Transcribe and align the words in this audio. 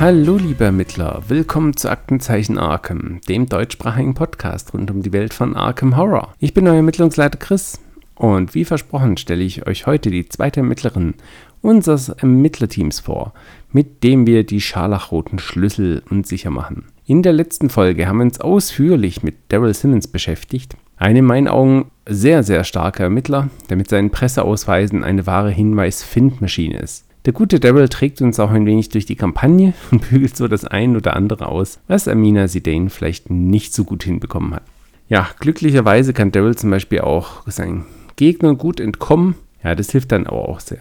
Hallo 0.00 0.38
liebe 0.38 0.64
Ermittler, 0.64 1.24
willkommen 1.28 1.76
zu 1.76 1.90
Aktenzeichen 1.90 2.56
Arkham, 2.56 3.20
dem 3.28 3.50
deutschsprachigen 3.50 4.14
Podcast 4.14 4.72
rund 4.72 4.90
um 4.90 5.02
die 5.02 5.12
Welt 5.12 5.34
von 5.34 5.54
Arkham 5.54 5.94
Horror. 5.94 6.32
Ich 6.38 6.54
bin 6.54 6.66
euer 6.66 6.76
Ermittlungsleiter 6.76 7.36
Chris 7.36 7.78
und 8.14 8.54
wie 8.54 8.64
versprochen 8.64 9.18
stelle 9.18 9.44
ich 9.44 9.66
euch 9.66 9.84
heute 9.84 10.10
die 10.10 10.26
zweite 10.26 10.60
Ermittlerin 10.60 11.16
unseres 11.60 12.08
Ermittlerteams 12.08 13.00
vor, 13.00 13.34
mit 13.72 14.02
dem 14.02 14.26
wir 14.26 14.44
die 14.44 14.62
scharlachroten 14.62 15.38
Schlüssel 15.38 16.02
unsicher 16.08 16.48
machen. 16.48 16.86
In 17.04 17.22
der 17.22 17.34
letzten 17.34 17.68
Folge 17.68 18.08
haben 18.08 18.20
wir 18.20 18.24
uns 18.24 18.40
ausführlich 18.40 19.22
mit 19.22 19.34
Daryl 19.48 19.74
Simmons 19.74 20.08
beschäftigt, 20.08 20.78
ein 20.96 21.16
in 21.16 21.26
meinen 21.26 21.46
Augen 21.46 21.90
sehr, 22.08 22.42
sehr 22.42 22.64
starker 22.64 23.04
Ermittler, 23.04 23.50
der 23.68 23.76
mit 23.76 23.90
seinen 23.90 24.08
Presseausweisen 24.08 25.04
eine 25.04 25.26
wahre 25.26 25.50
Hinweis-Findmaschine 25.50 26.78
ist. 26.78 27.04
Der 27.26 27.34
gute 27.34 27.60
Daryl 27.60 27.88
trägt 27.88 28.22
uns 28.22 28.40
auch 28.40 28.50
ein 28.50 28.64
wenig 28.64 28.88
durch 28.88 29.04
die 29.04 29.16
Kampagne 29.16 29.74
und 29.90 30.08
bügelt 30.08 30.36
so 30.36 30.48
das 30.48 30.64
ein 30.64 30.96
oder 30.96 31.16
andere 31.16 31.46
aus, 31.46 31.78
was 31.86 32.08
Amina 32.08 32.48
Zidane 32.48 32.90
vielleicht 32.90 33.30
nicht 33.30 33.74
so 33.74 33.84
gut 33.84 34.04
hinbekommen 34.04 34.54
hat. 34.54 34.62
Ja, 35.08 35.28
glücklicherweise 35.38 36.12
kann 36.12 36.32
Daryl 36.32 36.56
zum 36.56 36.70
Beispiel 36.70 37.00
auch 37.00 37.42
seinen 37.46 37.84
Gegnern 38.16 38.58
gut 38.58 38.80
entkommen. 38.80 39.34
Ja, 39.62 39.74
das 39.74 39.90
hilft 39.90 40.12
dann 40.12 40.26
aber 40.26 40.48
auch 40.48 40.60
sehr. 40.60 40.80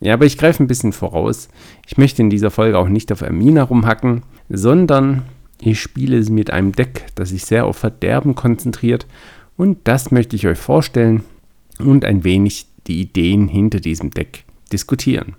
Ja, 0.00 0.14
aber 0.14 0.26
ich 0.26 0.38
greife 0.38 0.62
ein 0.62 0.68
bisschen 0.68 0.92
voraus. 0.92 1.48
Ich 1.86 1.96
möchte 1.96 2.22
in 2.22 2.30
dieser 2.30 2.50
Folge 2.50 2.78
auch 2.78 2.88
nicht 2.88 3.10
auf 3.12 3.22
Amina 3.22 3.62
rumhacken, 3.62 4.22
sondern 4.48 5.22
ich 5.60 5.80
spiele 5.80 6.20
mit 6.30 6.50
einem 6.50 6.72
Deck, 6.72 7.06
das 7.14 7.30
sich 7.30 7.44
sehr 7.44 7.66
auf 7.66 7.76
Verderben 7.76 8.34
konzentriert. 8.34 9.06
Und 9.56 9.78
das 9.84 10.10
möchte 10.10 10.36
ich 10.36 10.46
euch 10.46 10.58
vorstellen 10.58 11.22
und 11.78 12.04
ein 12.04 12.24
wenig 12.24 12.66
die 12.86 13.00
Ideen 13.00 13.48
hinter 13.48 13.80
diesem 13.80 14.10
Deck 14.10 14.44
diskutieren. 14.72 15.36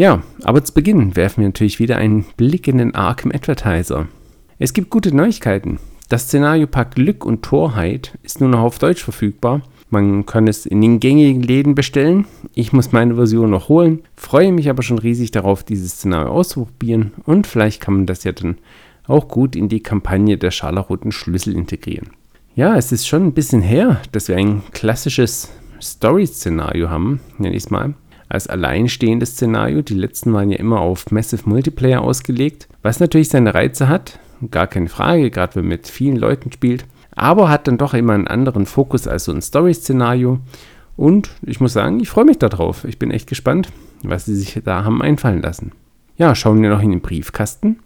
Ja, 0.00 0.22
aber 0.44 0.64
zu 0.64 0.72
Beginn 0.72 1.14
werfen 1.14 1.42
wir 1.42 1.48
natürlich 1.48 1.78
wieder 1.78 1.98
einen 1.98 2.24
Blick 2.38 2.66
in 2.66 2.78
den 2.78 2.94
Arkham 2.94 3.32
Advertiser. 3.32 4.08
Es 4.58 4.72
gibt 4.72 4.88
gute 4.88 5.14
Neuigkeiten. 5.14 5.78
Das 6.08 6.22
Szenario 6.22 6.66
Pack 6.66 6.94
Glück 6.94 7.22
und 7.26 7.42
Torheit 7.42 8.16
ist 8.22 8.40
nun 8.40 8.54
auch 8.54 8.62
auf 8.62 8.78
Deutsch 8.78 9.04
verfügbar. 9.04 9.60
Man 9.90 10.24
kann 10.24 10.48
es 10.48 10.64
in 10.64 10.80
den 10.80 11.00
gängigen 11.00 11.42
Läden 11.42 11.74
bestellen. 11.74 12.24
Ich 12.54 12.72
muss 12.72 12.92
meine 12.92 13.16
Version 13.16 13.50
noch 13.50 13.68
holen, 13.68 14.00
freue 14.16 14.52
mich 14.52 14.70
aber 14.70 14.82
schon 14.82 14.98
riesig 14.98 15.32
darauf, 15.32 15.64
dieses 15.64 15.92
Szenario 15.96 16.32
auszuprobieren 16.32 17.12
und 17.26 17.46
vielleicht 17.46 17.82
kann 17.82 17.92
man 17.92 18.06
das 18.06 18.24
ja 18.24 18.32
dann 18.32 18.56
auch 19.06 19.28
gut 19.28 19.54
in 19.54 19.68
die 19.68 19.82
Kampagne 19.82 20.38
der 20.38 20.50
scharlachroten 20.50 21.12
Schlüssel 21.12 21.54
integrieren. 21.54 22.08
Ja, 22.54 22.74
es 22.74 22.90
ist 22.90 23.06
schon 23.06 23.26
ein 23.26 23.34
bisschen 23.34 23.60
her, 23.60 24.00
dass 24.12 24.28
wir 24.28 24.38
ein 24.38 24.62
klassisches 24.72 25.50
Story-Szenario 25.78 26.88
haben, 26.88 27.20
nenne 27.36 27.54
ich 27.54 27.64
es 27.64 27.70
mal 27.70 27.92
als 28.30 28.46
alleinstehendes 28.46 29.32
Szenario. 29.32 29.82
Die 29.82 29.94
letzten 29.94 30.32
waren 30.32 30.50
ja 30.50 30.58
immer 30.58 30.80
auf 30.80 31.10
Massive 31.10 31.48
Multiplayer 31.48 32.00
ausgelegt, 32.00 32.68
was 32.82 33.00
natürlich 33.00 33.28
seine 33.28 33.52
Reize 33.52 33.88
hat, 33.88 34.18
gar 34.50 34.66
keine 34.66 34.88
Frage, 34.88 35.30
gerade 35.30 35.56
wenn 35.56 35.64
man 35.64 35.70
mit 35.70 35.88
vielen 35.88 36.16
Leuten 36.16 36.50
spielt, 36.52 36.86
aber 37.14 37.50
hat 37.50 37.66
dann 37.66 37.76
doch 37.76 37.92
immer 37.92 38.14
einen 38.14 38.28
anderen 38.28 38.64
Fokus 38.64 39.06
als 39.06 39.24
so 39.24 39.32
ein 39.32 39.42
Story-Szenario. 39.42 40.38
Und 40.96 41.30
ich 41.42 41.60
muss 41.60 41.72
sagen, 41.72 42.00
ich 42.00 42.08
freue 42.08 42.24
mich 42.24 42.38
darauf. 42.38 42.84
Ich 42.84 42.98
bin 42.98 43.10
echt 43.10 43.28
gespannt, 43.28 43.70
was 44.02 44.26
sie 44.26 44.36
sich 44.36 44.60
da 44.64 44.84
haben 44.84 45.02
einfallen 45.02 45.42
lassen. 45.42 45.72
Ja, 46.16 46.34
schauen 46.34 46.62
wir 46.62 46.70
noch 46.70 46.82
in 46.82 46.90
den 46.90 47.00
Briefkasten, 47.00 47.80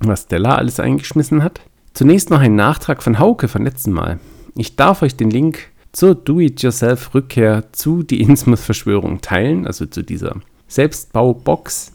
was 0.00 0.22
Stella 0.22 0.56
alles 0.56 0.80
eingeschmissen 0.80 1.42
hat. 1.42 1.60
Zunächst 1.92 2.30
noch 2.30 2.40
ein 2.40 2.56
Nachtrag 2.56 3.02
von 3.02 3.18
Hauke 3.18 3.48
von 3.48 3.64
letztem 3.64 3.92
Mal. 3.92 4.18
Ich 4.56 4.76
darf 4.76 5.02
euch 5.02 5.16
den 5.16 5.30
Link 5.30 5.68
zur 5.92 6.14
Do-it-yourself-Rückkehr 6.14 7.72
zu 7.72 8.02
die 8.02 8.20
Innsmouth-Verschwörung 8.20 9.20
teilen, 9.20 9.66
also 9.66 9.86
zu 9.86 10.02
dieser 10.02 10.36
Selbstbaubox. 10.68 11.92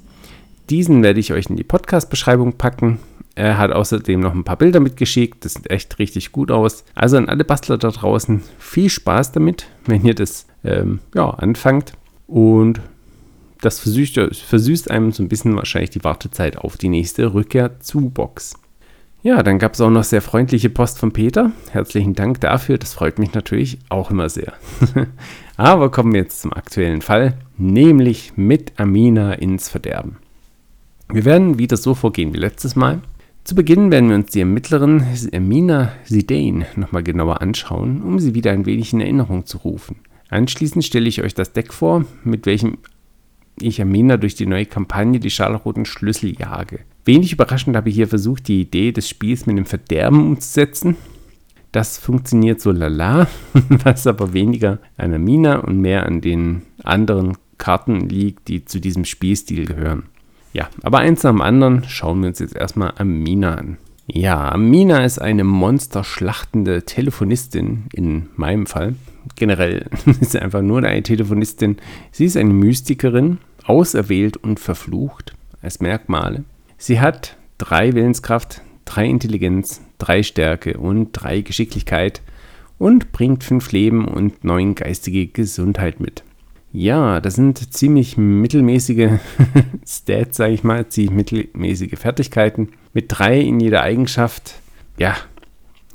Diesen 0.70 1.04
werde 1.04 1.20
ich 1.20 1.34
euch 1.34 1.48
in 1.48 1.56
die 1.56 1.64
Podcast-Beschreibung 1.64 2.54
packen. 2.54 3.00
Er 3.36 3.58
hat 3.58 3.72
außerdem 3.72 4.20
noch 4.20 4.34
ein 4.34 4.44
paar 4.44 4.58
Bilder 4.58 4.80
mitgeschickt. 4.80 5.44
Das 5.44 5.54
sieht 5.54 5.70
echt 5.70 6.00
richtig 6.00 6.32
gut 6.32 6.52
aus. 6.52 6.84
Also 6.96 7.18
an 7.18 7.30
alle 7.30 7.44
Bastler 7.44 7.78
da 7.78 7.90
draußen, 7.90 8.42
viel 8.60 8.90
Spaß 8.90 9.32
damit, 9.32 9.68
wenn 9.86 10.06
ihr 10.06 10.16
das 10.16 10.46
ähm, 10.64 11.00
ja, 11.16 11.30
anfangt. 11.30 11.94
Und 12.28 12.82
das 13.62 13.80
versüßt, 13.80 14.20
versüßt 14.46 14.92
einem 14.92 15.12
so 15.12 15.24
ein 15.24 15.30
bisschen 15.30 15.56
wahrscheinlich 15.56 15.92
die 15.92 16.04
Wartezeit 16.04 16.58
auf 16.58 16.78
die 16.78 16.90
nächste 16.90 17.34
Rückkehr 17.34 17.80
zu 17.80 18.10
Box. 18.10 18.56
Ja, 19.24 19.42
dann 19.42 19.58
gab 19.58 19.74
es 19.74 19.80
auch 19.80 19.90
noch 19.90 20.04
sehr 20.04 20.22
freundliche 20.22 20.70
Post 20.70 21.00
von 21.00 21.14
Peter. 21.14 21.54
Herzlichen 21.72 22.14
Dank 22.14 22.42
dafür, 22.42 22.78
das 22.78 22.94
freut 22.94 23.20
mich 23.20 23.34
natürlich 23.34 23.80
auch 23.88 24.12
immer 24.12 24.28
sehr. 24.28 24.52
Aber 25.56 25.92
kommen 25.92 26.12
wir 26.12 26.20
jetzt 26.20 26.42
zum 26.42 26.52
aktuellen 26.52 27.02
Fall, 27.02 27.38
nämlich 27.58 28.34
mit 28.36 28.74
Amina 28.78 29.32
ins 29.32 29.70
Verderben. 29.70 30.18
Wir 31.08 31.24
werden 31.24 31.58
wieder 31.58 31.78
so 31.78 31.96
vorgehen 31.96 32.34
wie 32.34 32.38
letztes 32.38 32.76
Mal. 32.76 33.02
Zu 33.46 33.56
Beginn 33.56 33.92
werden 33.92 34.10
wir 34.10 34.18
uns 34.18 34.32
die 34.32 34.42
Ermittlerin 34.42 35.06
Amina 35.34 35.94
Zidane 36.04 36.66
nochmal 36.76 37.04
genauer 37.04 37.42
anschauen, 37.42 38.02
um 38.04 38.20
sie 38.20 38.36
wieder 38.36 38.52
ein 38.52 38.66
wenig 38.66 38.92
in 38.92 39.00
Erinnerung 39.00 39.46
zu 39.46 39.60
rufen. 39.60 40.02
Anschließend 40.28 40.84
stelle 40.84 41.08
ich 41.08 41.22
euch 41.22 41.34
das 41.34 41.54
Deck 41.54 41.72
vor, 41.72 42.04
mit 42.26 42.46
welchem 42.46 42.78
ich 43.60 43.82
Amina 43.82 44.18
durch 44.18 44.36
die 44.36 44.46
neue 44.46 44.66
Kampagne 44.66 45.20
die 45.20 45.30
scharlachroten 45.30 45.86
Schlüssel 45.86 46.38
jage. 46.38 46.80
Wenig 47.06 47.34
überraschend 47.34 47.76
habe 47.76 47.90
ich 47.90 47.96
hier 47.96 48.08
versucht, 48.08 48.48
die 48.48 48.62
Idee 48.62 48.92
des 48.92 49.10
Spiels 49.10 49.46
mit 49.46 49.58
dem 49.58 49.66
Verderben 49.66 50.28
umzusetzen. 50.28 50.96
Das 51.72 51.98
funktioniert 51.98 52.62
so 52.62 52.72
lala, 52.72 53.28
was 53.70 54.08
aber 54.08 54.34
weniger 54.34 54.80
an 54.98 55.14
Amina 55.14 55.58
und 55.58 55.80
mehr 55.80 56.06
an 56.06 56.22
den 56.22 56.62
anderen 56.84 57.38
Karten 57.58 58.10
liegt, 58.10 58.48
die 58.48 58.66
zu 58.66 58.80
diesem 58.80 59.06
Spielstil 59.06 59.66
gehören. 59.66 60.04
Ja, 60.54 60.70
aber 60.84 61.00
eins 61.00 61.24
nach 61.24 61.32
dem 61.32 61.42
anderen 61.42 61.84
schauen 61.88 62.22
wir 62.22 62.30
uns 62.30 62.40
jetzt 62.40 62.56
erstmal 62.56 62.94
Amina 62.98 63.56
an. 63.56 63.78
Ja, 64.06 64.52
Amina 64.52 65.04
ist 65.04 65.20
eine 65.20 65.44
monsterschlachtende 65.44 66.84
Telefonistin, 66.84 67.86
in 67.94 68.28
meinem 68.36 68.66
Fall. 68.66 68.96
Generell 69.36 69.88
ist 70.22 70.32
sie 70.32 70.40
einfach 70.40 70.62
nur 70.62 70.84
eine 70.84 71.04
Telefonistin. 71.04 71.78
Sie 72.12 72.26
ist 72.26 72.38
eine 72.38 72.54
Mystikerin, 72.54 73.40
auserwählt 73.66 74.38
und 74.38 74.60
verflucht 74.60 75.34
als 75.62 75.80
Merkmale. 75.80 76.44
Sie 76.78 77.00
hat 77.00 77.38
drei 77.58 77.94
Willenskraft, 77.94 78.62
drei 78.86 79.06
Intelligenz, 79.06 79.82
drei 79.98 80.24
Stärke 80.24 80.78
und 80.78 81.12
drei 81.14 81.42
Geschicklichkeit 81.42 82.22
und 82.78 83.12
bringt 83.12 83.44
fünf 83.44 83.72
Leben 83.72 84.06
und 84.06 84.44
neun 84.44 84.76
geistige 84.76 85.28
Gesundheit 85.28 86.00
mit. 86.00 86.24
Ja, 86.74 87.22
das 87.22 87.36
sind 87.36 87.74
ziemlich 87.74 88.18
mittelmäßige 88.18 89.12
Stats, 89.88 90.38
sage 90.38 90.54
ich 90.54 90.64
mal, 90.64 90.88
ziemlich 90.88 91.12
mittelmäßige 91.12 91.98
Fertigkeiten. 91.98 92.70
Mit 92.94 93.06
drei 93.10 93.40
in 93.40 93.60
jeder 93.60 93.84
Eigenschaft, 93.84 94.56
ja, 94.98 95.16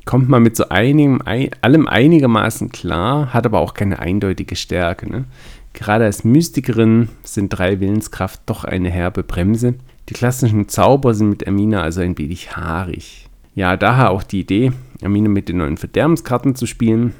kommt 0.08 0.30
man 0.30 0.42
mit 0.42 0.56
so 0.56 0.70
einigem, 0.70 1.20
ein, 1.20 1.50
allem 1.60 1.86
einigermaßen 1.86 2.70
klar, 2.70 3.34
hat 3.34 3.44
aber 3.44 3.60
auch 3.60 3.74
keine 3.74 3.98
eindeutige 3.98 4.56
Stärke. 4.56 5.06
Ne? 5.06 5.26
Gerade 5.74 6.06
als 6.06 6.24
Mystikerin 6.24 7.10
sind 7.24 7.50
drei 7.50 7.78
Willenskraft 7.78 8.40
doch 8.46 8.64
eine 8.64 8.88
herbe 8.88 9.22
Bremse. 9.22 9.74
Die 10.08 10.14
klassischen 10.14 10.66
Zauber 10.70 11.12
sind 11.12 11.28
mit 11.28 11.46
Amina 11.46 11.82
also 11.82 12.00
ein 12.00 12.16
wenig 12.16 12.56
haarig. 12.56 13.28
Ja, 13.54 13.76
daher 13.76 14.10
auch 14.10 14.22
die 14.22 14.40
Idee, 14.40 14.72
Amina 15.04 15.28
mit 15.28 15.50
den 15.50 15.58
neuen 15.58 15.76
Verderbenskarten 15.76 16.54
zu 16.54 16.64
spielen. 16.64 17.12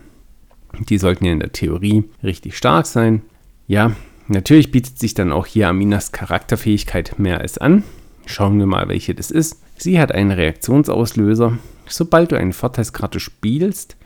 Die 0.88 0.96
sollten 0.96 1.26
ja 1.26 1.32
in 1.32 1.40
der 1.40 1.52
Theorie 1.52 2.04
richtig 2.22 2.56
stark 2.56 2.86
sein. 2.86 3.20
Ja, 3.66 3.92
natürlich 4.28 4.70
bietet 4.70 4.98
sich 4.98 5.12
dann 5.12 5.30
auch 5.30 5.44
hier 5.44 5.68
Aminas 5.68 6.12
Charakterfähigkeit 6.12 7.18
mehr 7.18 7.42
als 7.42 7.58
an. 7.58 7.82
Schauen 8.24 8.58
wir 8.58 8.66
mal, 8.66 8.88
welche 8.88 9.14
das 9.14 9.30
ist. 9.30 9.60
Sie 9.76 10.00
hat 10.00 10.10
einen 10.10 10.30
Reaktionsauslöser. 10.30 11.58
Sobald 11.88 12.32
du 12.32 12.36
eine 12.36 12.52
Vorteilskarte 12.52 13.20
spielst, 13.20 13.96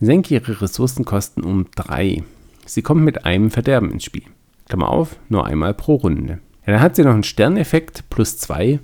senke 0.00 0.34
ihre 0.34 0.60
Ressourcenkosten 0.60 1.44
um 1.44 1.66
3. 1.76 2.22
Sie 2.66 2.82
kommt 2.82 3.02
mit 3.02 3.24
einem 3.24 3.50
Verderben 3.50 3.90
ins 3.90 4.04
Spiel. 4.04 4.24
Klammer 4.68 4.88
auf, 4.90 5.16
nur 5.28 5.46
einmal 5.46 5.74
pro 5.74 5.94
Runde. 5.96 6.40
Ja, 6.66 6.74
dann 6.74 6.80
hat 6.80 6.96
sie 6.96 7.02
noch 7.02 7.14
einen 7.14 7.22
Sterneffekt 7.22 8.10
plus 8.10 8.38
2. 8.38 8.80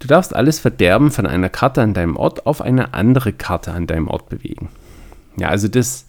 Du 0.00 0.08
darfst 0.08 0.34
alles 0.34 0.58
Verderben 0.58 1.10
von 1.10 1.26
einer 1.26 1.48
Karte 1.48 1.80
an 1.80 1.94
deinem 1.94 2.16
Ort 2.16 2.46
auf 2.46 2.60
eine 2.60 2.94
andere 2.94 3.32
Karte 3.32 3.72
an 3.72 3.86
deinem 3.86 4.08
Ort 4.08 4.28
bewegen. 4.28 4.68
Ja, 5.36 5.48
also 5.48 5.68
das 5.68 6.06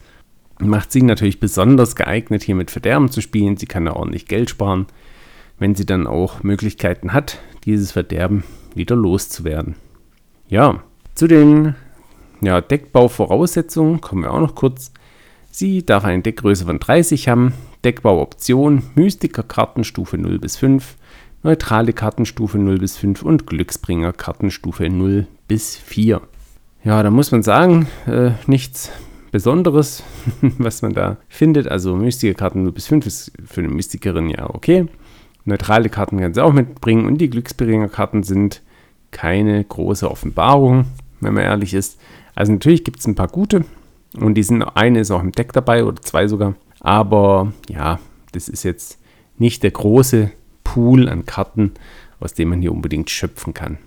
macht 0.60 0.92
sie 0.92 1.02
natürlich 1.02 1.40
besonders 1.40 1.96
geeignet, 1.96 2.44
hier 2.44 2.56
mit 2.56 2.72
Verderben 2.72 3.12
zu 3.12 3.22
spielen. 3.22 3.58
Sie 3.58 3.68
kann 3.68 3.86
da 3.86 3.94
ordentlich 3.94 4.28
Geld 4.28 4.50
sparen, 4.50 4.88
wenn 5.60 5.76
sie 5.76 5.86
dann 5.86 6.08
auch 6.08 6.44
Möglichkeiten 6.44 7.14
hat, 7.14 7.40
dieses 7.66 7.92
Verderben 7.92 8.44
wieder 8.74 8.96
loszuwerden. 8.96 9.76
Ja, 10.48 10.84
zu 11.16 11.28
den 11.28 11.76
ja, 12.42 12.62
Deckbauvoraussetzungen 12.62 14.02
kommen 14.02 14.24
wir 14.24 14.32
auch 14.32 14.42
noch 14.42 14.56
kurz. 14.56 14.92
Sie 15.50 15.86
darf 15.86 16.04
eine 16.04 16.22
Deckgröße 16.22 16.66
von 16.66 16.80
30 16.80 17.30
haben, 17.30 17.54
Deckbauoption, 17.86 18.84
Mystiker 18.96 19.44
Kartenstufe 19.44 20.18
0 20.18 20.40
bis 20.40 20.58
5, 20.58 20.96
neutrale 21.44 21.94
Kartenstufe 21.94 22.58
0 22.58 22.80
bis 22.80 22.98
5 22.98 23.24
und 23.24 23.48
Glücksbringer 23.48 24.12
Kartenstufe 24.12 24.90
0 24.90 25.28
bis 25.48 25.78
4. 25.78 26.22
Ja, 26.84 27.02
da 27.02 27.10
muss 27.10 27.32
man 27.32 27.42
sagen, 27.42 27.88
äh, 28.06 28.32
nichts 28.48 28.92
Besonderes, 29.32 30.04
was 30.42 30.82
man 30.82 30.94
da 30.94 31.18
findet. 31.30 31.68
Also 31.68 31.96
Mystikerkarten 31.96 32.64
0 32.64 32.74
bis 32.74 32.88
5 32.88 33.06
ist 33.06 33.32
für 33.46 33.62
eine 33.62 33.70
Mystikerin 33.70 34.30
ja 34.30 34.50
okay. 34.54 34.88
Neutrale 35.46 35.90
Karten 35.90 36.20
kann 36.20 36.34
sie 36.34 36.44
auch 36.44 36.54
mitbringen 36.54 37.06
und 37.06 37.20
die 37.20 37.30
Glücksbringer 37.30 37.88
Karten 37.88 38.24
sind 38.24 38.62
keine 39.12 39.64
große 39.64 40.10
Offenbarung, 40.10 40.86
wenn 41.20 41.34
man 41.34 41.44
ehrlich 41.44 41.74
ist. 41.74 42.00
Also 42.36 42.52
natürlich 42.52 42.84
gibt 42.84 43.00
es 43.00 43.08
ein 43.08 43.16
paar 43.16 43.28
gute 43.28 43.66
und 44.18 44.36
die 44.36 44.44
sind, 44.44 44.64
eine 44.64 45.00
ist 45.00 45.12
auch 45.12 45.22
im 45.22 45.32
Deck 45.32 45.54
dabei 45.54 45.84
oder 45.84 46.02
zwei 46.02 46.28
sogar. 46.28 46.56
Aber 46.80 47.54
ja, 47.70 48.00
das 48.32 48.48
ist 48.48 48.64
jetzt 48.64 49.00
nicht 49.38 49.64
der 49.64 49.72
große 49.72 50.32
Pool 50.64 51.10
an 51.10 51.26
Karten, 51.26 51.74
aus 52.20 52.34
dem 52.34 52.50
man 52.50 52.62
hier 52.62 52.72
unbedingt 52.72 53.10
schöpfen 53.10 53.54
kann. 53.54 53.78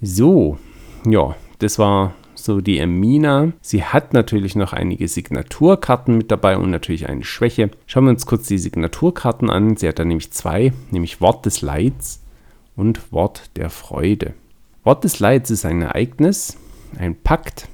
So, 0.00 0.58
ja, 1.06 1.36
das 1.58 1.78
war 1.78 2.14
so 2.34 2.60
die 2.60 2.78
Ermina. 2.78 3.52
Sie 3.60 3.82
hat 3.82 4.12
natürlich 4.12 4.56
noch 4.56 4.72
einige 4.72 5.08
Signaturkarten 5.08 6.16
mit 6.16 6.30
dabei 6.30 6.56
und 6.56 6.70
natürlich 6.70 7.08
eine 7.08 7.24
Schwäche. 7.24 7.70
Schauen 7.86 8.04
wir 8.04 8.10
uns 8.10 8.26
kurz 8.26 8.46
die 8.46 8.58
Signaturkarten 8.58 9.50
an. 9.50 9.76
Sie 9.76 9.88
hat 9.88 9.98
da 9.98 10.04
nämlich 10.04 10.32
zwei, 10.32 10.72
nämlich 10.90 11.20
Wort 11.20 11.46
des 11.46 11.62
Leids 11.62 12.22
und 12.76 13.12
Wort 13.12 13.50
der 13.56 13.70
Freude. 13.70 14.34
Wort 14.86 15.02
des 15.02 15.18
Leids 15.18 15.50
ist 15.50 15.66
ein 15.66 15.82
Ereignis, 15.82 16.56
ein 16.96 17.16
Pakt, 17.16 17.66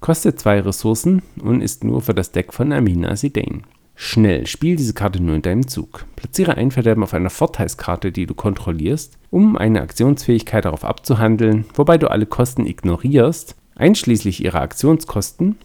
kostet 0.00 0.40
zwei 0.40 0.58
Ressourcen 0.58 1.22
und 1.40 1.60
ist 1.60 1.84
nur 1.84 2.02
für 2.02 2.14
das 2.14 2.32
Deck 2.32 2.52
von 2.52 2.72
Amina 2.72 3.14
Sidane. 3.14 3.62
Schnell, 3.94 4.48
spiel 4.48 4.74
diese 4.74 4.92
Karte 4.92 5.22
nur 5.22 5.36
in 5.36 5.42
deinem 5.42 5.68
Zug. 5.68 6.04
Platziere 6.16 6.56
ein 6.56 6.72
Verderben 6.72 7.04
auf 7.04 7.14
einer 7.14 7.30
Vorteilskarte, 7.30 8.10
die 8.10 8.26
du 8.26 8.34
kontrollierst, 8.34 9.18
um 9.30 9.56
eine 9.56 9.82
Aktionsfähigkeit 9.82 10.64
darauf 10.64 10.84
abzuhandeln, 10.84 11.64
wobei 11.74 11.96
du 11.96 12.10
alle 12.10 12.26
Kosten 12.26 12.66
ignorierst, 12.66 13.54
einschließlich 13.76 14.42
ihrer 14.42 14.62
Aktionskosten. 14.62 15.58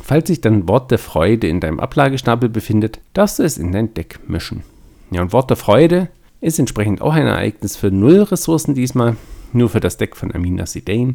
Falls 0.00 0.28
sich 0.28 0.40
dann 0.40 0.68
Wort 0.68 0.92
der 0.92 0.98
Freude 0.98 1.48
in 1.48 1.58
deinem 1.58 1.80
Ablagestapel 1.80 2.48
befindet, 2.48 3.00
darfst 3.14 3.40
du 3.40 3.42
es 3.42 3.58
in 3.58 3.72
dein 3.72 3.94
Deck 3.94 4.20
mischen. 4.28 4.62
Ja, 5.10 5.22
und 5.22 5.32
Wort 5.32 5.50
der 5.50 5.56
Freude 5.56 6.08
ist 6.40 6.60
entsprechend 6.60 7.02
auch 7.02 7.14
ein 7.14 7.26
Ereignis 7.26 7.76
für 7.76 7.90
null 7.90 8.22
Ressourcen 8.22 8.74
diesmal, 8.74 9.16
nur 9.54 9.70
für 9.70 9.80
das 9.80 9.96
Deck 9.96 10.16
von 10.16 10.34
Amina 10.34 10.66
Sidane. 10.66 11.14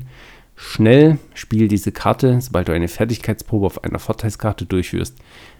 Schnell 0.56 1.18
spiel 1.34 1.68
diese 1.68 1.92
Karte, 1.92 2.42
sobald 2.42 2.68
du 2.68 2.74
eine 2.74 2.88
Fertigkeitsprobe 2.88 3.66
auf 3.66 3.84
einer 3.84 4.00
Vorteilskarte 4.00 4.66
durchführst, 4.66 5.18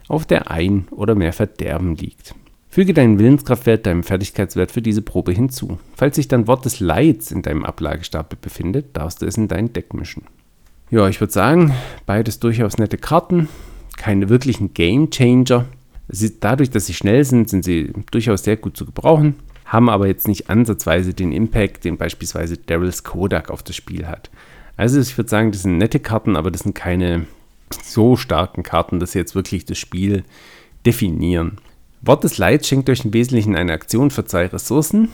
auf 0.08 0.26
der 0.26 0.52
ein 0.52 0.88
oder 0.92 1.16
mehr 1.16 1.34
Verderben 1.34 1.96
liegt. 1.96 2.36
Füge 2.72 2.94
deinen 2.94 3.18
Willenskraftwert 3.18 3.86
deinem 3.86 4.04
Fertigkeitswert 4.04 4.72
für 4.72 4.82
diese 4.82 5.02
Probe 5.02 5.32
hinzu. 5.32 5.80
Falls 5.96 6.18
sich 6.18 6.28
dann 6.28 6.48
Wort 6.48 6.66
des 6.66 6.80
Leids 6.80 7.32
in 7.32 7.42
deinem 7.42 7.66
Ablagestapel 7.66 8.38
befindet, 8.40 8.96
darfst 8.96 9.22
du 9.22 9.26
es 9.26 9.38
in 9.38 9.48
dein 9.48 9.74
Deck 9.74 9.94
mischen. 9.94 10.24
Ja, 10.92 11.08
ich 11.08 11.20
würde 11.20 11.34
sagen, 11.34 11.74
beides 12.06 12.40
durchaus 12.40 12.78
nette 12.78 12.98
Karten, 12.98 13.48
keine 13.98 14.30
wirklichen 14.30 14.74
Game 14.74 15.10
Changer. 15.10 15.66
Dadurch, 16.40 16.72
dass 16.72 16.88
sie 16.88 16.94
schnell 16.94 17.24
sind, 17.24 17.50
sind 17.50 17.64
sie 17.64 17.92
durchaus 18.12 18.44
sehr 18.44 18.58
gut 18.58 18.76
zu 18.76 18.86
gebrauchen, 18.86 19.36
haben 19.70 19.90
aber 19.90 20.08
jetzt 20.08 20.28
nicht 20.28 20.50
ansatzweise 20.50 21.14
den 21.14 21.32
Impact, 21.32 21.86
den 21.86 21.98
beispielsweise 21.98 22.58
Daryl's 22.58 23.04
Kodak 23.04 23.50
auf 23.50 23.64
das 23.64 23.76
Spiel 23.76 24.08
hat. 24.08 24.30
Also 24.76 25.00
ich 25.00 25.18
würde 25.18 25.30
sagen, 25.30 25.52
das 25.52 25.62
sind 25.62 25.78
nette 25.78 26.00
Karten, 26.00 26.36
aber 26.36 26.52
das 26.52 26.62
sind 26.62 26.74
keine 26.74 27.28
so 27.84 28.16
starken 28.16 28.64
Karten, 28.64 29.00
dass 29.00 29.12
sie 29.12 29.20
jetzt 29.20 29.36
wirklich 29.36 29.66
das 29.66 29.78
Spiel 29.78 30.24
definieren. 30.86 31.60
Wort 32.02 32.24
des 32.24 32.38
Leids 32.38 32.68
schenkt 32.68 32.90
euch 32.90 33.06
im 33.06 33.14
Wesentlichen 33.14 33.56
eine 33.56 33.74
Aktion 33.74 34.10
für 34.10 34.26
zwei 34.26 34.48
Ressourcen. 34.48 35.10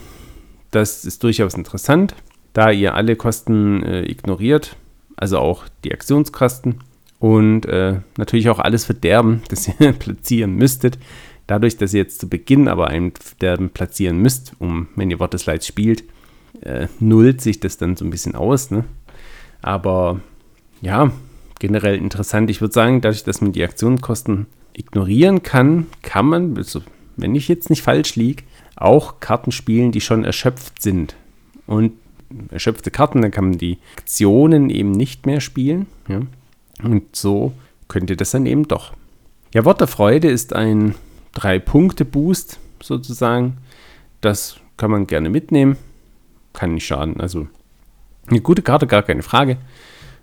Das 0.70 1.04
ist 1.04 1.22
durchaus 1.22 1.54
interessant, 1.54 2.14
da 2.52 2.70
ihr 2.70 2.94
alle 2.94 3.16
Kosten 3.16 3.82
äh, 3.82 4.02
ignoriert, 4.02 4.76
also 5.16 5.38
auch 5.38 5.64
die 5.84 5.92
Aktionskosten 5.92 6.80
und 7.18 7.66
äh, 7.66 8.00
natürlich 8.16 8.48
auch 8.48 8.58
alles 8.58 8.84
Verderben, 8.84 9.42
das 9.48 9.68
ihr 9.68 9.92
platzieren 9.92 10.54
müsstet. 10.54 10.98
Dadurch, 11.46 11.76
dass 11.76 11.94
ihr 11.94 12.00
jetzt 12.00 12.20
zu 12.20 12.28
Beginn 12.28 12.68
aber 12.68 12.88
ein 12.88 13.12
Verderben 13.12 13.70
platzieren 13.70 14.18
müsst, 14.18 14.52
um, 14.58 14.88
wenn 14.96 15.10
ihr 15.10 15.20
Wort 15.20 15.34
des 15.34 15.46
Leids 15.46 15.66
spielt, 15.66 16.04
äh, 16.62 16.88
nullt 16.98 17.40
sich 17.40 17.60
das 17.60 17.76
dann 17.76 17.96
so 17.96 18.04
ein 18.04 18.10
bisschen 18.10 18.34
aus. 18.34 18.70
Ne? 18.70 18.84
Aber 19.62 20.20
ja, 20.80 21.12
generell 21.58 21.96
interessant. 21.96 22.50
Ich 22.50 22.60
würde 22.60 22.74
sagen, 22.74 23.00
dadurch, 23.00 23.24
dass 23.24 23.40
man 23.40 23.52
die 23.52 23.62
Aktionskosten 23.62 24.46
ignorieren 24.72 25.42
kann, 25.42 25.86
kann 26.02 26.26
man, 26.26 26.56
also 26.56 26.82
wenn 27.16 27.34
ich 27.34 27.48
jetzt 27.48 27.70
nicht 27.70 27.82
falsch 27.82 28.16
liege, 28.16 28.42
auch 28.76 29.20
Karten 29.20 29.52
spielen, 29.52 29.92
die 29.92 30.00
schon 30.00 30.24
erschöpft 30.24 30.82
sind. 30.82 31.16
Und 31.66 31.92
erschöpfte 32.50 32.90
Karten, 32.90 33.22
dann 33.22 33.30
kann 33.30 33.50
man 33.50 33.58
die 33.58 33.78
Aktionen 33.96 34.68
eben 34.70 34.90
nicht 34.90 35.26
mehr 35.26 35.40
spielen. 35.40 35.86
Ja? 36.08 36.20
Und 36.82 37.16
so 37.16 37.52
könnt 37.88 38.10
ihr 38.10 38.16
das 38.16 38.32
dann 38.32 38.46
eben 38.46 38.68
doch. 38.68 38.92
Ja, 39.54 39.64
Wort 39.64 39.80
der 39.80 39.86
Freude 39.86 40.28
ist 40.28 40.52
ein 40.52 40.94
3-Punkte-Boost 41.36 42.58
sozusagen. 42.82 43.58
Das 44.20 44.56
kann 44.76 44.90
man 44.90 45.06
gerne 45.06 45.30
mitnehmen. 45.30 45.76
Kann 46.52 46.74
nicht 46.74 46.86
schaden. 46.86 47.20
Also 47.20 47.48
eine 48.28 48.40
gute 48.40 48.62
Karte, 48.62 48.86
gar 48.86 49.02
keine 49.02 49.22
Frage. 49.22 49.58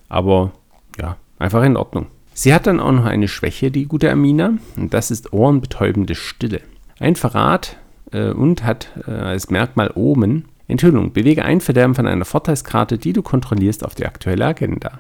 Aber 0.10 0.52
ja, 1.00 1.18
einfach 1.40 1.64
in 1.64 1.78
Ordnung. 1.78 2.08
Sie 2.34 2.54
hat 2.54 2.68
dann 2.68 2.80
auch 2.80 2.92
noch 2.92 3.06
eine 3.06 3.28
Schwäche, 3.28 3.70
die 3.70 3.86
gute 3.86 4.12
Amina, 4.12 4.54
und 4.76 4.94
das 4.94 5.12
ist 5.12 5.34
ohrenbetäubende 5.34 6.16
Stille. 6.16 6.62
Ein 7.00 7.16
Verrat 7.16 7.78
äh, 8.12 8.32
und 8.32 8.64
hat 8.64 8.90
äh, 9.08 9.12
als 9.12 9.50
Merkmal 9.50 9.92
Omen 9.94 10.46
Enthüllung. 10.68 11.14
Bewege 11.14 11.46
ein 11.46 11.62
Verderben 11.62 11.94
von 11.94 12.08
einer 12.08 12.26
Vorteilskarte, 12.26 12.98
die 12.98 13.14
du 13.14 13.22
kontrollierst, 13.22 13.86
auf 13.86 13.96
die 13.96 14.06
aktuelle 14.06 14.46
Agenda. 14.46 15.00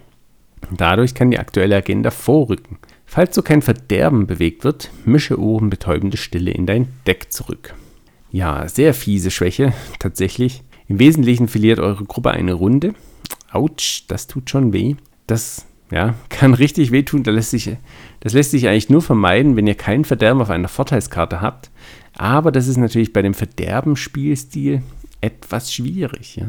Dadurch 0.71 1.15
kann 1.15 1.31
die 1.31 1.39
aktuelle 1.39 1.75
Agenda 1.75 2.12
vorrücken. 2.12 2.77
Falls 3.13 3.36
so 3.36 3.44
kein 3.44 3.62
Verderben 3.62 4.25
bewegt 4.25 4.63
wird, 4.63 4.89
mische 5.06 5.39
ohrenbetäubende 5.39 6.18
Stille 6.18 6.50
in 6.50 6.65
dein 6.65 6.88
Deck 7.06 7.31
zurück. 7.31 7.75
Ja, 8.31 8.68
sehr 8.68 8.95
fiese 8.95 9.30
Schwäche, 9.30 9.71
tatsächlich. 10.00 10.63
Im 10.88 10.98
Wesentlichen 10.98 11.48
verliert 11.48 11.77
eure 11.77 12.06
Gruppe 12.06 12.31
eine 12.31 12.54
Runde. 12.54 12.95
Autsch, 13.51 14.06
das 14.07 14.25
tut 14.25 14.50
schon 14.50 14.74
weh. 14.74 14.95
Das 15.27 15.68
ja, 15.92 16.15
kann 16.30 16.56
richtig 16.56 16.89
wehtun. 16.89 17.21
Das 17.21 17.36
lässt, 17.36 17.51
sich, 17.51 17.77
das 18.21 18.33
lässt 18.33 18.50
sich 18.50 18.68
eigentlich 18.68 18.89
nur 18.89 19.04
vermeiden, 19.04 19.56
wenn 19.56 19.68
ihr 19.68 19.75
kein 19.75 20.06
Verderben 20.06 20.42
auf 20.42 20.50
einer 20.50 20.68
Vorteilskarte 20.68 21.39
habt. 21.39 21.69
Aber 22.15 22.51
das 22.51 22.68
ist 22.68 22.77
natürlich 22.77 23.13
bei 23.13 23.21
dem 23.21 23.36
Verderben-Spielstil 23.36 24.81
etwas 25.21 25.71
schwierig. 25.71 26.38
Ja? 26.38 26.48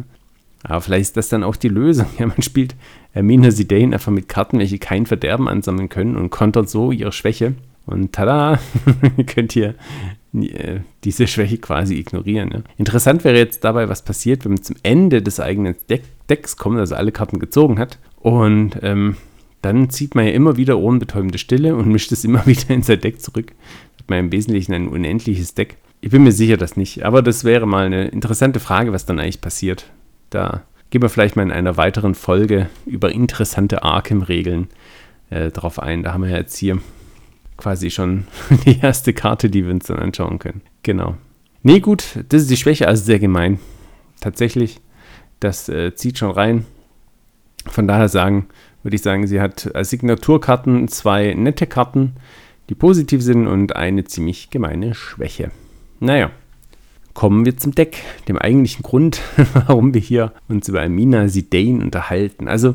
Aber 0.65 0.81
vielleicht 0.81 1.03
ist 1.03 1.17
das 1.17 1.29
dann 1.29 1.45
auch 1.45 1.57
die 1.57 1.69
Lösung. 1.69 2.07
Ja, 2.19 2.27
man 2.27 2.43
spielt 2.43 2.75
Hermine 3.13 3.51
Zidane 3.51 3.93
einfach 3.95 4.11
mit 4.11 4.29
Karten, 4.29 4.59
welche 4.59 4.79
kein 4.79 5.07
Verderben 5.07 5.49
ansammeln 5.49 5.89
können 5.89 6.17
und 6.17 6.31
kontert 6.31 6.69
so 6.69 6.91
ihre 6.91 7.13
Schwäche. 7.13 7.55
Und 7.87 8.13
tada, 8.13 8.59
könnt 9.27 9.55
ihr 9.55 9.75
äh, 10.33 10.81
diese 11.05 11.27
Schwäche 11.27 11.59
quasi 11.59 11.97
ignorieren. 11.97 12.51
Ja. 12.53 12.61
Interessant 12.79 13.25
wäre 13.25 13.37
jetzt 13.37 13.63
dabei, 13.63 13.89
was 13.89 14.03
passiert, 14.03 14.45
wenn 14.45 14.53
man 14.53 14.63
zum 14.63 14.77
Ende 14.83 15.23
des 15.23 15.39
eigenen 15.39 15.77
Deck 15.89 16.03
Decks 16.31 16.57
kommt, 16.57 16.79
also 16.79 16.95
alle 16.95 17.13
Karten 17.13 17.39
gezogen 17.39 17.79
hat. 17.79 17.99
Und 18.19 18.79
ähm, 18.83 19.17
dann 19.61 19.91
zieht 19.91 20.15
man 20.15 20.27
ja 20.27 20.33
immer 20.33 20.57
wieder 20.57 20.79
ohrenbetäubende 20.79 21.39
Stille 21.39 21.77
und 21.77 21.89
mischt 21.93 22.11
es 22.13 22.25
immer 22.25 22.47
wieder 22.47 22.71
in 22.71 22.83
sein 22.83 23.01
Deck 23.01 23.21
zurück. 23.21 23.53
Hat 23.99 24.09
man 24.09 24.19
im 24.19 24.33
Wesentlichen 24.33 24.73
ein 24.73 24.89
unendliches 24.89 25.55
Deck. 25.55 25.77
Ich 26.01 26.11
bin 26.11 26.23
mir 26.23 26.33
sicher, 26.33 26.57
dass 26.57 26.77
nicht. 26.77 27.05
Aber 27.05 27.21
das 27.21 27.45
wäre 27.45 27.67
mal 27.67 27.87
eine 27.87 28.09
interessante 28.09 28.61
Frage, 28.61 28.93
was 28.93 29.07
dann 29.07 29.19
eigentlich 29.19 29.41
passiert. 29.43 29.87
Da 30.35 30.65
gehen 30.91 31.01
wir 31.01 31.11
vielleicht 31.11 31.37
mal 31.37 31.45
in 31.45 31.53
einer 31.53 31.77
weiteren 31.77 32.17
Folge 32.17 32.69
über 32.87 33.13
interessante 33.13 33.85
Arkham-Regeln 33.85 34.67
äh, 35.31 35.53
drauf 35.53 35.79
ein. 35.79 36.03
Da 36.03 36.13
haben 36.13 36.25
wir 36.25 36.31
jetzt 36.31 36.57
hier 36.57 36.81
quasi 37.57 37.89
schon 37.89 38.27
die 38.67 38.81
erste 38.81 39.13
Karte, 39.13 39.49
die 39.49 39.65
wir 39.65 39.71
uns 39.73 39.87
dann 39.87 40.01
anschauen 40.01 40.41
können. 40.41 40.63
Genau. 40.83 41.15
Nee, 41.63 41.79
gut, 41.79 42.19
das 42.31 42.43
ist 42.43 42.51
die 42.51 42.57
Schwäche, 42.57 42.89
also 42.89 43.05
sehr 43.05 43.21
gemein. 43.21 43.61
Tatsächlich, 44.21 44.81
das 45.39 45.69
äh, 45.69 45.95
zieht 45.95 46.19
schon 46.19 46.33
rein. 46.33 46.67
Von 47.67 47.87
daher 47.87 48.09
sagen, 48.09 48.49
würde 48.83 48.97
ich 48.97 49.03
sagen, 49.03 49.29
sie 49.29 49.41
hat 49.41 49.73
als 49.77 49.91
Signaturkarten 49.91 50.89
zwei 50.89 51.33
nette 51.35 51.69
Karten, 51.69 52.17
die 52.71 52.75
positiv 52.75 53.23
sind 53.23 53.47
und 53.47 53.77
eine 53.77 54.03
ziemlich 54.03 54.51
gemeine 54.51 54.97
Schwäche. 54.97 55.53
Naja, 56.01 56.33
kommen 57.15 57.45
wir 57.45 57.57
zum 57.57 57.75
Deck, 57.75 58.03
dem 58.29 58.37
eigentlichen 58.37 58.83
Grund, 58.83 59.21
warum 59.55 59.95
wir 59.95 60.01
hier 60.01 60.33
uns 60.49 60.69
über 60.69 60.83
Amina 60.83 61.27
Zidane 61.29 61.83
unterhalten. 61.83 62.49
Also, 62.49 62.75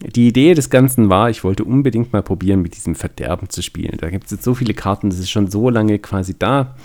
die 0.00 0.28
Idee 0.28 0.54
des 0.54 0.70
Ganzen 0.70 1.08
war, 1.08 1.28
ich 1.28 1.42
wollte 1.42 1.64
unbedingt 1.64 2.12
mal 2.12 2.22
probieren, 2.22 2.62
mit 2.62 2.76
diesem 2.76 2.94
Verderben 2.94 3.48
zu 3.48 3.62
spielen. 3.62 3.96
Da 3.98 4.10
gibt 4.10 4.26
es 4.26 4.30
jetzt 4.30 4.44
so 4.44 4.54
viele 4.54 4.74
Karten, 4.74 5.10
das 5.10 5.18
ist 5.18 5.30
schon 5.30 5.50
so 5.50 5.70
lange 5.70 5.98
quasi 5.98 6.38
da. 6.38 6.76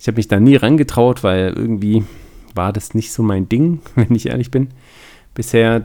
Ich 0.00 0.08
habe 0.08 0.16
mich 0.16 0.28
da 0.28 0.40
nie 0.40 0.56
rangetraut, 0.56 1.22
weil 1.22 1.52
irgendwie 1.54 2.04
war 2.54 2.72
das 2.72 2.94
nicht 2.94 3.12
so 3.12 3.22
mein 3.22 3.48
Ding, 3.48 3.80
wenn 3.94 4.14
ich 4.14 4.26
ehrlich 4.26 4.50
bin. 4.50 4.68
Bisher 5.34 5.82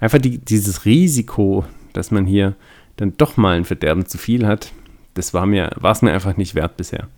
einfach 0.00 0.18
die, 0.18 0.38
dieses 0.38 0.84
Risiko, 0.84 1.64
dass 1.92 2.10
man 2.10 2.26
hier 2.26 2.56
dann 2.96 3.14
doch 3.16 3.36
mal 3.36 3.56
ein 3.56 3.64
Verderben 3.64 4.06
zu 4.06 4.18
viel 4.18 4.46
hat, 4.46 4.72
das 5.14 5.34
war 5.34 5.46
mir, 5.46 5.70
war 5.76 5.92
es 5.92 6.02
mir 6.02 6.12
einfach 6.12 6.36
nicht 6.36 6.54
wert 6.54 6.76
bisher. 6.76 7.08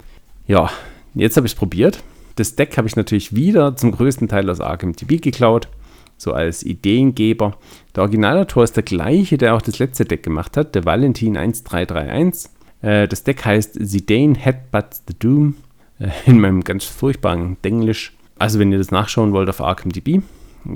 Ja, 0.47 0.71
jetzt 1.15 1.37
habe 1.37 1.47
ich 1.47 1.55
es 1.55 1.59
probiert. 1.59 2.03
Das 2.37 2.55
Deck 2.55 2.77
habe 2.79 2.87
ich 2.87 2.97
natürlich 2.97 3.35
wieder 3.35 3.77
zum 3.77 3.93
größten 3.93 4.29
Teil 4.29 4.49
aus 4.49 4.61
Arkham 4.61 4.95
TV 4.95 5.17
geklaut 5.21 5.69
so 6.17 6.33
als 6.33 6.63
Ideengeber. 6.63 7.57
Der 7.95 8.03
Originalautor 8.03 8.65
ist 8.65 8.77
der 8.77 8.83
gleiche, 8.83 9.39
der 9.39 9.55
auch 9.55 9.63
das 9.63 9.79
letzte 9.79 10.05
Deck 10.05 10.23
gemacht 10.23 10.57
hat, 10.57 10.75
der 10.75 10.85
Valentin 10.85 11.37
1331. 11.37 12.51
Äh, 12.83 13.09
das 13.09 13.25
Deck 13.25 13.45
heißt 13.45 13.79
Zidane 13.87 14.35
Headbutts 14.35 15.03
the 15.09 15.15
Doom, 15.19 15.57
äh, 15.99 16.09
in 16.27 16.41
meinem 16.41 16.65
ganz 16.65 16.85
furchtbaren 16.85 17.57
Denglisch. 17.65 18.17
Also 18.39 18.59
wenn 18.59 18.73
ihr 18.73 18.79
das 18.79 18.91
nachschauen 18.91 19.33
wollt 19.33 19.49
auf 19.49 19.61
ArkhamDB. 19.61 20.23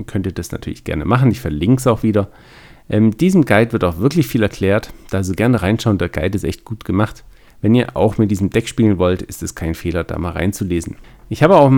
könnt 0.07 0.25
ihr 0.25 0.31
das 0.31 0.51
natürlich 0.51 0.83
gerne 0.83 1.05
machen. 1.05 1.31
Ich 1.31 1.41
verlinke 1.41 1.79
es 1.79 1.87
auch 1.87 2.03
wieder. 2.03 2.29
Ähm, 2.89 3.15
diesem 3.15 3.45
Guide 3.45 3.73
wird 3.73 3.83
auch 3.83 3.99
wirklich 3.99 4.27
viel 4.27 4.41
erklärt. 4.41 4.93
Da 5.09 5.17
also 5.17 5.33
gerne 5.33 5.61
reinschauen, 5.61 5.97
der 5.97 6.09
Guide 6.09 6.35
ist 6.35 6.43
echt 6.43 6.65
gut 6.65 6.85
gemacht. 6.85 7.23
Wenn 7.61 7.75
ihr 7.75 7.95
auch 7.95 8.17
mit 8.17 8.31
diesem 8.31 8.49
Deck 8.49 8.67
spielen 8.67 8.97
wollt, 8.97 9.21
ist 9.21 9.43
es 9.43 9.55
kein 9.55 9.75
Fehler, 9.75 10.03
da 10.03 10.17
mal 10.17 10.31
reinzulesen. 10.31 10.95
Ich 11.29 11.43
habe 11.43 11.55
auch, 11.55 11.71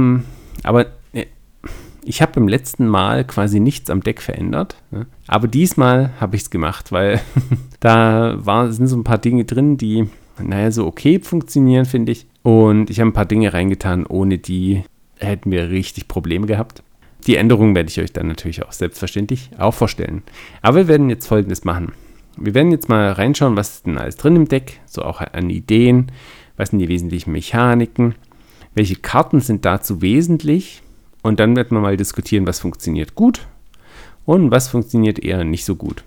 aber 0.63 0.85
äh, 1.11 1.25
ich 2.03 2.21
habe 2.21 2.33
beim 2.33 2.47
letzten 2.47 2.87
Mal 2.87 3.25
quasi 3.25 3.59
nichts 3.59 3.89
am 3.89 4.01
Deck 4.01 4.21
verändert. 4.21 4.77
Ne? 4.91 5.07
Aber 5.27 5.47
diesmal 5.47 6.11
habe 6.19 6.35
ich 6.35 6.43
es 6.43 6.49
gemacht, 6.49 6.91
weil 6.91 7.21
da 7.79 8.35
war, 8.37 8.71
sind 8.71 8.87
so 8.87 8.97
ein 8.97 9.03
paar 9.03 9.17
Dinge 9.17 9.45
drin, 9.45 9.77
die, 9.77 10.07
naja, 10.41 10.71
so 10.71 10.87
okay 10.87 11.19
funktionieren, 11.19 11.85
finde 11.85 12.13
ich. 12.13 12.25
Und 12.43 12.89
ich 12.89 12.99
habe 12.99 13.09
ein 13.09 13.13
paar 13.13 13.25
Dinge 13.25 13.53
reingetan, 13.53 14.05
ohne 14.05 14.37
die 14.37 14.83
hätten 15.17 15.51
wir 15.51 15.69
richtig 15.69 16.07
Probleme 16.07 16.47
gehabt. 16.47 16.83
Die 17.27 17.37
Änderungen 17.37 17.75
werde 17.75 17.89
ich 17.89 18.01
euch 18.01 18.11
dann 18.11 18.27
natürlich 18.27 18.63
auch 18.65 18.73
selbstverständlich 18.73 19.49
auch 19.57 19.73
vorstellen. 19.73 20.23
Aber 20.61 20.77
wir 20.77 20.87
werden 20.89 21.09
jetzt 21.09 21.27
folgendes 21.27 21.63
machen. 21.63 21.93
Wir 22.37 22.53
werden 22.53 22.71
jetzt 22.71 22.89
mal 22.89 23.11
reinschauen, 23.11 23.55
was 23.55 23.75
ist 23.75 23.85
denn 23.85 23.97
alles 23.97 24.17
drin 24.17 24.35
im 24.35 24.47
Deck, 24.47 24.79
so 24.85 25.03
auch 25.03 25.21
an 25.21 25.49
Ideen, 25.49 26.11
was 26.57 26.69
sind 26.69 26.79
die 26.79 26.89
wesentlichen 26.89 27.31
Mechaniken, 27.31 28.15
welche 28.73 28.95
Karten 28.95 29.39
sind 29.39 29.65
dazu 29.65 30.01
wesentlich 30.01 30.81
und 31.21 31.39
dann 31.39 31.55
werden 31.55 31.77
wir 31.77 31.81
mal 31.81 31.97
diskutieren, 31.97 32.47
was 32.47 32.59
funktioniert 32.59 33.15
gut 33.15 33.47
und 34.25 34.51
was 34.51 34.67
funktioniert 34.67 35.19
eher 35.19 35.43
nicht 35.43 35.65
so 35.65 35.75
gut. 35.75 36.03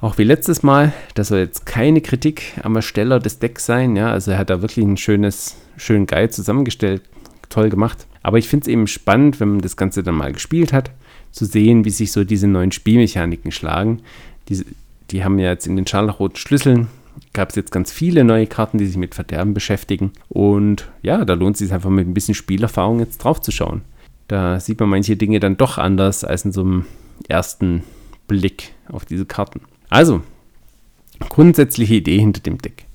Auch 0.00 0.18
wie 0.18 0.24
letztes 0.24 0.62
Mal, 0.62 0.92
das 1.14 1.28
soll 1.28 1.38
jetzt 1.38 1.64
keine 1.64 2.00
Kritik 2.02 2.52
am 2.62 2.76
Ersteller 2.76 3.20
des 3.20 3.38
Decks 3.38 3.64
sein, 3.64 3.96
ja, 3.96 4.10
also 4.10 4.32
er 4.32 4.38
hat 4.38 4.50
da 4.50 4.60
wirklich 4.60 4.84
ein 4.84 4.96
schönes, 4.96 5.56
schönen 5.76 6.06
Guide 6.06 6.30
zusammengestellt, 6.30 7.02
toll 7.48 7.70
gemacht. 7.70 8.06
Aber 8.22 8.38
ich 8.38 8.48
finde 8.48 8.64
es 8.64 8.68
eben 8.68 8.86
spannend, 8.86 9.38
wenn 9.40 9.50
man 9.50 9.60
das 9.60 9.76
Ganze 9.76 10.02
dann 10.02 10.14
mal 10.14 10.32
gespielt 10.32 10.72
hat, 10.72 10.90
zu 11.30 11.44
sehen, 11.44 11.84
wie 11.84 11.90
sich 11.90 12.12
so 12.12 12.24
diese 12.24 12.46
neuen 12.48 12.72
Spielmechaniken 12.72 13.52
schlagen. 13.52 14.00
Diese, 14.48 14.64
die 15.10 15.24
haben 15.24 15.38
ja 15.38 15.50
jetzt 15.50 15.66
in 15.66 15.76
den 15.76 15.86
scharlachroten 15.86 16.36
Schlüsseln 16.36 16.88
gab 17.32 17.50
es 17.50 17.56
jetzt 17.56 17.72
ganz 17.72 17.92
viele 17.92 18.24
neue 18.24 18.46
Karten, 18.46 18.78
die 18.78 18.86
sich 18.86 18.96
mit 18.96 19.14
Verderben 19.14 19.54
beschäftigen. 19.54 20.12
Und 20.28 20.90
ja, 21.02 21.24
da 21.24 21.34
lohnt 21.34 21.56
es 21.56 21.60
sich 21.60 21.72
einfach 21.72 21.90
mit 21.90 22.06
ein 22.06 22.14
bisschen 22.14 22.34
Spielerfahrung 22.34 23.00
jetzt 23.00 23.18
drauf 23.18 23.40
zu 23.40 23.50
schauen. 23.50 23.82
Da 24.28 24.58
sieht 24.60 24.80
man 24.80 24.88
manche 24.88 25.16
Dinge 25.16 25.40
dann 25.40 25.56
doch 25.56 25.78
anders 25.78 26.24
als 26.24 26.44
in 26.44 26.52
so 26.52 26.62
einem 26.62 26.86
ersten 27.28 27.82
Blick 28.26 28.72
auf 28.88 29.04
diese 29.04 29.26
Karten. 29.26 29.60
Also, 29.90 30.22
grundsätzliche 31.28 31.94
Idee 31.94 32.18
hinter 32.18 32.40
dem 32.40 32.58
Deck. 32.58 32.86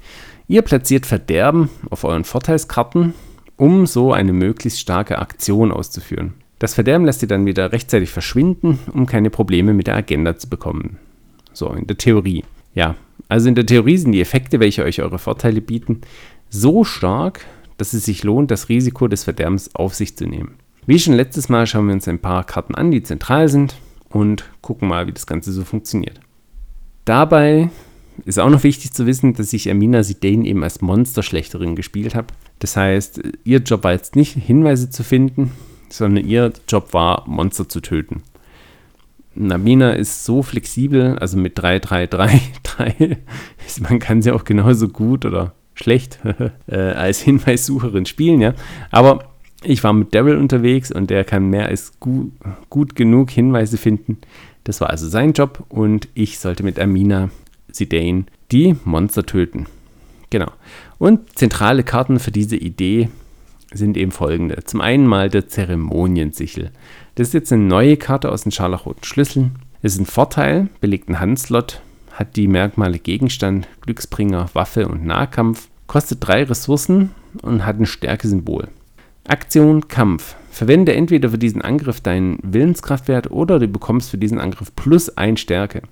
Ihr 0.48 0.64
platziert 0.64 1.06
Verderben 1.06 1.70
auf 1.90 2.04
euren 2.04 2.24
Vorteilskarten, 2.24 3.14
um 3.58 3.86
so 3.86 4.14
eine 4.14 4.34
möglichst 4.34 4.80
starke 4.80 5.20
Aktion 5.20 5.72
auszuführen. 5.72 6.34
Das 6.58 6.74
Verderben 6.74 7.06
lässt 7.06 7.22
ihr 7.22 7.28
dann 7.28 7.46
wieder 7.46 7.72
rechtzeitig 7.72 8.10
verschwinden, 8.10 8.80
um 8.92 9.06
keine 9.06 9.30
Probleme 9.30 9.74
mit 9.74 9.88
der 9.88 9.96
Agenda 9.96 10.38
zu 10.38 10.50
bekommen. 10.50 10.98
So, 11.54 11.72
in 11.74 11.88
der 11.88 11.98
Theorie. 11.98 12.44
Ja, 12.74 12.96
also 13.28 13.50
in 13.50 13.56
der 13.56 13.66
Theorie 13.66 13.98
sind 13.98 14.12
die 14.12 14.22
Effekte, 14.22 14.60
welche 14.60 14.84
euch 14.84 15.02
eure 15.02 15.20
Vorteile 15.20 15.62
bieten, 15.62 16.02
so 16.50 16.84
stark, 16.84 17.46
dass 17.78 17.94
es 17.94 18.06
sich 18.06 18.24
lohnt, 18.24 18.52
das 18.52 18.70
Risiko 18.70 19.08
des 19.08 19.24
Verderbens 19.24 19.74
auf 19.76 19.96
sich 19.96 20.18
zu 20.18 20.26
nehmen. 20.26 20.56
Wie 20.86 21.00
schon 21.00 21.14
letztes 21.14 21.50
Mal 21.50 21.68
schauen 21.68 21.88
wir 21.88 21.94
uns 21.94 22.08
ein 22.08 22.20
paar 22.20 22.44
Karten 22.44 22.76
an, 22.76 22.92
die 22.92 23.04
zentral 23.04 23.48
sind 23.48 23.76
und 24.10 24.50
gucken 24.62 24.88
mal, 24.88 25.08
wie 25.08 25.12
das 25.12 25.28
Ganze 25.28 25.52
so 25.52 25.64
funktioniert. 25.64 26.20
Dabei 27.06 27.70
ist 28.26 28.40
auch 28.40 28.50
noch 28.50 28.64
wichtig 28.64 28.92
zu 28.92 29.06
wissen, 29.06 29.34
dass 29.34 29.54
ich 29.54 29.70
Amina 29.70 30.04
Sidane 30.04 30.46
eben 30.48 30.64
als 30.64 30.82
Monsterschlechterin 30.82 31.76
gespielt 31.76 32.16
habe. 32.16 32.28
Das 32.60 32.76
heißt, 32.76 33.22
ihr 33.44 33.60
Job 33.60 33.84
war 33.84 33.94
jetzt 33.94 34.16
nicht 34.16 34.34
Hinweise 34.34 34.90
zu 34.90 35.04
finden, 35.04 35.52
sondern 35.90 36.26
ihr 36.26 36.52
Job 36.68 36.94
war, 36.94 37.24
Monster 37.28 37.70
zu 37.70 37.82
töten. 37.82 38.24
Namina 39.40 39.92
ist 39.92 40.26
so 40.26 40.44
flexibel, 40.44 41.18
also 41.18 41.38
mit 41.38 41.58
3, 41.58 41.80
3, 41.80 42.08
3, 42.08 42.42
3, 42.64 43.18
man 43.90 44.00
kann 44.00 44.22
sie 44.22 44.32
auch 44.32 44.44
genauso 44.44 44.90
gut 44.90 45.26
oder 45.26 45.54
schlecht 45.76 46.20
äh, 46.68 46.76
als 46.76 47.22
Hinweissucherin 47.22 48.06
spielen, 48.06 48.42
ja. 48.42 48.54
Aber 48.92 49.30
ich 49.64 49.84
war 49.84 49.94
mit 49.94 50.14
Daryl 50.14 50.38
unterwegs 50.38 50.92
und 50.92 51.10
der 51.10 51.24
kann 51.24 51.50
mehr 51.50 51.68
als 51.68 52.00
gut, 52.00 52.32
gut 52.70 52.96
genug 52.96 53.32
Hinweise 53.32 53.78
finden. 53.78 54.18
Das 54.66 54.82
war 54.82 54.90
also 54.90 55.08
sein 55.08 55.34
Job 55.34 55.66
und 55.70 56.10
ich 56.14 56.40
sollte 56.40 56.64
mit 56.64 56.80
Amina 56.80 57.30
Zidane 57.72 58.26
die 58.52 58.76
Monster 58.84 59.26
töten. 59.26 59.68
Genau. 60.30 60.52
Und 60.98 61.38
zentrale 61.38 61.84
Karten 61.84 62.20
für 62.20 62.32
diese 62.32 62.56
Idee 62.56 63.10
sind 63.74 63.98
eben 63.98 64.12
folgende. 64.12 64.64
Zum 64.66 64.82
einen 64.82 65.06
mal 65.06 65.30
der 65.30 65.48
Zeremoniensichel. 65.48 66.72
Das 67.16 67.28
ist 67.28 67.34
jetzt 67.34 67.54
eine 67.54 67.64
neue 67.64 67.98
Karte 67.98 68.32
aus 68.32 68.44
den 68.44 68.52
scharlachroten 68.52 69.04
Schlüsseln. 69.04 69.56
Es 69.82 69.94
ist 69.94 70.00
ein 70.00 70.06
Vorteil, 70.06 70.68
belegt 70.82 71.08
einen 71.08 71.20
Handslot, 71.20 71.82
hat 72.12 72.36
die 72.36 72.48
Merkmale 72.48 73.00
Gegenstand, 73.00 73.68
Glücksbringer, 73.82 74.50
Waffe 74.54 74.88
und 74.88 75.06
Nahkampf, 75.06 75.70
kostet 75.88 76.20
drei 76.22 76.44
Ressourcen 76.44 77.12
und 77.42 77.66
hat 77.66 77.80
ein 77.80 77.86
Stärkesymbol. 77.86 78.68
Aktion 79.28 79.88
Kampf. 79.88 80.36
Verwende 80.52 80.94
entweder 80.94 81.30
für 81.30 81.38
diesen 81.38 81.62
Angriff 81.62 82.02
deinen 82.02 82.40
Willenskraftwert 82.42 83.32
oder 83.32 83.60
du 83.60 83.68
bekommst 83.68 84.10
für 84.10 84.18
diesen 84.18 84.40
Angriff 84.40 84.76
plus 84.76 85.16
1 85.16 85.40
Stärke. 85.40 85.84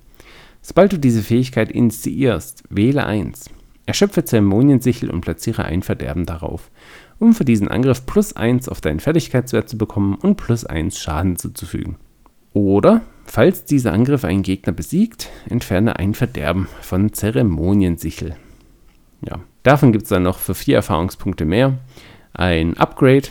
Sobald 0.60 0.92
du 0.92 0.98
diese 0.98 1.22
Fähigkeit 1.22 1.70
initiierst, 1.70 2.64
wähle 2.68 3.06
1. 3.06 3.48
Erschöpfe 3.86 4.24
Zeremoniensichel 4.24 5.08
und 5.08 5.22
platziere 5.22 5.64
ein 5.64 5.82
Verderben 5.82 6.26
darauf 6.26 6.70
um 7.18 7.34
für 7.34 7.44
diesen 7.44 7.68
Angriff 7.68 8.06
plus 8.06 8.34
1 8.34 8.68
auf 8.68 8.80
deinen 8.80 9.00
Fertigkeitswert 9.00 9.68
zu 9.68 9.78
bekommen 9.78 10.14
und 10.14 10.36
plus 10.36 10.64
1 10.64 10.98
Schaden 10.98 11.36
zuzufügen. 11.36 11.96
Oder, 12.52 13.02
falls 13.24 13.64
dieser 13.64 13.92
Angriff 13.92 14.24
einen 14.24 14.42
Gegner 14.42 14.72
besiegt, 14.72 15.28
entferne 15.48 15.98
ein 15.98 16.14
Verderben 16.14 16.68
von 16.80 17.12
Zeremoniensichel. 17.12 18.36
Ja, 19.28 19.40
davon 19.62 19.92
gibt 19.92 20.04
es 20.04 20.10
dann 20.10 20.22
noch 20.22 20.38
für 20.38 20.54
4 20.54 20.76
Erfahrungspunkte 20.76 21.44
mehr 21.44 21.78
ein 22.32 22.76
Upgrade, 22.76 23.28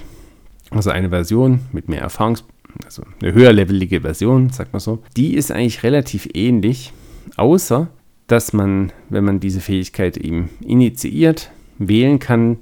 also 0.70 0.90
eine 0.90 1.10
Version 1.10 1.62
mit 1.72 1.88
mehr 1.88 2.02
Erfahrungspunkten, 2.02 2.84
also 2.84 3.04
eine 3.22 3.34
höherlevelige 3.34 4.02
Version, 4.02 4.50
sagt 4.50 4.74
man 4.74 4.82
so. 4.82 5.02
Die 5.16 5.36
ist 5.36 5.52
eigentlich 5.52 5.84
relativ 5.84 6.28
ähnlich, 6.34 6.92
außer 7.38 7.88
dass 8.28 8.52
man, 8.52 8.92
wenn 9.10 9.24
man 9.24 9.40
diese 9.40 9.62
Fähigkeit 9.62 10.18
eben 10.18 10.50
initiiert, 10.60 11.50
wählen 11.78 12.20
kann, 12.20 12.58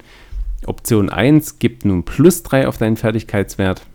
Option 0.68 1.10
1 1.10 1.60
gibt 1.60 1.86
nun 1.86 2.04
plus 2.04 2.44
3 2.44 2.68
auf 2.68 2.78
deinen 2.78 2.98
Fertigkeitswert. 2.98 3.86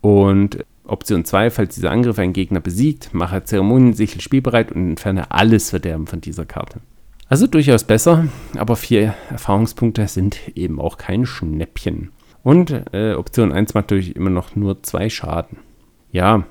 Und 0.00 0.64
Option 0.84 1.24
2, 1.24 1.50
falls 1.50 1.74
dieser 1.74 1.90
Angriff 1.90 2.18
einen 2.18 2.32
Gegner 2.32 2.60
besiegt, 2.60 3.12
mache 3.12 3.44
Zeremoniensichel 3.44 4.20
spielbereit 4.20 4.72
und 4.72 4.90
entferne 4.90 5.30
alles 5.30 5.70
Verderben 5.70 6.06
von 6.06 6.20
dieser 6.20 6.46
Karte. 6.46 6.80
Also 7.28 7.46
durchaus 7.46 7.84
besser, 7.84 8.26
aber 8.56 8.74
vier 8.76 9.14
Erfahrungspunkte 9.30 10.08
sind 10.08 10.38
eben 10.54 10.80
auch 10.80 10.96
kein 10.96 11.26
Schnäppchen. 11.26 12.10
Und 12.42 12.70
äh, 12.92 13.12
Option 13.14 13.52
1 13.52 13.74
macht 13.74 13.90
natürlich 13.90 14.16
immer 14.16 14.30
noch 14.30 14.56
nur 14.56 14.82
zwei 14.82 15.10
Schaden. 15.10 15.58
Ja, 16.10 16.44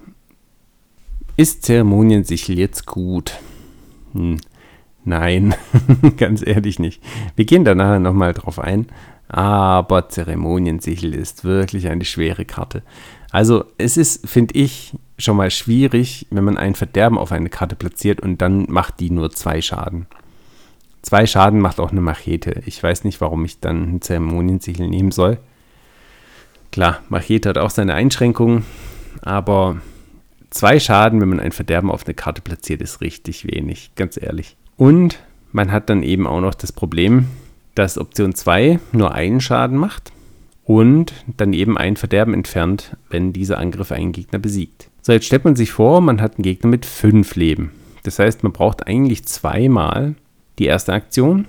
ist 1.35 1.63
Zeremoniensichel 1.63 2.59
jetzt 2.59 2.85
gut? 2.85 3.39
Hm, 4.13 4.37
nein, 5.03 5.55
ganz 6.17 6.45
ehrlich 6.45 6.77
nicht. 6.77 7.01
Wir 7.35 7.45
gehen 7.45 7.63
da 7.63 7.73
nachher 7.73 7.99
nochmal 7.99 8.33
drauf 8.33 8.59
ein. 8.59 8.87
Aber 9.29 10.09
Zeremoniensichel 10.09 11.13
ist 11.13 11.43
wirklich 11.43 11.89
eine 11.89 12.05
schwere 12.05 12.45
Karte. 12.45 12.83
Also 13.31 13.65
es 13.77 13.97
ist, 13.97 14.27
finde 14.27 14.55
ich, 14.55 14.93
schon 15.17 15.37
mal 15.37 15.51
schwierig, 15.51 16.27
wenn 16.29 16.43
man 16.43 16.57
ein 16.57 16.75
Verderben 16.75 17.17
auf 17.17 17.31
eine 17.31 17.49
Karte 17.49 17.75
platziert 17.75 18.21
und 18.21 18.41
dann 18.41 18.65
macht 18.69 18.99
die 18.99 19.09
nur 19.09 19.31
zwei 19.31 19.61
Schaden. 19.61 20.05
Zwei 21.01 21.25
Schaden 21.25 21.59
macht 21.59 21.79
auch 21.79 21.91
eine 21.91 22.01
Machete. 22.01 22.61
Ich 22.65 22.81
weiß 22.81 23.03
nicht, 23.03 23.19
warum 23.21 23.45
ich 23.45 23.59
dann 23.59 23.83
einen 23.83 24.01
Zeremoniensichel 24.01 24.87
nehmen 24.87 25.11
soll. 25.11 25.37
Klar, 26.71 26.99
Machete 27.09 27.49
hat 27.49 27.57
auch 27.57 27.69
seine 27.69 27.93
Einschränkungen, 27.93 28.65
aber 29.21 29.77
zwei 30.49 30.79
Schaden, 30.79 31.21
wenn 31.21 31.29
man 31.29 31.39
ein 31.39 31.51
Verderben 31.51 31.91
auf 31.91 32.05
eine 32.05 32.13
Karte 32.13 32.41
platziert, 32.41 32.81
ist 32.81 33.01
richtig 33.01 33.45
wenig, 33.45 33.91
ganz 33.95 34.21
ehrlich. 34.21 34.57
Und 34.75 35.19
man 35.51 35.71
hat 35.71 35.89
dann 35.89 36.03
eben 36.03 36.27
auch 36.27 36.41
noch 36.41 36.53
das 36.53 36.71
Problem, 36.71 37.27
dass 37.77 37.97
Option 37.97 38.33
2 38.33 38.79
nur 38.91 39.13
einen 39.13 39.39
Schaden 39.39 39.77
macht 39.77 40.11
und 40.63 41.13
dann 41.37 41.53
eben 41.53 41.77
ein 41.77 41.95
Verderben 41.95 42.33
entfernt, 42.33 42.97
wenn 43.09 43.33
dieser 43.33 43.59
Angriff 43.59 43.91
einen 43.91 44.11
Gegner 44.11 44.39
besiegt. 44.39 44.89
So, 45.01 45.13
jetzt 45.13 45.25
stellt 45.25 45.45
man 45.45 45.55
sich 45.55 45.71
vor, 45.71 46.01
man 46.01 46.19
hat 46.19 46.35
einen 46.35 46.43
Gegner 46.43 46.69
mit 46.69 46.85
5 46.85 47.35
Leben. 47.35 47.71
Das 48.03 48.19
heißt, 48.19 48.43
man 48.43 48.51
braucht 48.51 48.87
eigentlich 48.87 49.25
zweimal 49.25 50.15
die 50.59 50.65
erste 50.65 50.93
Aktion 50.93 51.45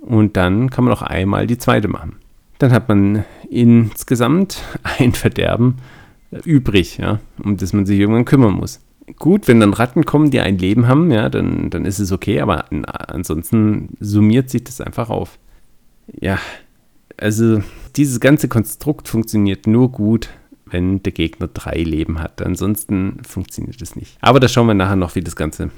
und 0.00 0.36
dann 0.36 0.70
kann 0.70 0.84
man 0.84 0.92
auch 0.92 1.02
einmal 1.02 1.46
die 1.46 1.58
zweite 1.58 1.88
machen. 1.88 2.16
Dann 2.58 2.72
hat 2.72 2.88
man 2.88 3.24
insgesamt 3.50 4.62
ein 4.98 5.12
Verderben 5.12 5.76
übrig, 6.44 6.98
ja, 6.98 7.20
um 7.42 7.56
das 7.56 7.72
man 7.72 7.86
sich 7.86 7.98
irgendwann 7.98 8.24
kümmern 8.24 8.54
muss. 8.54 8.80
Gut, 9.18 9.48
wenn 9.48 9.60
dann 9.60 9.74
Ratten 9.74 10.04
kommen, 10.04 10.30
die 10.30 10.40
ein 10.40 10.58
Leben 10.58 10.88
haben, 10.88 11.10
ja, 11.10 11.28
dann, 11.28 11.70
dann 11.70 11.84
ist 11.84 11.98
es 11.98 12.10
okay, 12.10 12.40
aber 12.40 12.66
ansonsten 13.08 13.90
summiert 14.00 14.50
sich 14.50 14.64
das 14.64 14.80
einfach 14.80 15.10
auf 15.10 15.38
ja, 16.12 16.38
also 17.16 17.62
dieses 17.96 18.20
ganze 18.20 18.48
Konstrukt 18.48 19.08
funktioniert 19.08 19.66
nur 19.66 19.90
gut, 19.90 20.30
wenn 20.66 21.02
der 21.02 21.12
Gegner 21.12 21.48
drei 21.48 21.76
Leben 21.82 22.20
hat. 22.20 22.42
Ansonsten 22.42 23.18
funktioniert 23.26 23.80
das 23.80 23.96
nicht. 23.96 24.16
Aber 24.20 24.40
da 24.40 24.48
schauen 24.48 24.66
wir 24.66 24.74
nachher 24.74 24.96
noch, 24.96 25.14
wie 25.14 25.20
das 25.20 25.36
Ganze 25.36 25.70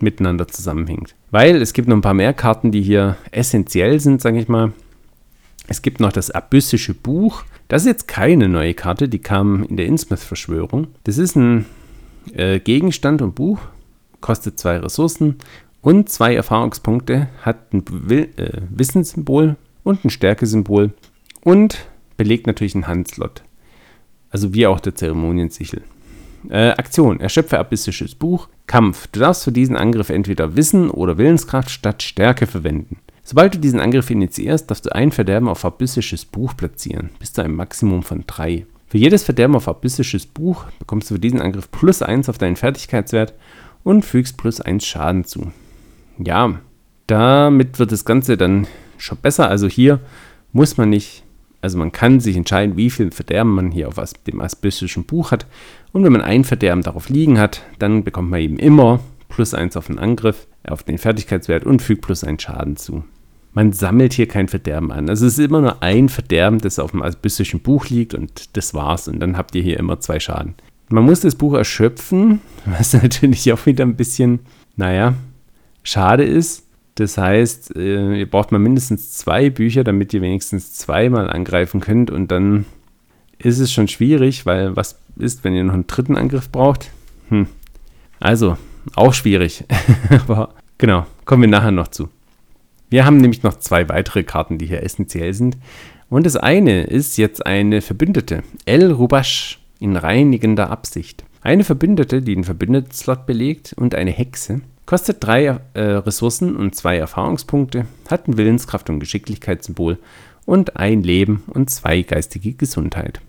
miteinander 0.00 0.48
zusammenhängt. 0.48 1.14
Weil 1.30 1.56
es 1.56 1.72
gibt 1.72 1.88
noch 1.88 1.96
ein 1.96 2.02
paar 2.02 2.14
mehr 2.14 2.32
Karten, 2.32 2.72
die 2.72 2.82
hier 2.82 3.16
essentiell 3.30 4.00
sind, 4.00 4.20
sage 4.20 4.38
ich 4.38 4.48
mal. 4.48 4.72
Es 5.68 5.82
gibt 5.82 6.00
noch 6.00 6.12
das 6.12 6.30
Abyssische 6.30 6.94
Buch. 6.94 7.44
Das 7.68 7.82
ist 7.82 7.88
jetzt 7.88 8.08
keine 8.08 8.48
neue 8.48 8.74
Karte, 8.74 9.08
die 9.08 9.20
kam 9.20 9.62
in 9.64 9.76
der 9.76 9.86
Innsmouth-Verschwörung. 9.86 10.88
Das 11.04 11.18
ist 11.18 11.36
ein 11.36 11.66
äh, 12.34 12.58
Gegenstand 12.58 13.22
und 13.22 13.34
Buch, 13.34 13.60
kostet 14.20 14.58
zwei 14.58 14.78
Ressourcen 14.78 15.36
und 15.82 16.08
zwei 16.08 16.34
Erfahrungspunkte, 16.34 17.28
hat 17.42 17.74
ein 17.74 17.84
äh, 18.08 18.62
Wissenssymbol 18.70 19.56
und 19.82 20.04
ein 20.04 20.10
Stärkesymbol 20.10 20.92
und 21.42 21.86
belegt 22.16 22.46
natürlich 22.46 22.74
einen 22.74 22.86
Handslot. 22.86 23.42
Also 24.30 24.54
wie 24.54 24.66
auch 24.66 24.80
der 24.80 24.94
Zeremoniensichel. 24.94 25.82
Äh, 26.48 26.70
Aktion. 26.70 27.20
Erschöpfe 27.20 27.58
abyssisches 27.58 28.14
Buch. 28.14 28.48
Kampf. 28.66 29.08
Du 29.08 29.20
darfst 29.20 29.44
für 29.44 29.52
diesen 29.52 29.76
Angriff 29.76 30.08
entweder 30.08 30.56
Wissen 30.56 30.90
oder 30.90 31.18
Willenskraft 31.18 31.70
statt 31.70 32.02
Stärke 32.02 32.46
verwenden. 32.46 32.96
Sobald 33.24 33.54
du 33.54 33.58
diesen 33.58 33.80
Angriff 33.80 34.10
initiierst, 34.10 34.70
darfst 34.70 34.86
du 34.86 34.94
ein 34.94 35.12
Verderben 35.12 35.48
auf 35.48 35.64
abyssisches 35.64 36.24
Buch 36.24 36.56
platzieren, 36.56 37.10
bis 37.18 37.32
zu 37.32 37.42
einem 37.42 37.54
Maximum 37.54 38.02
von 38.02 38.24
drei. 38.26 38.66
Für 38.88 38.98
jedes 38.98 39.22
Verderben 39.22 39.54
auf 39.54 39.68
abyssisches 39.68 40.26
Buch 40.26 40.64
bekommst 40.78 41.10
du 41.10 41.14
für 41.14 41.20
diesen 41.20 41.40
Angriff 41.40 41.70
plus 41.70 42.02
1 42.02 42.28
auf 42.28 42.38
deinen 42.38 42.56
Fertigkeitswert 42.56 43.34
und 43.84 44.04
fügst 44.04 44.36
plus 44.36 44.60
1 44.60 44.84
Schaden 44.84 45.24
zu. 45.24 45.52
Ja, 46.18 46.60
damit 47.06 47.78
wird 47.78 47.92
das 47.92 48.04
Ganze 48.04 48.36
dann 48.36 48.66
schon 48.98 49.18
besser. 49.18 49.48
Also 49.48 49.68
hier 49.68 50.00
muss 50.52 50.76
man 50.76 50.90
nicht, 50.90 51.24
also 51.60 51.78
man 51.78 51.92
kann 51.92 52.20
sich 52.20 52.36
entscheiden, 52.36 52.76
wie 52.76 52.90
viel 52.90 53.10
Verderben 53.10 53.54
man 53.54 53.70
hier 53.70 53.88
auf 53.88 54.00
dem 54.26 54.40
abyssischen 54.40 55.04
Buch 55.04 55.30
hat. 55.30 55.46
Und 55.92 56.04
wenn 56.04 56.12
man 56.12 56.22
ein 56.22 56.44
Verderben 56.44 56.82
darauf 56.82 57.08
liegen 57.08 57.38
hat, 57.38 57.62
dann 57.78 58.04
bekommt 58.04 58.30
man 58.30 58.40
eben 58.40 58.58
immer 58.58 59.00
plus 59.28 59.54
1 59.54 59.76
auf 59.76 59.86
den 59.86 59.98
Angriff, 59.98 60.46
auf 60.66 60.82
den 60.82 60.98
Fertigkeitswert 60.98 61.64
und 61.64 61.82
fügt 61.82 62.02
plus 62.02 62.24
1 62.24 62.42
Schaden 62.42 62.76
zu. 62.76 63.04
Man 63.54 63.72
sammelt 63.72 64.14
hier 64.14 64.28
kein 64.28 64.48
Verderben 64.48 64.90
an. 64.92 65.10
Also 65.10 65.26
es 65.26 65.38
ist 65.38 65.44
immer 65.44 65.60
nur 65.60 65.82
ein 65.82 66.08
Verderben, 66.08 66.58
das 66.58 66.78
auf 66.78 66.92
dem 66.92 67.02
abyssischen 67.02 67.60
Buch 67.60 67.88
liegt 67.88 68.14
und 68.14 68.56
das 68.56 68.72
war's. 68.72 69.08
Und 69.08 69.20
dann 69.20 69.36
habt 69.36 69.54
ihr 69.54 69.62
hier 69.62 69.78
immer 69.78 70.00
zwei 70.00 70.20
Schaden. 70.20 70.54
Man 70.88 71.04
muss 71.04 71.20
das 71.20 71.34
Buch 71.34 71.54
erschöpfen, 71.54 72.40
was 72.64 72.94
natürlich 72.94 73.52
auch 73.52 73.66
wieder 73.66 73.84
ein 73.84 73.96
bisschen, 73.96 74.40
naja, 74.76 75.14
schade 75.82 76.24
ist. 76.24 76.66
Das 76.96 77.16
heißt, 77.16 77.76
äh, 77.76 78.18
ihr 78.18 78.30
braucht 78.30 78.52
mal 78.52 78.58
mindestens 78.58 79.12
zwei 79.12 79.50
Bücher, 79.50 79.82
damit 79.84 80.12
ihr 80.12 80.20
wenigstens 80.20 80.74
zweimal 80.74 81.30
angreifen 81.30 81.80
könnt. 81.80 82.10
Und 82.10 82.30
dann 82.30 82.66
ist 83.38 83.58
es 83.58 83.72
schon 83.72 83.88
schwierig, 83.88 84.46
weil 84.46 84.76
was 84.76 84.98
ist, 85.16 85.44
wenn 85.44 85.54
ihr 85.54 85.64
noch 85.64 85.74
einen 85.74 85.86
dritten 85.86 86.16
Angriff 86.16 86.50
braucht? 86.50 86.90
Hm. 87.28 87.46
Also, 88.20 88.56
auch 88.94 89.14
schwierig. 89.14 89.64
Aber 90.10 90.54
genau, 90.78 91.06
kommen 91.24 91.42
wir 91.42 91.48
nachher 91.48 91.70
noch 91.70 91.88
zu. 91.88 92.08
Wir 92.90 93.06
haben 93.06 93.16
nämlich 93.16 93.42
noch 93.42 93.58
zwei 93.58 93.88
weitere 93.88 94.22
Karten, 94.22 94.58
die 94.58 94.66
hier 94.66 94.82
essentiell 94.82 95.32
sind. 95.32 95.56
Und 96.10 96.26
das 96.26 96.36
eine 96.36 96.84
ist 96.84 97.16
jetzt 97.16 97.46
eine 97.46 97.80
Verbündete. 97.80 98.42
El 98.66 98.92
Rubash 98.92 99.60
in 99.80 99.96
reinigender 99.96 100.68
Absicht. 100.68 101.24
Eine 101.40 101.64
Verbündete, 101.64 102.20
die 102.20 102.34
den 102.34 102.44
Verbündetenslot 102.44 103.24
belegt 103.24 103.72
und 103.72 103.94
eine 103.94 104.10
Hexe. 104.10 104.60
Kostet 104.86 105.18
drei 105.20 105.60
äh, 105.74 105.80
Ressourcen 105.80 106.56
und 106.56 106.74
zwei 106.74 106.96
Erfahrungspunkte, 106.98 107.86
hat 108.10 108.28
ein 108.28 108.36
Willenskraft- 108.36 108.90
und 108.90 109.00
Geschicklichkeitssymbol 109.00 109.98
und 110.44 110.76
ein 110.76 111.02
Leben 111.02 111.44
und 111.46 111.70
zwei 111.70 112.02
geistige 112.02 112.52
Gesundheit. 112.54 113.20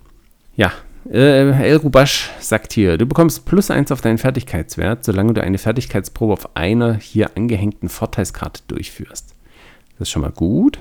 Ja, 0.55 0.71
äh, 1.09 1.51
El 1.51 1.77
Rubash 1.77 2.31
sagt 2.39 2.73
hier, 2.73 2.97
du 2.97 3.05
bekommst 3.05 3.45
plus 3.45 3.69
eins 3.69 3.91
auf 3.91 4.01
deinen 4.01 4.17
Fertigkeitswert, 4.17 5.03
solange 5.03 5.33
du 5.33 5.43
eine 5.43 5.57
Fertigkeitsprobe 5.57 6.33
auf 6.33 6.55
einer 6.55 6.95
hier 6.95 7.35
angehängten 7.35 7.89
Vorteilskarte 7.89 8.63
durchführst. 8.67 9.35
Das 9.97 10.07
ist 10.07 10.11
schon 10.11 10.21
mal 10.21 10.31
gut. 10.31 10.79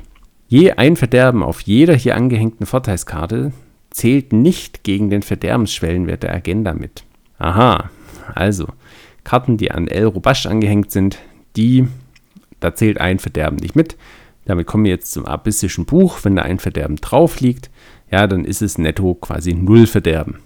Je 0.49 0.73
ein 0.73 0.97
Verderben 0.97 1.43
auf 1.43 1.61
jeder 1.63 1.95
hier 1.95 2.15
angehängten 2.15 2.67
Vorteilskarte 2.67 3.53
zählt 3.91 4.33
nicht 4.33 4.85
gegen 4.85 5.11
den 5.11 5.23
Verderbensschwellenwert 5.23 6.23
der 6.23 6.35
Agenda 6.35 6.73
mit. 6.73 7.05
Aha, 7.39 7.91
also 8.35 8.69
Karten, 9.25 9.57
die 9.57 9.71
an 9.71 9.89
El 9.89 10.07
Rubash 10.07 10.47
angehängt 10.47 10.91
sind, 10.91 11.19
die, 11.57 11.89
da 12.61 12.75
zählt 12.75 13.01
ein 13.01 13.19
Verderben 13.19 13.57
nicht 13.57 13.77
mit. 13.77 13.97
Damit 14.45 14.67
kommen 14.67 14.85
wir 14.85 14.91
jetzt 14.91 15.13
zum 15.13 15.27
abyssischen 15.27 15.85
Buch. 15.85 16.19
Wenn 16.23 16.37
da 16.37 16.43
ein 16.43 16.59
Verderben 16.59 16.97
drauf 16.97 17.41
liegt, 17.41 17.71
ja, 18.11 18.27
dann 18.27 18.45
ist 18.45 18.63
es 18.63 18.79
netto 18.79 19.15
quasi 19.15 19.55
null 19.55 19.87
Verderben. 19.87 20.39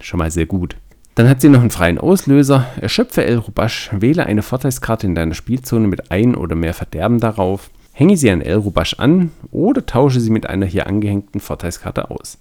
Schon 0.00 0.18
mal 0.18 0.30
sehr 0.30 0.46
gut. 0.46 0.76
Dann 1.14 1.28
hat 1.28 1.42
sie 1.42 1.50
noch 1.50 1.60
einen 1.60 1.70
freien 1.70 1.98
Auslöser. 1.98 2.66
Erschöpfe 2.80 3.24
El 3.24 3.36
Rubash, 3.36 3.90
wähle 3.92 4.24
eine 4.24 4.42
Vorteilskarte 4.42 5.06
in 5.06 5.14
deiner 5.14 5.34
Spielzone 5.34 5.86
mit 5.86 6.10
ein 6.10 6.34
oder 6.34 6.56
mehr 6.56 6.72
Verderben 6.72 7.20
darauf. 7.20 7.70
Hänge 7.92 8.16
sie 8.16 8.30
an 8.30 8.40
El 8.40 8.56
Rubash 8.56 8.94
an 8.98 9.30
oder 9.50 9.84
tausche 9.84 10.20
sie 10.20 10.30
mit 10.30 10.46
einer 10.46 10.64
hier 10.64 10.86
angehängten 10.86 11.40
Vorteilskarte 11.40 12.10
aus. 12.10 12.38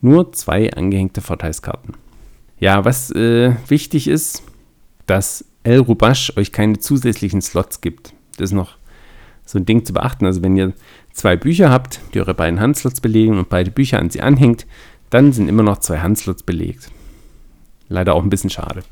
Nur 0.00 0.32
zwei 0.32 0.72
angehängte 0.72 1.20
Vorteilskarten. 1.20 1.94
Ja, 2.58 2.86
was 2.86 3.10
äh, 3.10 3.52
wichtig 3.68 4.08
ist, 4.08 4.42
dass 5.06 5.44
El 5.62 5.80
Rubash 5.80 6.36
euch 6.36 6.52
keine 6.52 6.78
zusätzlichen 6.78 7.42
Slots 7.42 7.80
gibt. 7.80 8.12
Das 8.36 8.50
ist 8.50 8.54
noch 8.54 8.76
so 9.44 9.58
ein 9.58 9.66
Ding 9.66 9.84
zu 9.84 9.92
beachten. 9.92 10.26
Also 10.26 10.42
wenn 10.42 10.56
ihr 10.56 10.72
zwei 11.12 11.36
Bücher 11.36 11.70
habt, 11.70 12.00
die 12.12 12.20
eure 12.20 12.34
beiden 12.34 12.60
Handslots 12.60 13.00
belegen 13.00 13.38
und 13.38 13.48
beide 13.48 13.70
Bücher 13.70 13.98
an 13.98 14.10
sie 14.10 14.20
anhängt, 14.20 14.66
dann 15.10 15.32
sind 15.32 15.48
immer 15.48 15.62
noch 15.62 15.78
zwei 15.78 15.98
Handslots 15.98 16.42
belegt. 16.42 16.90
Leider 17.88 18.14
auch 18.14 18.22
ein 18.22 18.30
bisschen 18.30 18.50
schade. 18.50 18.82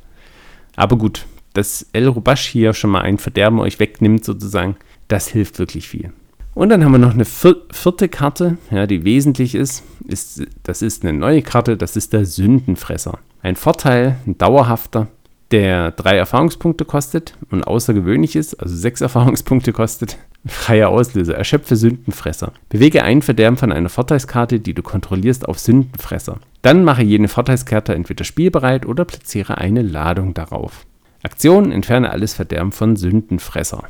Aber 0.77 0.97
gut, 0.97 1.27
dass 1.55 1.87
El 1.93 2.09
Rubash 2.09 2.47
hier 2.47 2.73
schon 2.75 2.91
mal 2.91 3.03
ein 3.03 3.19
Verderben 3.19 3.61
euch 3.61 3.79
wegnimmt 3.79 4.25
sozusagen, 4.25 4.77
das 5.09 5.29
hilft 5.29 5.59
wirklich 5.59 5.89
viel. 5.89 6.13
Und 6.55 6.69
dann 6.69 6.85
haben 6.85 6.93
wir 6.93 6.99
noch 6.99 7.15
eine 7.15 7.25
vierte 7.25 8.09
Karte, 8.09 8.59
ja, 8.71 8.87
die 8.87 9.05
wesentlich 9.05 9.55
ist, 9.55 9.83
ist. 10.07 10.43
Das 10.63 10.83
ist 10.83 11.03
eine 11.03 11.19
neue 11.19 11.41
Karte, 11.43 11.79
das 11.79 11.97
ist 11.97 12.13
der 12.13 12.27
Sündenfresser. 12.27 13.19
Ein 13.43 13.57
Vorteil, 13.57 14.19
ein 14.27 14.37
dauerhafter, 14.37 15.09
der 15.53 15.93
drei 15.93 16.17
Erfahrungspunkte 16.17 16.85
kostet 16.85 17.37
und 17.51 17.65
außergewöhnlich 17.65 18.35
ist, 18.37 18.55
also 18.61 18.75
sechs 18.75 19.01
Erfahrungspunkte 19.03 19.73
kostet. 19.73 20.19
Freier 20.45 20.89
Auslöser. 20.89 21.37
Erschöpfe 21.37 21.77
Sündenfresser. 21.77 22.53
Bewege 22.69 23.05
ein 23.05 23.23
Verderben 23.23 23.57
von 23.57 23.71
einer 23.71 23.89
Vorteilskarte, 23.89 24.59
die 24.59 24.75
du 24.75 24.83
kontrollierst, 24.83 25.49
auf 25.49 25.61
Sündenfresser. 25.61 26.39
Dann 26.63 26.83
mache 26.83 27.05
jene 27.05 27.29
Vorteilskarte 27.29 27.95
entweder 27.95 28.25
spielbereit 28.25 28.85
oder 28.85 29.05
platziere 29.05 29.59
eine 29.59 29.83
Ladung 29.83 30.35
darauf. 30.35 30.85
Aktion: 31.23 31.71
Entferne 31.71 32.11
alles 32.11 32.35
Verderben 32.35 32.73
von 32.73 32.97
Sündenfresser. 32.97 33.85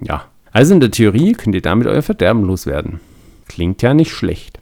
Ja, 0.00 0.24
also 0.50 0.74
in 0.74 0.80
der 0.80 0.90
Theorie 0.90 1.34
könnt 1.34 1.54
ihr 1.54 1.62
damit 1.62 1.86
euer 1.86 2.02
Verderben 2.02 2.42
loswerden. 2.42 2.98
Klingt 3.46 3.82
ja 3.82 3.94
nicht 3.94 4.12
schlecht. 4.12 4.58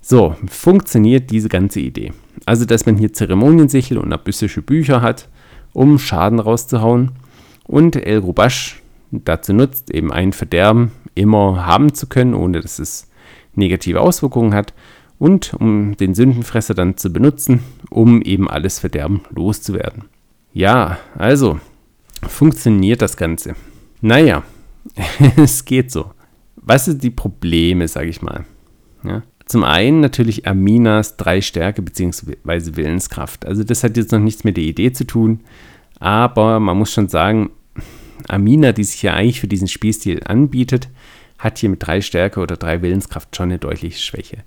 So, 0.00 0.36
funktioniert 0.48 1.30
diese 1.30 1.48
ganze 1.48 1.80
Idee. 1.80 2.12
Also, 2.44 2.64
dass 2.64 2.86
man 2.86 2.96
hier 2.96 3.12
Zeremoniensichel 3.12 3.98
und 3.98 4.12
abyssische 4.12 4.62
Bücher 4.62 5.02
hat, 5.02 5.28
um 5.76 5.98
Schaden 5.98 6.38
rauszuhauen. 6.38 7.12
Und 7.66 7.96
El 7.96 8.18
Rubash 8.18 8.82
dazu 9.10 9.52
nutzt, 9.52 9.90
eben 9.90 10.10
ein 10.10 10.32
Verderben 10.32 10.92
immer 11.14 11.66
haben 11.66 11.92
zu 11.94 12.06
können, 12.06 12.34
ohne 12.34 12.60
dass 12.60 12.78
es 12.78 13.10
negative 13.54 14.00
Auswirkungen 14.00 14.54
hat. 14.54 14.72
Und 15.18 15.52
um 15.54 15.94
den 15.96 16.14
Sündenfresser 16.14 16.72
dann 16.72 16.96
zu 16.96 17.12
benutzen, 17.12 17.60
um 17.90 18.22
eben 18.22 18.48
alles 18.48 18.78
Verderben 18.78 19.20
loszuwerden. 19.30 20.04
Ja, 20.54 20.98
also 21.14 21.60
funktioniert 22.26 23.02
das 23.02 23.18
Ganze. 23.18 23.54
Naja, 24.00 24.44
es 25.36 25.64
geht 25.66 25.90
so. 25.90 26.12
Was 26.56 26.86
sind 26.86 27.02
die 27.02 27.10
Probleme, 27.10 27.86
sage 27.86 28.08
ich 28.08 28.22
mal? 28.22 28.46
Ja. 29.04 29.22
Zum 29.46 29.62
einen 29.62 30.00
natürlich 30.00 30.46
Aminas 30.46 31.16
drei 31.16 31.40
Stärke 31.40 31.80
bzw. 31.80 32.34
Willenskraft. 32.76 33.46
Also 33.46 33.62
das 33.62 33.84
hat 33.84 33.96
jetzt 33.96 34.12
noch 34.12 34.18
nichts 34.18 34.44
mit 34.44 34.56
der 34.56 34.64
Idee 34.64 34.92
zu 34.92 35.06
tun, 35.06 35.40
aber 35.98 36.60
man 36.60 36.76
muss 36.76 36.92
schon 36.92 37.08
sagen, 37.08 37.50
Amina, 38.28 38.72
die 38.72 38.84
sich 38.84 39.02
ja 39.02 39.14
eigentlich 39.14 39.40
für 39.40 39.48
diesen 39.48 39.68
Spielstil 39.68 40.22
anbietet, 40.24 40.88
hat 41.38 41.58
hier 41.58 41.68
mit 41.68 41.86
drei 41.86 42.00
Stärke 42.00 42.40
oder 42.40 42.56
drei 42.56 42.82
Willenskraft 42.82 43.36
schon 43.36 43.50
eine 43.50 43.58
deutliche 43.58 44.00
Schwäche. 44.00 44.38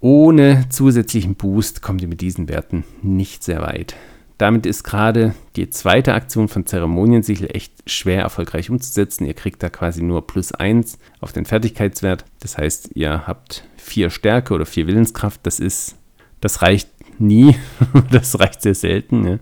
Ohne 0.00 0.64
zusätzlichen 0.70 1.34
Boost 1.34 1.82
kommt 1.82 2.00
ihr 2.00 2.08
mit 2.08 2.22
diesen 2.22 2.48
Werten 2.48 2.84
nicht 3.02 3.44
sehr 3.44 3.60
weit. 3.60 3.94
Damit 4.40 4.64
ist 4.64 4.84
gerade 4.84 5.34
die 5.56 5.68
zweite 5.68 6.14
Aktion 6.14 6.48
von 6.48 6.64
Zeremoniensichel 6.64 7.54
echt 7.54 7.74
schwer 7.84 8.22
erfolgreich 8.22 8.70
umzusetzen. 8.70 9.26
Ihr 9.26 9.34
kriegt 9.34 9.62
da 9.62 9.68
quasi 9.68 10.02
nur 10.02 10.26
plus 10.26 10.52
1 10.52 10.98
auf 11.20 11.32
den 11.32 11.44
Fertigkeitswert. 11.44 12.24
Das 12.38 12.56
heißt, 12.56 12.92
ihr 12.94 13.26
habt 13.26 13.64
vier 13.76 14.08
Stärke 14.08 14.54
oder 14.54 14.64
vier 14.64 14.86
Willenskraft. 14.86 15.40
Das 15.42 15.60
ist, 15.60 15.96
das 16.40 16.62
reicht 16.62 16.88
nie. 17.18 17.54
das 18.10 18.40
reicht 18.40 18.62
sehr 18.62 18.74
selten. 18.74 19.28
Ja. 19.28 19.38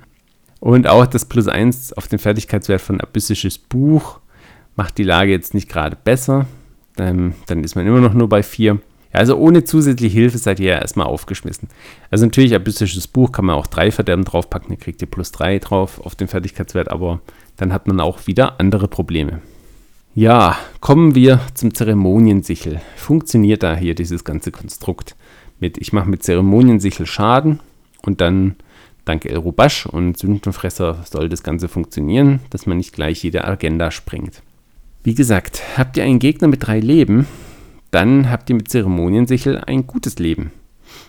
Und 0.59 0.89
auch 0.89 1.07
das 1.07 1.27
plus 1.27 1.47
1 1.47 1.93
auf 1.93 2.09
den 2.09 2.19
Fertigkeitswert 2.19 2.81
von 2.81 3.01
Abyssisches 3.01 3.57
Buch 3.57 4.19
macht 4.75 4.99
die 4.99 5.05
Lage 5.05 5.31
jetzt 5.31 5.55
nicht 5.55 5.69
gerade 5.69 5.97
besser. 6.03 6.49
Ähm, 6.99 7.35
dann 7.47 7.63
ist 7.63 7.77
man 7.77 7.87
immer 7.87 8.01
noch 8.01 8.15
nur 8.15 8.29
bei 8.29 8.43
4. 8.43 8.81
Ja, 9.13 9.21
also 9.21 9.37
ohne 9.37 9.65
zusätzliche 9.65 10.19
Hilfe 10.19 10.39
seid 10.39 10.61
ihr 10.61 10.73
ja 10.73 10.79
erstmal 10.79 11.07
aufgeschmissen. 11.07 11.69
Also 12.11 12.27
natürlich, 12.27 12.55
abystisches 12.55 13.07
Buch 13.07 13.33
kann 13.33 13.47
man 13.47 13.57
auch 13.57 13.67
drei 13.67 13.91
Verderben 13.91 14.25
draufpacken, 14.25 14.69
dann 14.69 14.79
kriegt 14.79 15.01
ihr 15.01 15.09
plus 15.09 15.33
drei 15.33 15.59
drauf 15.59 16.01
auf 16.05 16.15
den 16.15 16.29
Fertigkeitswert, 16.29 16.91
aber 16.91 17.21
dann 17.57 17.73
hat 17.73 17.87
man 17.87 18.01
auch 18.01 18.27
wieder 18.27 18.61
andere 18.61 18.89
Probleme. 18.89 19.41
Ja, 20.15 20.59
kommen 20.81 21.15
wir 21.15 21.41
zum 21.55 21.75
Zeremoniensichel. 21.75 22.81
Funktioniert 22.97 23.63
da 23.63 23.77
hier 23.77 23.95
dieses 23.95 24.25
ganze 24.25 24.51
Konstrukt 24.51 25.15
mit, 25.61 25.79
ich 25.79 25.93
mache 25.93 26.09
mit 26.09 26.23
Zeremoniensichel 26.23 27.07
Schaden 27.07 27.61
und 28.03 28.21
dann 28.21 28.57
dank 29.05 29.25
El 29.25 29.37
Rubash 29.37 29.87
und 29.87 30.19
Sündenfresser 30.19 31.05
soll 31.09 31.29
das 31.29 31.43
Ganze 31.43 31.69
funktionieren, 31.69 32.41
dass 32.51 32.67
man 32.67 32.77
nicht 32.77 32.93
gleich 32.93 33.23
jede 33.23 33.45
Agenda 33.45 33.91
springt. 33.91 34.43
Wie 35.03 35.15
gesagt, 35.15 35.63
habt 35.77 35.97
ihr 35.97 36.05
einen 36.05 36.19
Gegner 36.19 36.49
mit 36.49 36.67
drei 36.67 36.81
Leben, 36.81 37.27
dann 37.91 38.31
habt 38.31 38.51
ihr 38.51 38.57
mit 38.57 38.69
Zeremoniensichel 38.69 39.59
ein 39.59 39.87
gutes 39.87 40.19
Leben. 40.19 40.53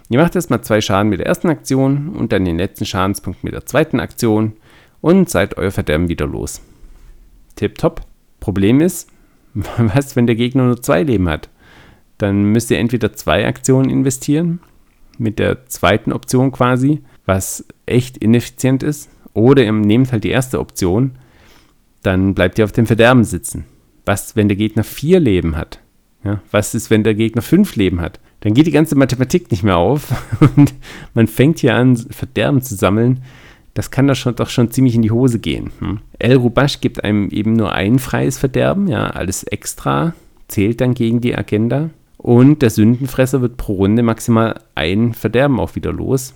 Ihr 0.10 0.20
macht 0.20 0.36
erstmal 0.36 0.62
zwei 0.62 0.82
Schaden 0.82 1.10
mit 1.10 1.20
der 1.20 1.28
ersten 1.28 1.50
Aktion 1.50 2.10
und 2.10 2.32
dann 2.32 2.46
den 2.46 2.58
letzten 2.58 2.86
Schadenspunkt 2.86 3.44
mit 3.44 3.54
der 3.54 3.66
zweiten 3.66 4.00
Aktion 4.00 4.54
und 5.02 5.30
seid 5.30 5.58
euer 5.58 5.72
Verderben 5.72 6.10
wieder 6.10 6.28
los. 6.28 6.62
Tipptopp. 7.56 8.02
Problem 8.40 8.80
ist, 8.82 9.10
was, 9.54 10.16
wenn 10.16 10.28
der 10.28 10.36
Gegner 10.36 10.64
nur 10.64 10.82
zwei 10.82 11.04
Leben 11.04 11.30
hat? 11.30 11.50
Dann 12.18 12.46
müsst 12.46 12.72
ihr 12.72 12.80
entweder 12.80 13.14
zwei 13.14 13.48
Aktionen 13.48 13.90
investieren, 13.90 14.60
mit 15.18 15.40
der 15.40 15.66
zweiten 15.68 16.12
Option 16.14 16.52
quasi, 16.52 17.02
was 17.26 17.66
echt 17.86 18.18
ineffizient 18.18 18.84
ist, 18.84 19.10
oder 19.34 19.64
ihr 19.64 19.72
nehmt 19.72 20.12
halt 20.12 20.24
die 20.24 20.30
erste 20.30 20.60
Option, 20.60 21.12
dann 22.04 22.34
bleibt 22.34 22.58
ihr 22.58 22.66
auf 22.66 22.72
dem 22.72 22.88
Verderben 22.88 23.24
sitzen. 23.24 23.66
Was, 24.06 24.36
wenn 24.36 24.48
der 24.48 24.58
Gegner 24.58 24.84
vier 24.84 25.20
Leben 25.20 25.56
hat? 25.56 25.80
Ja, 26.24 26.42
was 26.52 26.76
ist, 26.76 26.90
wenn 26.90 27.04
der 27.04 27.16
Gegner 27.16 27.42
fünf 27.42 27.76
Leben 27.76 28.02
hat? 28.02 28.20
Dann 28.42 28.54
geht 28.54 28.68
die 28.68 28.72
ganze 28.72 28.96
Mathematik 28.96 29.52
nicht 29.52 29.64
mehr 29.64 29.78
auf 29.78 30.08
und 30.56 30.74
man 31.14 31.28
fängt 31.28 31.60
hier 31.60 31.76
an, 31.76 31.96
Verderben 31.98 32.62
zu 32.62 32.76
sammeln. 32.76 33.22
Das 33.74 33.92
kann 33.92 34.08
da 34.08 34.16
schon, 34.16 34.36
doch 34.36 34.50
schon 34.50 34.72
ziemlich 34.72 34.96
in 34.96 35.02
die 35.02 35.12
Hose 35.12 35.40
gehen. 35.40 35.72
Hm? 35.80 36.00
El 36.18 36.38
Rubash 36.38 36.82
gibt 36.82 37.04
einem 37.04 37.30
eben 37.30 37.54
nur 37.54 37.72
ein 37.72 38.00
freies 38.00 38.38
Verderben, 38.38 38.88
ja, 38.88 39.08
alles 39.08 39.44
extra 39.44 40.14
zählt 40.50 40.82
dann 40.82 40.94
gegen 40.94 41.22
die 41.22 41.38
Agenda. 41.38 41.92
Und 42.18 42.62
der 42.62 42.70
Sündenfresser 42.70 43.42
wird 43.42 43.56
pro 43.56 43.76
Runde 43.76 44.04
maximal 44.04 44.60
ein 44.76 45.14
Verderben 45.14 45.60
auch 45.60 45.76
wieder 45.76 45.94
los 45.94 46.34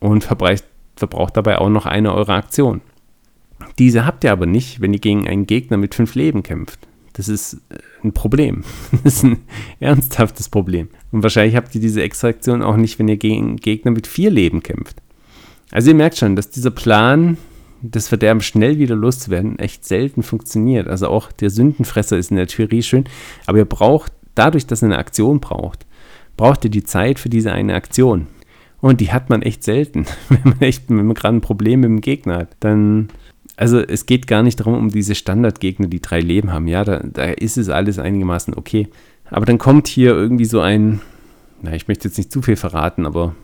und 0.00 0.24
verbraucht, 0.24 0.64
verbraucht 0.96 1.36
dabei 1.36 1.58
auch 1.58 1.68
noch 1.68 1.84
eine 1.84 2.14
eurer 2.14 2.34
Aktion. 2.34 2.80
Diese 3.78 4.06
habt 4.06 4.24
ihr 4.24 4.32
aber 4.32 4.46
nicht, 4.46 4.80
wenn 4.80 4.94
ihr 4.94 5.00
gegen 5.00 5.28
einen 5.28 5.46
Gegner 5.46 5.76
mit 5.76 5.94
fünf 5.94 6.14
Leben 6.14 6.42
kämpft. 6.42 6.87
Das 7.18 7.28
ist 7.28 7.54
äh, 7.68 7.78
ein 8.02 8.12
Problem. 8.12 8.64
Das 9.04 9.16
ist 9.16 9.24
ein 9.24 9.40
ernsthaftes 9.80 10.48
Problem. 10.48 10.88
Und 11.12 11.22
wahrscheinlich 11.22 11.56
habt 11.56 11.74
ihr 11.74 11.80
diese 11.80 12.02
Extraktion 12.02 12.62
auch 12.62 12.76
nicht, 12.76 12.98
wenn 12.98 13.08
ihr 13.08 13.18
gegen 13.18 13.56
Gegner 13.56 13.90
mit 13.90 14.06
vier 14.06 14.30
Leben 14.30 14.62
kämpft. 14.62 15.02
Also 15.70 15.90
ihr 15.90 15.96
merkt 15.96 16.16
schon, 16.16 16.36
dass 16.36 16.48
dieser 16.48 16.70
Plan, 16.70 17.36
das 17.82 18.08
Verderben 18.08 18.40
schnell 18.40 18.78
wieder 18.78 18.96
loszuwerden, 18.96 19.58
echt 19.58 19.84
selten 19.84 20.22
funktioniert. 20.22 20.88
Also 20.88 21.08
auch 21.08 21.30
der 21.30 21.50
Sündenfresser 21.50 22.16
ist 22.16 22.30
in 22.30 22.38
der 22.38 22.46
Theorie 22.46 22.82
schön, 22.82 23.04
aber 23.46 23.58
ihr 23.58 23.66
braucht, 23.66 24.12
dadurch, 24.34 24.66
dass 24.66 24.82
ihr 24.82 24.86
eine 24.86 24.98
Aktion 24.98 25.40
braucht, 25.40 25.86
braucht 26.36 26.64
ihr 26.64 26.70
die 26.70 26.84
Zeit 26.84 27.18
für 27.18 27.28
diese 27.28 27.52
eine 27.52 27.74
Aktion. 27.74 28.28
Und 28.80 29.00
die 29.00 29.12
hat 29.12 29.28
man 29.28 29.42
echt 29.42 29.64
selten. 29.64 30.06
Wenn 30.28 30.40
man 30.44 30.60
echt, 30.60 30.84
wenn 30.88 31.04
man 31.04 31.14
gerade 31.14 31.36
ein 31.36 31.40
Problem 31.40 31.80
mit 31.80 31.90
dem 31.90 32.00
Gegner 32.00 32.36
hat, 32.36 32.56
dann 32.60 33.08
also 33.58 33.80
es 33.80 34.06
geht 34.06 34.28
gar 34.28 34.44
nicht 34.44 34.60
darum, 34.60 34.74
um 34.74 34.88
diese 34.88 35.16
Standardgegner, 35.16 35.88
die 35.88 36.00
drei 36.00 36.20
Leben 36.20 36.52
haben. 36.52 36.68
Ja, 36.68 36.84
da, 36.84 37.00
da 37.00 37.24
ist 37.24 37.58
es 37.58 37.68
alles 37.68 37.98
einigermaßen 37.98 38.54
okay. 38.54 38.86
Aber 39.30 39.46
dann 39.46 39.58
kommt 39.58 39.88
hier 39.88 40.10
irgendwie 40.10 40.44
so 40.44 40.60
ein, 40.60 41.00
na, 41.60 41.74
ich 41.74 41.88
möchte 41.88 42.06
jetzt 42.06 42.16
nicht 42.16 42.30
zu 42.30 42.40
viel 42.40 42.54
verraten, 42.54 43.04
aber 43.04 43.34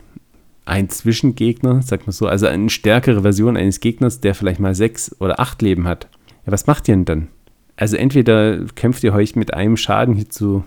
ein 0.66 0.88
Zwischengegner, 0.88 1.82
sag 1.82 2.06
mal 2.06 2.12
so, 2.12 2.28
also 2.28 2.46
eine 2.46 2.70
stärkere 2.70 3.22
Version 3.22 3.56
eines 3.56 3.80
Gegners, 3.80 4.20
der 4.20 4.36
vielleicht 4.36 4.60
mal 4.60 4.76
sechs 4.76 5.14
oder 5.18 5.40
acht 5.40 5.60
Leben 5.62 5.88
hat. 5.88 6.08
Ja, 6.46 6.52
was 6.52 6.68
macht 6.68 6.88
ihr 6.88 6.94
denn 6.94 7.04
dann? 7.04 7.28
Also 7.74 7.96
entweder 7.96 8.64
kämpft 8.76 9.02
ihr 9.02 9.14
euch 9.14 9.34
mit 9.34 9.52
einem 9.52 9.76
Schaden 9.76 10.14
hier 10.14 10.30
zu, 10.30 10.62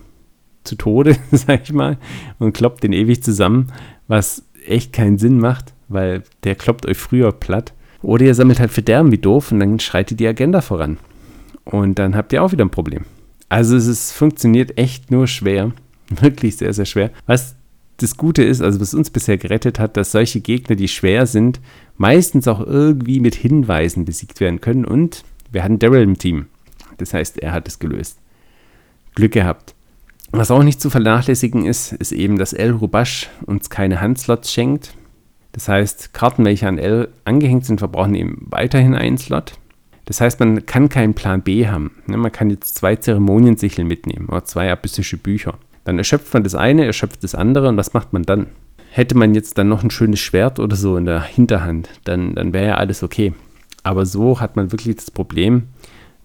zu 0.66 0.76
Tode, 0.76 1.16
sag 1.32 1.64
ich 1.64 1.72
mal, 1.72 1.98
und 2.38 2.52
kloppt 2.52 2.84
den 2.84 2.92
ewig 2.92 3.24
zusammen, 3.24 3.72
was 4.10 4.44
echt 4.68 4.92
keinen 4.92 5.18
Sinn 5.18 5.40
macht, 5.40 5.74
weil 5.88 6.24
der 6.44 6.56
kloppt 6.56 6.86
euch 6.86 6.98
früher 6.98 7.32
platt. 7.32 7.74
Oder 8.02 8.26
ihr 8.26 8.36
sammelt 8.36 8.60
halt 8.60 8.72
Verderben 8.72 9.12
wie 9.12 9.18
doof 9.18 9.52
und 9.52 9.60
dann 9.60 9.80
schreitet 9.80 10.20
die 10.20 10.28
Agenda 10.28 10.62
voran. 10.62 10.98
Und 11.66 12.00
dann 12.00 12.16
habt 12.16 12.34
ihr 12.34 12.44
auch 12.44 12.52
wieder 12.52 12.66
ein 12.66 12.70
Problem. 12.70 13.06
Also 13.50 13.76
es 13.76 13.88
ist, 13.88 14.12
funktioniert 14.12 14.78
echt 14.78 15.12
nur 15.12 15.28
schwer. 15.28 15.72
Wirklich 16.10 16.58
sehr, 16.58 16.74
sehr 16.74 16.86
schwer. 16.86 17.12
Was 17.26 17.56
das 17.98 18.16
Gute 18.16 18.44
ist, 18.44 18.62
also 18.62 18.80
was 18.80 18.94
uns 18.94 19.10
bisher 19.10 19.38
gerettet 19.38 19.80
hat, 19.80 19.98
dass 19.98 20.12
solche 20.12 20.40
Gegner, 20.40 20.76
die 20.76 20.88
schwer 20.88 21.26
sind, 21.26 21.60
meistens 21.98 22.48
auch 22.48 22.62
irgendwie 22.62 23.20
mit 23.20 23.36
Hinweisen 23.36 24.06
besiegt 24.06 24.40
werden 24.40 24.62
können. 24.62 24.86
Und 24.86 25.24
wir 25.52 25.64
hatten 25.64 25.80
Daryl 25.80 26.04
im 26.04 26.18
Team. 26.18 26.46
Das 26.98 27.14
heißt, 27.14 27.40
er 27.40 27.54
hat 27.54 27.68
es 27.68 27.80
gelöst. 27.80 28.20
Glück 29.16 29.32
gehabt. 29.32 29.74
Was 30.32 30.52
auch 30.52 30.64
nicht 30.64 30.82
zu 30.82 30.90
vernachlässigen 30.90 31.66
ist, 31.66 31.94
ist 31.94 32.12
eben, 32.12 32.38
dass 32.38 32.54
El 32.54 32.72
Rubash 32.72 33.30
uns 33.46 33.70
keine 33.70 34.02
Handslots 34.02 34.52
schenkt. 34.52 34.94
Das 35.58 35.70
heißt, 35.70 36.14
Karten, 36.14 36.46
welche 36.46 36.68
an 36.68 36.78
L 36.78 37.08
angehängt 37.26 37.66
sind, 37.66 37.80
verbrauchen 37.80 38.14
eben 38.14 38.46
weiterhin 38.48 38.94
einen 38.94 39.18
Slot. 39.18 39.54
Das 40.06 40.22
heißt, 40.22 40.40
man 40.40 40.68
kann 40.68 40.88
keinen 40.88 41.16
Plan 41.16 41.42
B 41.42 41.66
haben. 41.66 41.96
Ne, 42.06 42.16
man 42.16 42.32
kann 42.32 42.52
jetzt 42.52 42.76
zwei 42.76 42.96
Zeremoniensichel 42.96 43.84
mitnehmen 43.84 44.30
oder 44.30 44.46
zwei 44.46 44.72
abyssische 44.72 45.18
Bücher. 45.18 45.56
Dann 45.84 45.98
erschöpft 45.98 46.32
man 46.32 46.44
das 46.44 46.54
eine, 46.54 46.86
erschöpft 46.86 47.24
das 47.24 47.34
andere 47.34 47.70
und 47.70 47.78
was 47.78 47.96
macht 47.96 48.14
man 48.14 48.22
dann? 48.22 48.46
Hätte 48.92 49.18
man 49.18 49.34
jetzt 49.34 49.58
dann 49.58 49.68
noch 49.68 49.82
ein 49.82 49.90
schönes 49.90 50.20
Schwert 50.20 50.60
oder 50.60 50.76
so 50.76 50.96
in 50.96 51.06
der 51.06 51.24
Hinterhand, 51.24 51.90
dann, 52.04 52.36
dann 52.36 52.54
wäre 52.54 52.68
ja 52.68 52.76
alles 52.76 53.02
okay. 53.02 53.34
Aber 53.82 54.06
so 54.06 54.40
hat 54.40 54.58
man 54.58 54.72
wirklich 54.72 54.98
das 54.98 55.10
Problem, 55.10 55.64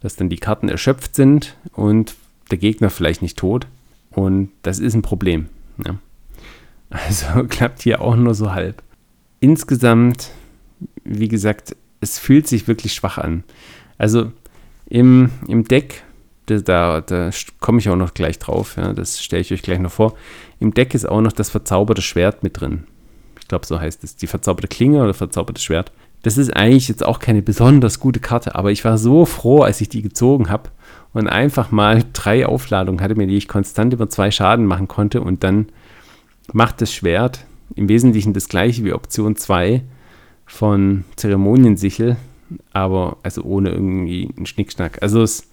dass 0.01 0.15
dann 0.15 0.29
die 0.29 0.37
Karten 0.37 0.69
erschöpft 0.69 1.15
sind 1.15 1.57
und 1.71 2.13
der 2.51 2.59
Gegner 2.59 2.91
vielleicht 2.91 3.23
nicht 3.23 3.39
tot. 3.39 3.65
Und 4.11 4.51
das 4.61 4.77
ist 4.77 4.93
ein 4.93 5.01
Problem. 5.01 5.47
Ja. 5.83 5.95
Also 6.91 7.45
klappt 7.49 7.81
hier 7.81 8.01
auch 8.01 8.15
nur 8.15 8.35
so 8.35 8.53
halb 8.53 8.83
insgesamt, 9.43 10.29
wie 11.03 11.27
gesagt, 11.27 11.75
es 11.99 12.17
fühlt 12.17 12.47
sich 12.47 12.69
wirklich 12.69 12.93
schwach 12.93 13.17
an. 13.17 13.43
Also 13.97 14.31
im, 14.87 15.31
im 15.49 15.65
Deck, 15.65 16.03
da, 16.45 17.01
da, 17.01 17.29
komme 17.59 17.79
ich 17.79 17.89
auch 17.89 17.97
noch 17.97 18.13
gleich 18.13 18.39
drauf, 18.39 18.77
ja, 18.77 18.93
das 18.93 19.21
stelle 19.21 19.41
ich 19.41 19.51
euch 19.51 19.61
gleich 19.61 19.79
noch 19.79 19.91
vor. 19.91 20.15
Im 20.61 20.73
Deck 20.73 20.93
ist 20.93 21.05
auch 21.05 21.19
noch 21.19 21.33
das 21.33 21.49
verzauberte 21.49 22.01
Schwert 22.01 22.41
mit 22.41 22.61
drin. 22.61 22.85
Ich 23.41 23.49
glaube, 23.49 23.65
so 23.65 23.81
heißt 23.81 24.05
es. 24.05 24.15
Die 24.15 24.27
verzauberte 24.27 24.69
Klinge 24.69 25.03
oder 25.03 25.13
verzauberte 25.13 25.61
Schwert. 25.61 25.91
Das 26.21 26.37
ist 26.37 26.55
eigentlich 26.55 26.87
jetzt 26.87 27.05
auch 27.05 27.19
keine 27.19 27.41
besonders 27.41 27.99
gute 27.99 28.21
Karte, 28.21 28.55
aber 28.55 28.71
ich 28.71 28.85
war 28.85 28.97
so 28.97 29.25
froh, 29.25 29.61
als 29.61 29.81
ich 29.81 29.89
die 29.89 30.01
gezogen 30.01 30.49
habe 30.49 30.69
und 31.11 31.27
einfach 31.27 31.69
mal 31.69 32.05
drei 32.13 32.45
Aufladungen 32.45 33.01
hatte, 33.01 33.15
mit 33.15 33.29
die 33.29 33.35
ich 33.35 33.49
konstant 33.49 33.91
über 33.91 34.09
zwei 34.09 34.31
Schaden 34.31 34.65
machen 34.65 34.87
konnte 34.87 35.19
und 35.19 35.43
dann 35.43 35.67
macht 36.53 36.81
das 36.81 36.93
Schwert 36.93 37.45
im 37.75 37.89
Wesentlichen 37.89 38.33
das 38.33 38.49
gleiche 38.49 38.83
wie 38.83 38.93
Option 38.93 39.35
2 39.35 39.81
von 40.45 41.05
Zeremoniensichel, 41.15 42.17
aber 42.71 43.17
also 43.23 43.43
ohne 43.43 43.71
irgendwie 43.71 44.29
einen 44.35 44.45
Schnickschnack. 44.45 45.01
Also 45.01 45.21
es, 45.23 45.49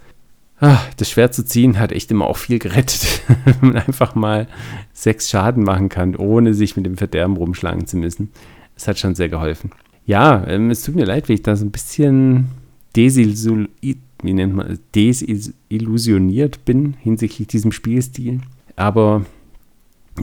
ach, 0.58 0.92
das 0.94 1.10
schwer 1.10 1.32
zu 1.32 1.44
ziehen 1.44 1.78
hat 1.78 1.92
echt 1.92 2.10
immer 2.10 2.26
auch 2.26 2.36
viel 2.36 2.58
gerettet, 2.58 3.22
wenn 3.44 3.72
man 3.72 3.76
einfach 3.82 4.14
mal 4.14 4.48
sechs 4.92 5.30
Schaden 5.30 5.64
machen 5.64 5.88
kann, 5.88 6.16
ohne 6.16 6.54
sich 6.54 6.76
mit 6.76 6.86
dem 6.86 6.96
Verderben 6.96 7.36
rumschlagen 7.36 7.86
zu 7.86 7.96
müssen. 7.96 8.30
Es 8.76 8.88
hat 8.88 8.98
schon 8.98 9.14
sehr 9.14 9.28
geholfen. 9.28 9.70
Ja, 10.06 10.46
ähm, 10.46 10.70
es 10.70 10.82
tut 10.82 10.96
mir 10.96 11.04
leid, 11.04 11.28
wenn 11.28 11.34
ich 11.34 11.42
da 11.42 11.56
so 11.56 11.64
ein 11.64 11.70
bisschen 11.70 12.48
desillusioniert, 12.96 13.98
wie 14.22 14.32
nennt 14.32 14.54
man 14.54 14.78
desillusioniert 14.94 16.64
bin 16.64 16.94
hinsichtlich 16.98 17.48
diesem 17.48 17.72
Spielstil. 17.72 18.40
Aber 18.76 19.24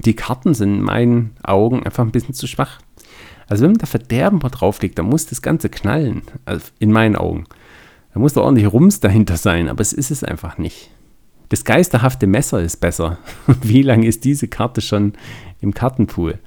die 0.05 0.15
Karten 0.15 0.53
sind 0.53 0.75
in 0.75 0.81
meinen 0.81 1.35
Augen 1.43 1.83
einfach 1.83 2.03
ein 2.03 2.11
bisschen 2.11 2.33
zu 2.33 2.47
schwach. 2.47 2.79
Also 3.47 3.63
wenn 3.63 3.71
man 3.71 3.79
da 3.79 3.85
Verderben 3.85 4.39
drauflegt, 4.39 4.99
dann 4.99 5.07
muss 5.07 5.25
das 5.25 5.41
Ganze 5.41 5.69
knallen, 5.69 6.23
also 6.45 6.67
in 6.79 6.91
meinen 6.91 7.15
Augen. 7.15 7.45
Da 8.13 8.19
muss 8.19 8.33
da 8.33 8.41
ordentlich 8.41 8.71
Rums 8.71 8.99
dahinter 8.99 9.37
sein, 9.37 9.69
aber 9.69 9.81
es 9.81 9.93
ist 9.93 10.11
es 10.11 10.23
einfach 10.23 10.57
nicht. 10.57 10.91
Das 11.49 11.63
geisterhafte 11.63 12.27
Messer 12.27 12.61
ist 12.61 12.77
besser. 12.77 13.17
Wie 13.61 13.81
lange 13.81 14.07
ist 14.07 14.25
diese 14.25 14.47
Karte 14.47 14.81
schon 14.81 15.13
im 15.61 15.73
Kartenpool? 15.73 16.39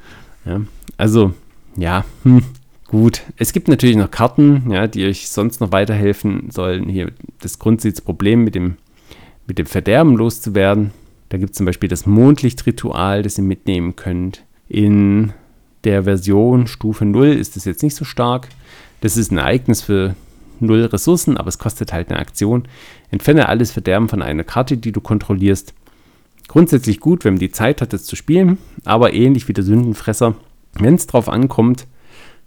Ja, 0.44 0.60
also, 0.98 1.32
ja, 1.76 2.04
hm, 2.24 2.42
gut. 2.86 3.22
Es 3.36 3.52
gibt 3.52 3.68
natürlich 3.68 3.96
noch 3.96 4.10
Karten, 4.10 4.70
ja, 4.70 4.86
die 4.86 5.06
euch 5.06 5.30
sonst 5.30 5.60
noch 5.60 5.72
weiterhelfen 5.72 6.50
sollen, 6.50 6.88
hier 6.88 7.12
das 7.40 7.58
Grundsatzproblem 7.58 8.44
mit 8.44 8.54
dem, 8.54 8.76
mit 9.46 9.58
dem 9.58 9.66
Verderben 9.66 10.16
loszuwerden. 10.16 10.90
Da 11.30 11.38
gibt 11.38 11.52
es 11.52 11.56
zum 11.56 11.64
Beispiel 11.64 11.88
das 11.88 12.06
Mondlichtritual, 12.06 13.22
das 13.22 13.38
ihr 13.38 13.44
mitnehmen 13.44 13.96
könnt. 13.96 14.44
In 14.68 15.32
der 15.84 16.04
Version 16.04 16.66
Stufe 16.66 17.04
0 17.04 17.28
ist 17.28 17.56
es 17.56 17.64
jetzt 17.64 17.82
nicht 17.82 17.96
so 17.96 18.04
stark. 18.04 18.48
Das 19.00 19.16
ist 19.16 19.30
ein 19.30 19.38
Ereignis 19.38 19.80
für 19.80 20.14
0 20.58 20.86
Ressourcen, 20.86 21.36
aber 21.36 21.48
es 21.48 21.58
kostet 21.58 21.92
halt 21.92 22.10
eine 22.10 22.18
Aktion. 22.18 22.64
Entferne 23.10 23.48
alles 23.48 23.70
Verderben 23.70 24.08
von 24.08 24.22
einer 24.22 24.44
Karte, 24.44 24.76
die 24.76 24.92
du 24.92 25.00
kontrollierst. 25.00 25.72
Grundsätzlich 26.48 26.98
gut, 26.98 27.24
wenn 27.24 27.34
man 27.34 27.40
die 27.40 27.52
Zeit 27.52 27.80
hat, 27.80 27.92
das 27.92 28.04
zu 28.04 28.16
spielen, 28.16 28.58
aber 28.84 29.14
ähnlich 29.14 29.46
wie 29.46 29.52
der 29.52 29.64
Sündenfresser, 29.64 30.34
wenn 30.74 30.96
es 30.96 31.06
drauf 31.06 31.28
ankommt, 31.28 31.86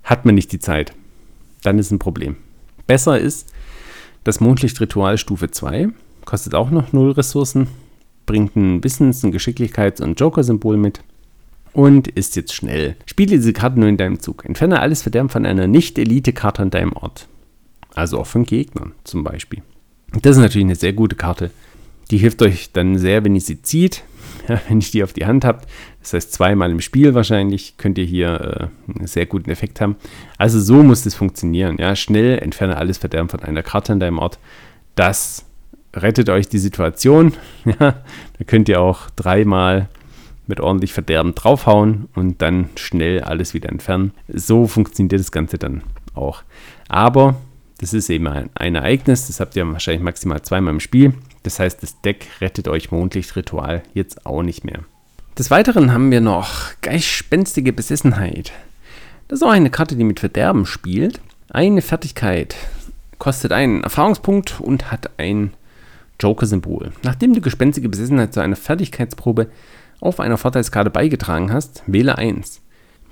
hat 0.03 0.25
man 0.25 0.35
nicht 0.35 0.51
die 0.51 0.59
Zeit. 0.59 0.93
Dann 1.63 1.79
ist 1.79 1.91
ein 1.91 1.99
Problem. 1.99 2.35
Besser 2.85 3.17
ist 3.17 3.53
das 4.25 4.41
Mondlichtritual 4.41 5.17
Stufe 5.17 5.51
2, 5.51 5.87
kostet 6.25 6.53
auch 6.53 6.69
noch 6.69 6.91
0 6.91 7.11
Ressourcen, 7.11 7.69
bringt 8.25 8.55
ein 8.55 8.83
Wissens-, 8.83 9.23
ein 9.23 9.33
Geschicklichkeits- 9.33 10.01
und 10.01 10.19
Joker-Symbol 10.19 10.77
mit 10.77 11.01
und 11.73 12.07
ist 12.07 12.35
jetzt 12.35 12.53
schnell. 12.53 12.95
Spiele 13.05 13.31
diese 13.31 13.53
Karte 13.53 13.79
nur 13.79 13.89
in 13.89 13.97
deinem 13.97 14.19
Zug. 14.19 14.45
Entferne 14.45 14.79
alles 14.79 15.01
Verderben 15.01 15.29
von 15.29 15.45
einer 15.45 15.67
Nicht-Elite-Karte 15.67 16.61
an 16.61 16.69
deinem 16.69 16.93
Ort. 16.93 17.27
Also 17.95 18.19
auch 18.19 18.27
von 18.27 18.45
Gegnern 18.45 18.93
zum 19.03 19.23
Beispiel. 19.23 19.61
Das 20.21 20.37
ist 20.37 20.41
natürlich 20.41 20.65
eine 20.65 20.75
sehr 20.75 20.93
gute 20.93 21.15
Karte. 21.15 21.51
Die 22.11 22.17
hilft 22.17 22.41
euch 22.41 22.71
dann 22.71 22.97
sehr, 22.97 23.23
wenn 23.23 23.35
ihr 23.35 23.41
sie 23.41 23.61
zieht. 23.61 24.03
Ja, 24.49 24.59
wenn 24.67 24.79
ich 24.79 24.91
die 24.91 25.03
auf 25.03 25.13
die 25.13 25.25
Hand 25.25 25.45
habt. 25.45 25.69
Das 26.01 26.11
heißt, 26.11 26.33
zweimal 26.33 26.69
im 26.69 26.81
Spiel 26.81 27.13
wahrscheinlich 27.13 27.77
könnt 27.77 27.97
ihr 27.97 28.03
hier 28.03 28.71
äh, 28.89 28.93
einen 28.97 29.07
sehr 29.07 29.25
guten 29.25 29.49
Effekt 29.49 29.79
haben. 29.79 29.95
Also 30.37 30.59
so 30.59 30.83
muss 30.83 31.03
das 31.03 31.15
funktionieren. 31.15 31.77
Ja, 31.79 31.95
schnell 31.95 32.39
entferne 32.39 32.75
alles 32.75 32.97
Verderben 32.97 33.29
von 33.29 33.39
einer 33.39 33.63
Karte 33.63 33.93
an 33.93 34.01
deinem 34.01 34.19
Ort. 34.19 34.39
Das 34.95 35.45
rettet 35.93 36.29
euch 36.29 36.47
die 36.49 36.59
Situation. 36.59 37.33
Ja, 37.65 37.75
da 38.37 38.43
könnt 38.45 38.69
ihr 38.69 38.81
auch 38.81 39.09
dreimal 39.15 39.87
mit 40.47 40.59
ordentlich 40.59 40.93
Verderben 40.93 41.35
draufhauen 41.35 42.09
und 42.13 42.41
dann 42.41 42.69
schnell 42.75 43.21
alles 43.21 43.53
wieder 43.53 43.69
entfernen. 43.69 44.11
So 44.27 44.67
funktioniert 44.67 45.19
das 45.19 45.31
Ganze 45.31 45.57
dann 45.57 45.83
auch. 46.13 46.43
Aber 46.89 47.35
das 47.79 47.93
ist 47.93 48.09
eben 48.09 48.27
ein, 48.27 48.49
ein 48.55 48.75
Ereignis, 48.75 49.27
das 49.27 49.39
habt 49.39 49.55
ihr 49.55 49.65
wahrscheinlich 49.71 50.03
maximal 50.03 50.41
zweimal 50.41 50.73
im 50.73 50.79
Spiel. 50.79 51.13
Das 51.43 51.59
heißt, 51.59 51.81
das 51.83 51.99
Deck 52.01 52.27
rettet 52.41 52.67
euch 52.67 52.91
Mondlichtritual 52.91 53.83
jetzt 53.93 54.25
auch 54.25 54.43
nicht 54.43 54.63
mehr. 54.63 54.79
Des 55.37 55.49
Weiteren 55.49 55.91
haben 55.91 56.11
wir 56.11 56.21
noch 56.21 56.71
Geistspenstige 56.81 57.73
Besessenheit. 57.73 58.51
Das 59.27 59.39
ist 59.39 59.43
auch 59.43 59.51
eine 59.51 59.69
Karte, 59.69 59.95
die 59.95 60.03
mit 60.03 60.19
Verderben 60.19 60.65
spielt. 60.65 61.19
Eine 61.49 61.81
Fertigkeit 61.81 62.55
kostet 63.17 63.51
einen 63.51 63.83
Erfahrungspunkt 63.83 64.59
und 64.59 64.91
hat 64.91 65.11
ein 65.17 65.53
Joker-Symbol. 66.23 66.91
Nachdem 67.03 67.33
du 67.33 67.41
gespenstige 67.41 67.89
Besessenheit 67.89 68.33
zu 68.33 68.39
einer 68.39 68.55
Fertigkeitsprobe 68.55 69.47
auf 69.99 70.19
einer 70.19 70.37
Vorteilskarte 70.37 70.89
beigetragen 70.89 71.51
hast, 71.51 71.83
wähle 71.85 72.17
1. 72.17 72.61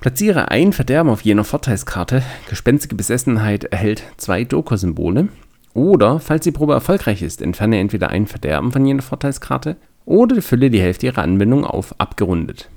Platziere 0.00 0.50
ein 0.50 0.72
Verderben 0.72 1.10
auf 1.10 1.20
jener 1.20 1.44
Vorteilskarte. 1.44 2.22
Gespenstige 2.48 2.96
Besessenheit 2.96 3.64
erhält 3.64 4.02
zwei 4.16 4.40
Joker-Symbole. 4.40 5.28
Oder, 5.74 6.18
falls 6.18 6.44
die 6.44 6.50
Probe 6.50 6.72
erfolgreich 6.72 7.22
ist, 7.22 7.40
entferne 7.40 7.78
entweder 7.78 8.10
ein 8.10 8.26
Verderben 8.26 8.72
von 8.72 8.84
jener 8.84 9.02
Vorteilskarte 9.02 9.76
oder 10.04 10.42
fülle 10.42 10.70
die 10.70 10.80
Hälfte 10.80 11.06
ihrer 11.06 11.22
Anwendung 11.22 11.64
auf 11.64 11.94
abgerundet. 11.98 12.68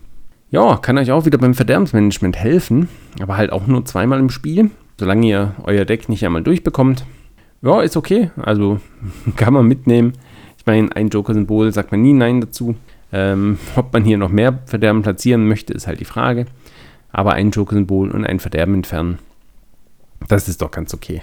Ja, 0.52 0.78
kann 0.78 0.98
euch 0.98 1.12
auch 1.12 1.26
wieder 1.26 1.38
beim 1.38 1.56
Verderbensmanagement 1.56 2.38
helfen, 2.38 2.88
aber 3.20 3.38
halt 3.38 3.52
auch 3.52 3.66
nur 3.68 3.84
zweimal 3.86 4.20
im 4.20 4.30
Spiel, 4.30 4.70
solange 5.00 5.28
ihr 5.28 5.56
euer 5.64 5.86
Deck 5.86 6.08
nicht 6.08 6.26
einmal 6.26 6.44
durchbekommt. 6.44 7.06
Ja, 7.66 7.82
ist 7.82 7.98
okay, 7.98 8.32
also 8.38 8.80
kann 9.36 9.54
man 9.54 9.68
mitnehmen. 9.68 10.14
Ich 10.58 10.66
meine, 10.66 10.96
ein 10.96 11.10
Joker-Symbol 11.10 11.74
sagt 11.74 11.92
man 11.92 12.02
nie 12.02 12.14
Nein 12.14 12.40
dazu. 12.40 12.76
Ähm, 13.12 13.60
ob 13.76 13.92
man 13.92 14.06
hier 14.06 14.18
noch 14.18 14.30
mehr 14.30 14.60
Verderben 14.66 15.02
platzieren 15.02 15.48
möchte, 15.48 15.74
ist 15.74 15.88
halt 15.88 16.00
die 16.00 16.06
Frage 16.06 16.46
aber 17.16 17.32
ein 17.34 17.52
Joker-Symbol 17.52 18.12
und 18.12 18.26
ein 18.26 18.42
Verderben 18.42 18.74
entfernen. 18.74 19.20
Das 20.28 20.50
ist 20.50 20.62
doch 20.62 20.70
ganz 20.70 20.94
okay. 20.94 21.22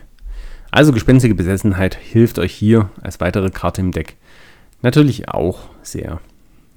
Also 0.70 0.90
gespenstige 0.90 1.34
Besessenheit 1.34 1.96
hilft 1.96 2.38
euch 2.38 2.54
hier 2.54 2.88
als 3.02 3.20
weitere 3.20 3.50
Karte 3.50 3.82
im 3.82 3.92
Deck 3.92 4.16
natürlich 4.80 5.28
auch 5.28 5.68
sehr. 5.82 6.20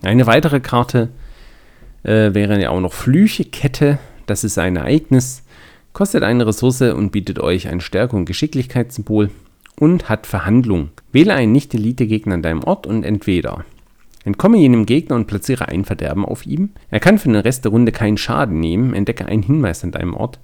Eine 0.04 0.28
weitere 0.28 0.60
Karte 0.60 1.10
äh, 2.04 2.34
wäre 2.34 2.62
ja 2.62 2.72
auch 2.72 2.82
noch 2.82 2.92
Flüchekette. 2.92 4.00
Das 4.26 4.44
ist 4.44 4.58
ein 4.58 4.76
Ereignis, 4.76 5.44
kostet 5.94 6.24
eine 6.24 6.46
Ressource 6.46 6.82
und 6.82 7.12
bietet 7.12 7.40
euch 7.40 7.70
ein 7.70 7.80
Stärke- 7.80 8.18
und 8.18 8.26
Geschicklichkeitssymbol 8.26 9.30
und 9.80 10.10
hat 10.10 10.28
Verhandlung. 10.28 10.90
Wähle 11.12 11.34
einen 11.34 11.52
Nicht-Elite-Gegner 11.52 12.36
an 12.36 12.42
deinem 12.42 12.64
Ort 12.64 12.88
und 12.88 13.04
entweder 13.04 13.66
Entkomme 14.26 14.58
jenem 14.58 14.88
Gegner 14.88 15.16
und 15.16 15.28
platziere 15.28 15.68
ein 15.68 15.86
Verderben 15.86 16.26
auf 16.26 16.48
ihm. 16.48 16.72
Er 16.90 17.00
kann 17.00 17.20
für 17.20 17.30
den 17.30 17.38
Rest 17.38 17.64
der 17.64 17.72
Runde 17.72 17.92
keinen 17.92 18.18
Schaden 18.18 18.60
nehmen. 18.60 18.96
Entdecke 18.96 19.28
einen 19.28 19.44
Hinweis 19.44 19.84
an 19.84 19.92
deinem 19.92 20.16
Ort. 20.16 20.40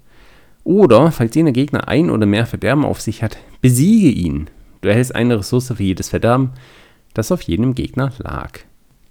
Oder, 0.64 1.12
falls 1.12 1.34
jener 1.34 1.52
Gegner 1.52 1.88
ein 1.88 2.12
oder 2.12 2.28
mehr 2.28 2.46
Verderben 2.46 2.86
auf 2.86 3.02
sich 3.02 3.24
hat, 3.24 3.38
besiege 3.62 4.10
ihn. 4.10 4.52
Du 4.82 4.90
erhältst 4.90 5.16
eine 5.16 5.40
Ressource 5.40 5.74
für 5.76 5.84
jedes 5.84 6.10
Verderben, 6.10 6.52
das 7.16 7.32
auf 7.32 7.42
jedem 7.42 7.74
Gegner 7.74 8.12
lag. 8.20 8.60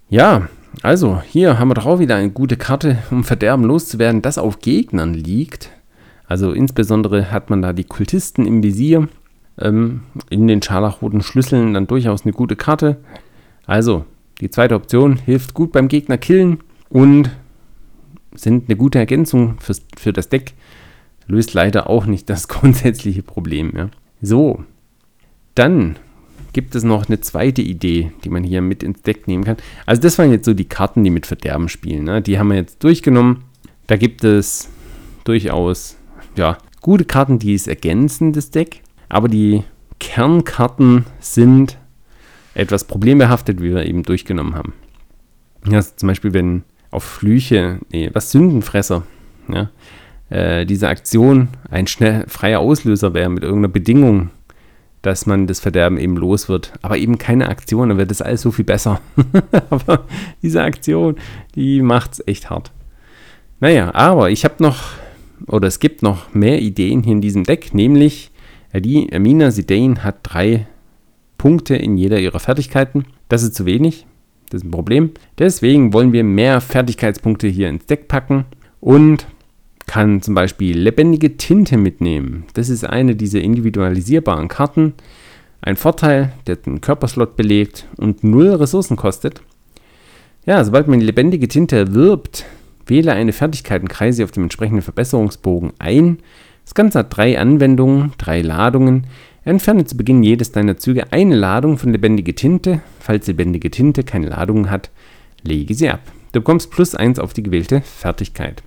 Ja, 0.09 0.47
also 0.81 1.21
hier 1.21 1.59
haben 1.59 1.69
wir 1.69 1.73
doch 1.73 1.85
auch 1.85 1.99
wieder 1.99 2.15
eine 2.15 2.31
gute 2.31 2.55
Karte, 2.55 2.99
um 3.11 3.25
Verderben 3.25 3.65
loszuwerden, 3.65 4.21
das 4.21 4.37
auf 4.37 4.59
Gegnern 4.59 5.13
liegt. 5.13 5.69
Also 6.27 6.53
insbesondere 6.53 7.29
hat 7.29 7.49
man 7.49 7.61
da 7.61 7.73
die 7.73 7.83
Kultisten 7.83 8.45
im 8.45 8.63
Visier. 8.63 9.09
Ähm, 9.59 10.01
in 10.29 10.47
den 10.47 10.61
scharlachroten 10.61 11.21
Schlüsseln 11.21 11.73
dann 11.73 11.87
durchaus 11.87 12.23
eine 12.23 12.33
gute 12.33 12.55
Karte. 12.55 12.97
Also, 13.65 14.05
die 14.39 14.49
zweite 14.49 14.75
Option 14.75 15.17
hilft 15.17 15.53
gut 15.53 15.71
beim 15.71 15.87
Gegner 15.87 16.17
killen 16.17 16.59
und 16.89 17.29
sind 18.33 18.69
eine 18.69 18.77
gute 18.77 18.99
Ergänzung 18.99 19.59
fürs, 19.59 19.85
für 19.97 20.13
das 20.13 20.29
Deck. 20.29 20.53
Löst 21.27 21.53
leider 21.53 21.89
auch 21.89 22.05
nicht 22.05 22.29
das 22.29 22.47
grundsätzliche 22.47 23.23
Problem. 23.23 23.73
Ja. 23.75 23.89
So, 24.21 24.63
dann 25.55 25.97
gibt 26.53 26.75
es 26.75 26.83
noch 26.83 27.07
eine 27.07 27.21
zweite 27.21 27.61
Idee, 27.61 28.11
die 28.23 28.29
man 28.29 28.43
hier 28.43 28.61
mit 28.61 28.83
ins 28.83 29.01
Deck 29.01 29.27
nehmen 29.27 29.43
kann. 29.43 29.57
Also 29.85 30.01
das 30.01 30.17
waren 30.17 30.31
jetzt 30.31 30.45
so 30.45 30.53
die 30.53 30.65
Karten, 30.65 31.03
die 31.03 31.09
mit 31.09 31.25
Verderben 31.25 31.69
spielen. 31.69 32.03
Ne? 32.03 32.21
Die 32.21 32.37
haben 32.37 32.49
wir 32.49 32.57
jetzt 32.57 32.83
durchgenommen. 32.83 33.43
Da 33.87 33.95
gibt 33.95 34.23
es 34.23 34.69
durchaus 35.23 35.97
ja, 36.35 36.57
gute 36.81 37.05
Karten, 37.05 37.39
die 37.39 37.53
es 37.53 37.67
ergänzen, 37.67 38.33
das 38.33 38.51
Deck. 38.51 38.81
Aber 39.11 39.27
die 39.27 39.63
Kernkarten 39.99 41.05
sind 41.19 41.77
etwas 42.53 42.85
problembehaftet, 42.85 43.61
wie 43.61 43.73
wir 43.73 43.85
eben 43.85 44.03
durchgenommen 44.03 44.55
haben. 44.55 44.73
Ja, 45.67 45.81
zum 45.81 46.07
Beispiel, 46.07 46.33
wenn 46.33 46.63
auf 46.91 47.03
Flüche, 47.03 47.79
nee, 47.91 48.09
was 48.13 48.31
Sündenfresser, 48.31 49.03
ja, 49.49 49.69
äh, 50.29 50.65
diese 50.65 50.87
Aktion 50.87 51.49
ein 51.69 51.87
schnell 51.87 52.23
freier 52.29 52.61
Auslöser 52.61 53.13
wäre 53.13 53.29
mit 53.29 53.43
irgendeiner 53.43 53.73
Bedingung, 53.73 54.29
dass 55.01 55.25
man 55.25 55.45
das 55.45 55.59
Verderben 55.59 55.97
eben 55.97 56.15
los 56.15 56.47
wird, 56.47 56.71
aber 56.81 56.97
eben 56.97 57.17
keine 57.17 57.49
Aktion, 57.49 57.89
dann 57.89 57.97
wird 57.97 58.11
das 58.11 58.21
alles 58.21 58.41
so 58.41 58.51
viel 58.51 58.65
besser. 58.65 59.01
aber 59.69 60.05
diese 60.41 60.63
Aktion, 60.63 61.17
die 61.55 61.81
macht 61.81 62.13
es 62.13 62.27
echt 62.27 62.49
hart. 62.49 62.71
Naja, 63.59 63.93
aber 63.93 64.29
ich 64.29 64.45
habe 64.45 64.63
noch, 64.63 64.83
oder 65.47 65.67
es 65.67 65.81
gibt 65.81 66.01
noch 66.01 66.33
mehr 66.33 66.61
Ideen 66.61 67.03
hier 67.03 67.11
in 67.11 67.21
diesem 67.21 67.43
Deck, 67.43 67.73
nämlich 67.73 68.30
die 68.79 69.11
Amina 69.13 69.51
Zidane 69.51 70.03
hat 70.03 70.19
drei 70.23 70.67
Punkte 71.37 71.75
in 71.75 71.97
jeder 71.97 72.19
ihrer 72.19 72.39
Fertigkeiten. 72.39 73.05
Das 73.27 73.43
ist 73.43 73.55
zu 73.55 73.65
wenig. 73.65 74.05
Das 74.49 74.61
ist 74.61 74.67
ein 74.67 74.71
Problem. 74.71 75.11
Deswegen 75.39 75.93
wollen 75.93 76.13
wir 76.13 76.23
mehr 76.23 76.61
Fertigkeitspunkte 76.61 77.47
hier 77.47 77.69
ins 77.69 77.85
Deck 77.85 78.07
packen 78.07 78.45
und 78.79 79.27
kann 79.87 80.21
zum 80.21 80.35
Beispiel 80.35 80.77
lebendige 80.77 81.37
Tinte 81.37 81.77
mitnehmen. 81.77 82.45
Das 82.53 82.69
ist 82.69 82.85
eine 82.85 83.15
dieser 83.15 83.41
individualisierbaren 83.41 84.47
Karten. 84.47 84.93
Ein 85.61 85.75
Vorteil, 85.75 86.33
der 86.47 86.55
den 86.55 86.81
Körperslot 86.81 87.35
belegt 87.35 87.87
und 87.97 88.23
null 88.23 88.49
Ressourcen 88.49 88.95
kostet. 88.95 89.41
Ja, 90.45 90.63
sobald 90.63 90.87
man 90.87 90.99
die 90.99 91.05
lebendige 91.05 91.47
Tinte 91.47 91.77
erwirbt, 91.77 92.45
wähle 92.85 93.13
eine 93.13 93.33
Fertigkeitenkreise 93.33 94.23
auf 94.23 94.31
dem 94.31 94.43
entsprechenden 94.43 94.81
Verbesserungsbogen 94.81 95.73
ein. 95.77 96.19
Das 96.63 96.73
Ganze 96.73 96.99
hat 96.99 97.15
drei 97.15 97.39
Anwendungen, 97.39 98.13
drei 98.17 98.41
Ladungen. 98.41 99.07
Entferne 99.43 99.85
zu 99.85 99.97
Beginn 99.97 100.23
jedes 100.23 100.51
deiner 100.51 100.77
Züge 100.77 101.11
eine 101.11 101.35
Ladung 101.35 101.77
von 101.77 101.91
lebendige 101.91 102.35
Tinte. 102.35 102.81
Falls 102.99 103.27
lebendige 103.27 103.71
Tinte 103.71 104.03
keine 104.03 104.27
Ladung 104.27 104.69
hat, 104.69 104.91
lege 105.43 105.73
sie 105.73 105.89
ab. 105.89 106.01
Du 106.31 106.39
bekommst 106.39 106.71
plus 106.71 106.95
1 106.95 107.19
auf 107.19 107.33
die 107.33 107.43
gewählte 107.43 107.81
Fertigkeit. 107.81 108.63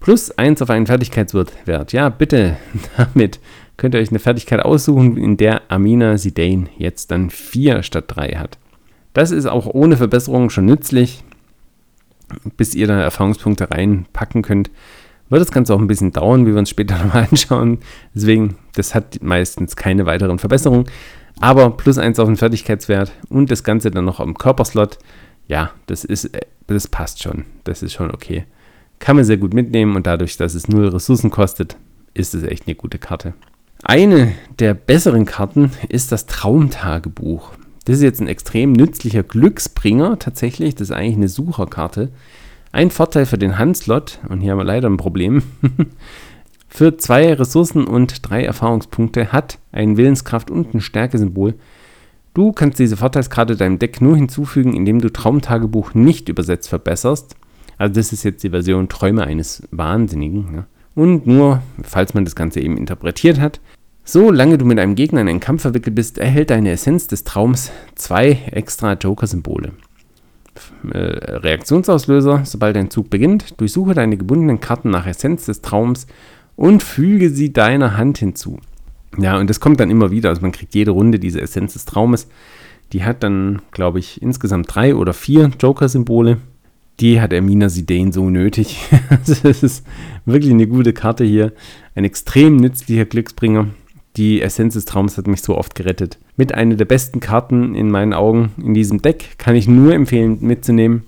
Plus 0.00 0.30
1 0.30 0.62
auf 0.62 0.70
einen 0.70 0.86
Fertigkeitswert. 0.86 1.92
Ja, 1.92 2.08
bitte, 2.10 2.56
damit 2.96 3.40
könnt 3.76 3.94
ihr 3.94 4.00
euch 4.00 4.10
eine 4.10 4.18
Fertigkeit 4.18 4.60
aussuchen, 4.60 5.16
in 5.16 5.36
der 5.36 5.62
Amina 5.68 6.16
Zidane 6.16 6.66
jetzt 6.76 7.10
dann 7.10 7.30
4 7.30 7.82
statt 7.82 8.04
3 8.08 8.32
hat. 8.36 8.58
Das 9.14 9.30
ist 9.30 9.46
auch 9.46 9.66
ohne 9.66 9.96
Verbesserung 9.96 10.50
schon 10.50 10.66
nützlich, 10.66 11.24
bis 12.56 12.74
ihr 12.74 12.86
da 12.86 13.00
Erfahrungspunkte 13.00 13.70
reinpacken 13.70 14.42
könnt 14.42 14.70
wird 15.30 15.40
das 15.40 15.50
Ganze 15.50 15.74
auch 15.74 15.78
ein 15.78 15.86
bisschen 15.86 16.12
dauern, 16.12 16.46
wie 16.46 16.52
wir 16.52 16.58
uns 16.58 16.70
später 16.70 16.98
nochmal 17.04 17.28
anschauen. 17.30 17.78
Deswegen, 18.14 18.56
das 18.74 18.94
hat 18.94 19.22
meistens 19.22 19.76
keine 19.76 20.06
weiteren 20.06 20.38
Verbesserungen. 20.38 20.86
Aber 21.40 21.70
plus 21.70 21.98
eins 21.98 22.18
auf 22.18 22.26
den 22.26 22.36
Fertigkeitswert 22.36 23.12
und 23.28 23.50
das 23.50 23.62
Ganze 23.62 23.90
dann 23.90 24.04
noch 24.04 24.20
am 24.20 24.34
Körperslot. 24.34 24.98
Ja, 25.46 25.70
das 25.86 26.04
ist, 26.04 26.26
äh, 26.26 26.40
das 26.66 26.88
passt 26.88 27.22
schon. 27.22 27.44
Das 27.64 27.82
ist 27.82 27.92
schon 27.92 28.10
okay. 28.10 28.44
Kann 28.98 29.16
man 29.16 29.24
sehr 29.24 29.36
gut 29.36 29.54
mitnehmen 29.54 29.94
und 29.94 30.06
dadurch, 30.06 30.36
dass 30.36 30.54
es 30.54 30.68
null 30.68 30.88
Ressourcen 30.88 31.30
kostet, 31.30 31.76
ist 32.14 32.34
es 32.34 32.42
echt 32.42 32.66
eine 32.66 32.74
gute 32.74 32.98
Karte. 32.98 33.34
Eine 33.84 34.34
der 34.58 34.74
besseren 34.74 35.24
Karten 35.24 35.70
ist 35.88 36.10
das 36.10 36.26
Traumtagebuch. 36.26 37.52
Das 37.84 37.96
ist 37.96 38.02
jetzt 38.02 38.20
ein 38.20 38.26
extrem 38.26 38.72
nützlicher 38.72 39.22
Glücksbringer 39.22 40.18
tatsächlich. 40.18 40.74
Das 40.74 40.90
ist 40.90 40.94
eigentlich 40.94 41.16
eine 41.16 41.28
Sucherkarte. 41.28 42.10
Ein 42.72 42.90
Vorteil 42.90 43.26
für 43.26 43.38
den 43.38 43.58
Handslot, 43.58 44.20
und 44.28 44.40
hier 44.40 44.52
haben 44.52 44.58
wir 44.58 44.64
leider 44.64 44.88
ein 44.88 44.96
Problem, 44.96 45.42
für 46.68 46.96
zwei 46.98 47.32
Ressourcen 47.32 47.84
und 47.84 48.28
drei 48.28 48.44
Erfahrungspunkte 48.44 49.32
hat 49.32 49.58
ein 49.72 49.96
Willenskraft 49.96 50.50
und 50.50 50.74
ein 50.74 50.80
Stärkesymbol. 50.80 51.54
Du 52.34 52.52
kannst 52.52 52.78
diese 52.78 52.96
Vorteilskarte 52.96 53.56
deinem 53.56 53.78
Deck 53.78 54.00
nur 54.00 54.16
hinzufügen, 54.16 54.74
indem 54.74 55.00
du 55.00 55.10
Traumtagebuch 55.10 55.94
nicht 55.94 56.28
übersetzt 56.28 56.68
verbesserst. 56.68 57.36
Also 57.78 57.94
das 57.94 58.12
ist 58.12 58.22
jetzt 58.22 58.42
die 58.44 58.50
Version 58.50 58.88
Träume 58.88 59.24
eines 59.24 59.66
Wahnsinnigen. 59.70 60.54
Ja. 60.54 60.66
Und 60.94 61.26
nur, 61.26 61.62
falls 61.82 62.14
man 62.14 62.24
das 62.24 62.36
Ganze 62.36 62.60
eben 62.60 62.76
interpretiert 62.76 63.40
hat, 63.40 63.60
Solange 64.10 64.56
du 64.56 64.64
mit 64.64 64.78
einem 64.78 64.94
Gegner 64.94 65.20
in 65.20 65.28
einen 65.28 65.38
Kampf 65.38 65.60
verwickelt 65.60 65.94
bist, 65.94 66.16
erhält 66.16 66.48
deine 66.48 66.70
Essenz 66.70 67.08
des 67.08 67.24
Traums 67.24 67.70
zwei 67.94 68.38
extra 68.52 68.94
Joker-Symbole. 68.94 69.72
Äh, 70.90 70.98
Reaktionsauslöser, 70.98 72.42
sobald 72.44 72.76
dein 72.76 72.90
Zug 72.90 73.10
beginnt, 73.10 73.60
durchsuche 73.60 73.94
deine 73.94 74.16
gebundenen 74.16 74.60
Karten 74.60 74.90
nach 74.90 75.06
Essenz 75.06 75.46
des 75.46 75.62
Traums 75.62 76.06
und 76.56 76.82
füge 76.82 77.30
sie 77.30 77.52
deiner 77.52 77.96
Hand 77.96 78.18
hinzu. 78.18 78.58
Ja, 79.16 79.38
und 79.38 79.48
das 79.48 79.60
kommt 79.60 79.80
dann 79.80 79.90
immer 79.90 80.10
wieder. 80.10 80.28
Also 80.28 80.42
man 80.42 80.52
kriegt 80.52 80.74
jede 80.74 80.90
Runde 80.90 81.18
diese 81.18 81.40
Essenz 81.40 81.72
des 81.72 81.84
Traumes. 81.84 82.28
Die 82.92 83.04
hat 83.04 83.22
dann, 83.22 83.62
glaube 83.70 83.98
ich, 83.98 84.22
insgesamt 84.22 84.74
drei 84.74 84.94
oder 84.94 85.12
vier 85.12 85.50
Joker-Symbole. 85.60 86.38
Die 87.00 87.20
hat 87.20 87.32
Ermina 87.32 87.68
Sidane 87.68 88.12
so 88.12 88.28
nötig. 88.28 88.78
das 89.26 89.62
ist 89.62 89.86
wirklich 90.24 90.52
eine 90.52 90.66
gute 90.66 90.92
Karte 90.92 91.24
hier. 91.24 91.52
Ein 91.94 92.04
extrem 92.04 92.56
nützlicher 92.56 93.04
Glücksbringer. 93.04 93.68
Die 94.16 94.42
Essenz 94.42 94.74
des 94.74 94.84
Traums 94.84 95.16
hat 95.16 95.26
mich 95.26 95.42
so 95.42 95.56
oft 95.56 95.74
gerettet. 95.74 96.18
Mit 96.38 96.54
einer 96.54 96.76
der 96.76 96.84
besten 96.84 97.18
Karten 97.18 97.74
in 97.74 97.90
meinen 97.90 98.14
Augen 98.14 98.52
in 98.62 98.72
diesem 98.72 99.02
Deck 99.02 99.38
kann 99.38 99.56
ich 99.56 99.66
nur 99.66 99.92
empfehlen 99.92 100.38
mitzunehmen. 100.40 101.02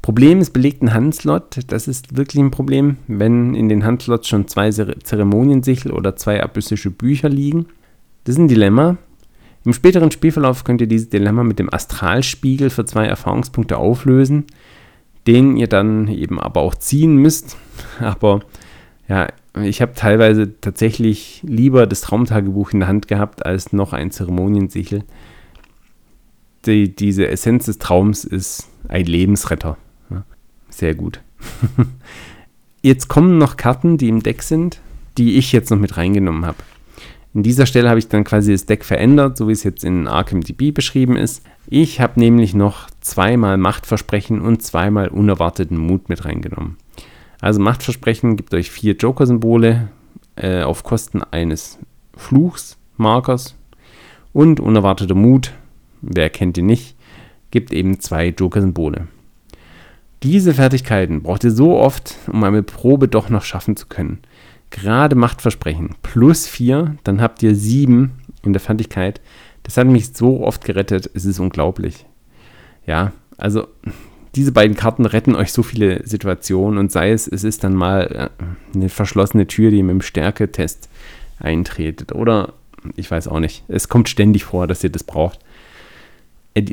Problem 0.00 0.40
ist 0.40 0.54
belegten 0.54 0.94
Handslot. 0.94 1.58
Das 1.66 1.86
ist 1.86 2.16
wirklich 2.16 2.42
ein 2.42 2.50
Problem, 2.50 2.96
wenn 3.06 3.54
in 3.54 3.68
den 3.68 3.84
Handslots 3.84 4.26
schon 4.26 4.48
zwei 4.48 4.70
Zeremoniensichel 4.70 5.92
oder 5.92 6.16
zwei 6.16 6.42
abyssische 6.42 6.90
Bücher 6.90 7.28
liegen. 7.28 7.66
Das 8.24 8.36
ist 8.36 8.38
ein 8.38 8.48
Dilemma. 8.48 8.96
Im 9.66 9.74
späteren 9.74 10.10
Spielverlauf 10.10 10.64
könnt 10.64 10.80
ihr 10.80 10.86
dieses 10.86 11.10
Dilemma 11.10 11.44
mit 11.44 11.58
dem 11.58 11.72
Astralspiegel 11.72 12.70
für 12.70 12.86
zwei 12.86 13.04
Erfahrungspunkte 13.04 13.76
auflösen, 13.76 14.46
den 15.26 15.58
ihr 15.58 15.68
dann 15.68 16.08
eben 16.08 16.40
aber 16.40 16.62
auch 16.62 16.74
ziehen 16.74 17.16
müsst. 17.16 17.58
Aber 18.00 18.40
ja, 19.08 19.28
ich 19.64 19.82
habe 19.82 19.92
teilweise 19.94 20.60
tatsächlich 20.60 21.42
lieber 21.44 21.86
das 21.86 22.02
Traumtagebuch 22.02 22.72
in 22.72 22.80
der 22.80 22.88
Hand 22.88 23.08
gehabt 23.08 23.44
als 23.44 23.72
noch 23.72 23.92
ein 23.92 24.10
Zeremoniensichel. 24.10 25.04
Die, 26.66 26.94
diese 26.94 27.26
Essenz 27.28 27.66
des 27.66 27.78
Traums 27.78 28.24
ist 28.24 28.68
ein 28.88 29.06
Lebensretter. 29.06 29.78
Ja, 30.10 30.24
sehr 30.68 30.94
gut. 30.94 31.20
jetzt 32.82 33.08
kommen 33.08 33.38
noch 33.38 33.56
Karten, 33.56 33.96
die 33.96 34.08
im 34.08 34.22
Deck 34.22 34.42
sind, 34.42 34.80
die 35.16 35.36
ich 35.36 35.52
jetzt 35.52 35.70
noch 35.70 35.78
mit 35.78 35.96
reingenommen 35.96 36.44
habe. 36.44 36.58
In 37.32 37.42
dieser 37.44 37.66
Stelle 37.66 37.88
habe 37.88 38.00
ich 38.00 38.08
dann 38.08 38.24
quasi 38.24 38.52
das 38.52 38.66
Deck 38.66 38.84
verändert, 38.84 39.36
so 39.36 39.46
wie 39.48 39.52
es 39.52 39.62
jetzt 39.62 39.84
in 39.84 40.08
Arkham 40.08 40.40
DB 40.40 40.72
beschrieben 40.72 41.16
ist. 41.16 41.44
Ich 41.68 42.00
habe 42.00 42.18
nämlich 42.18 42.54
noch 42.54 42.90
zweimal 43.00 43.56
Machtversprechen 43.56 44.40
und 44.40 44.62
zweimal 44.62 45.08
unerwarteten 45.08 45.78
Mut 45.78 46.08
mit 46.08 46.24
reingenommen. 46.24 46.76
Also 47.40 47.60
Machtversprechen 47.60 48.36
gibt 48.36 48.52
euch 48.54 48.70
vier 48.70 48.94
Joker-Symbole 48.94 49.88
äh, 50.36 50.62
auf 50.62 50.82
Kosten 50.82 51.22
eines 51.22 51.78
Fluchs, 52.14 52.76
Markers 52.96 53.56
und 54.32 54.60
unerwarteter 54.60 55.14
Mut, 55.14 55.52
wer 56.02 56.28
kennt 56.30 56.58
ihn 56.58 56.66
nicht, 56.66 56.96
gibt 57.50 57.72
eben 57.72 58.00
zwei 58.00 58.28
Joker-Symbole. 58.28 59.08
Diese 60.22 60.52
Fertigkeiten 60.52 61.22
braucht 61.22 61.44
ihr 61.44 61.50
so 61.50 61.78
oft, 61.78 62.16
um 62.30 62.44
eine 62.44 62.62
Probe 62.62 63.08
doch 63.08 63.30
noch 63.30 63.42
schaffen 63.42 63.74
zu 63.74 63.86
können. 63.86 64.18
Gerade 64.68 65.16
Machtversprechen 65.16 65.94
plus 66.02 66.46
vier, 66.46 66.96
dann 67.04 67.22
habt 67.22 67.42
ihr 67.42 67.54
sieben 67.54 68.12
in 68.42 68.52
der 68.52 68.60
Fertigkeit. 68.60 69.20
Das 69.62 69.78
hat 69.78 69.86
mich 69.86 70.14
so 70.14 70.44
oft 70.44 70.64
gerettet, 70.64 71.10
es 71.14 71.24
ist 71.24 71.40
unglaublich. 71.40 72.04
Ja, 72.86 73.12
also 73.38 73.66
diese 74.34 74.52
beiden 74.52 74.76
Karten 74.76 75.06
retten 75.06 75.34
euch 75.34 75.52
so 75.52 75.62
viele 75.62 76.06
Situationen 76.06 76.78
und 76.78 76.92
sei 76.92 77.10
es, 77.10 77.26
es 77.26 77.44
ist 77.44 77.64
dann 77.64 77.74
mal 77.74 78.30
äh, 78.30 78.76
eine 78.76 78.88
verschlossene 78.88 79.46
Tür, 79.46 79.70
die 79.70 79.82
mit 79.82 79.90
dem 79.90 80.02
Stärketest 80.02 80.88
eintretet 81.38 82.12
oder 82.12 82.52
ich 82.96 83.10
weiß 83.10 83.28
auch 83.28 83.40
nicht. 83.40 83.64
Es 83.68 83.88
kommt 83.88 84.08
ständig 84.08 84.44
vor, 84.44 84.66
dass 84.66 84.84
ihr 84.84 84.90
das 84.90 85.04
braucht. 85.04 85.40
Äh, 86.54 86.64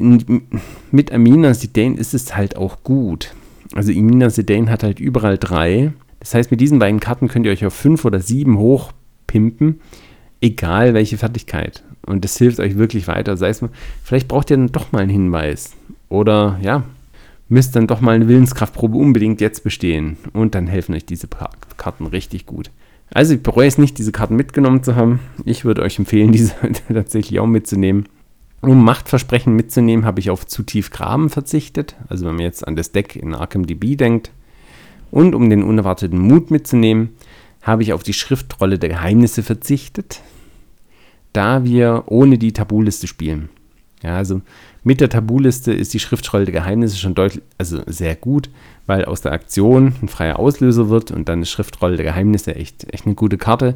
mit 0.91 1.11
Amina 1.11 1.53
Sedain 1.53 1.97
ist 1.97 2.13
es 2.13 2.35
halt 2.35 2.57
auch 2.57 2.83
gut. 2.83 3.33
Also 3.73 3.91
Amina 3.91 4.29
Sedain 4.29 4.69
hat 4.69 4.83
halt 4.83 4.99
überall 4.99 5.37
drei. 5.37 5.91
Das 6.19 6.33
heißt, 6.33 6.51
mit 6.51 6.61
diesen 6.61 6.79
beiden 6.79 6.99
Karten 6.99 7.27
könnt 7.27 7.45
ihr 7.45 7.51
euch 7.51 7.65
auf 7.65 7.73
fünf 7.73 8.05
oder 8.05 8.19
sieben 8.19 8.57
hochpimpen, 8.57 9.81
egal 10.41 10.93
welche 10.93 11.17
Fertigkeit. 11.17 11.83
Und 12.05 12.23
das 12.23 12.37
hilft 12.37 12.59
euch 12.59 12.77
wirklich 12.77 13.07
weiter. 13.07 13.35
Sei 13.37 13.49
es, 13.49 13.63
vielleicht 14.03 14.27
braucht 14.27 14.49
ihr 14.49 14.57
dann 14.57 14.71
doch 14.71 14.91
mal 14.91 14.99
einen 14.99 15.09
Hinweis. 15.09 15.73
Oder 16.09 16.57
ja, 16.61 16.83
müsst 17.49 17.75
dann 17.75 17.87
doch 17.87 18.01
mal 18.01 18.15
eine 18.15 18.27
Willenskraftprobe 18.27 18.97
unbedingt 18.97 19.41
jetzt 19.41 19.63
bestehen. 19.63 20.17
Und 20.33 20.55
dann 20.55 20.67
helfen 20.67 20.95
euch 20.95 21.05
diese 21.05 21.27
Karten 21.77 22.05
richtig 22.07 22.45
gut. 22.45 22.71
Also 23.13 23.35
ich 23.35 23.43
bereue 23.43 23.67
es 23.67 23.77
nicht, 23.77 23.97
diese 23.97 24.11
Karten 24.11 24.35
mitgenommen 24.35 24.83
zu 24.83 24.95
haben. 24.95 25.19
Ich 25.45 25.63
würde 25.63 25.81
euch 25.81 25.97
empfehlen, 25.97 26.31
diese 26.33 26.53
tatsächlich 26.91 27.39
auch 27.39 27.47
mitzunehmen. 27.47 28.07
Um 28.61 28.83
Machtversprechen 28.83 29.55
mitzunehmen, 29.55 30.05
habe 30.05 30.19
ich 30.19 30.29
auf 30.29 30.45
zu 30.45 30.63
tief 30.63 30.89
Graben 30.89 31.29
verzichtet. 31.29 31.95
Also 32.09 32.25
wenn 32.25 32.35
man 32.35 32.43
jetzt 32.43 32.67
an 32.67 32.75
das 32.75 32.91
Deck 32.91 33.15
in 33.15 33.33
Arkham 33.33 33.65
DB 33.65 33.95
denkt. 33.95 34.31
Und 35.09 35.35
um 35.35 35.49
den 35.49 35.63
unerwarteten 35.63 36.19
Mut 36.19 36.51
mitzunehmen, 36.51 37.09
habe 37.61 37.83
ich 37.83 37.93
auf 37.93 38.03
die 38.03 38.13
Schriftrolle 38.13 38.79
der 38.79 38.89
Geheimnisse 38.89 39.43
verzichtet, 39.43 40.21
da 41.33 41.63
wir 41.63 42.03
ohne 42.07 42.37
die 42.37 42.53
Tabuliste 42.53 43.07
spielen. 43.07 43.49
Ja, 44.03 44.15
also 44.15 44.41
mit 44.87 45.01
der 45.01 45.09
Tabuliste 45.09 45.73
ist 45.73 45.93
die 45.93 45.99
Schriftrolle 45.99 46.45
der 46.45 46.53
Geheimnisse 46.53 46.95
schon 46.95 47.13
deutlich, 47.13 47.43
also 47.57 47.81
sehr 47.87 48.15
gut, 48.15 48.49
weil 48.85 49.03
aus 49.03 49.19
der 49.19 49.33
Aktion 49.33 49.93
ein 50.01 50.07
freier 50.07 50.39
Auslöser 50.39 50.87
wird 50.87 51.11
und 51.11 51.27
dann 51.27 51.41
ist 51.41 51.49
Schriftrolle 51.49 51.97
der 51.97 52.05
Geheimnisse 52.05 52.55
echt, 52.55 52.91
echt 52.93 53.05
eine 53.05 53.15
gute 53.15 53.37
Karte. 53.37 53.75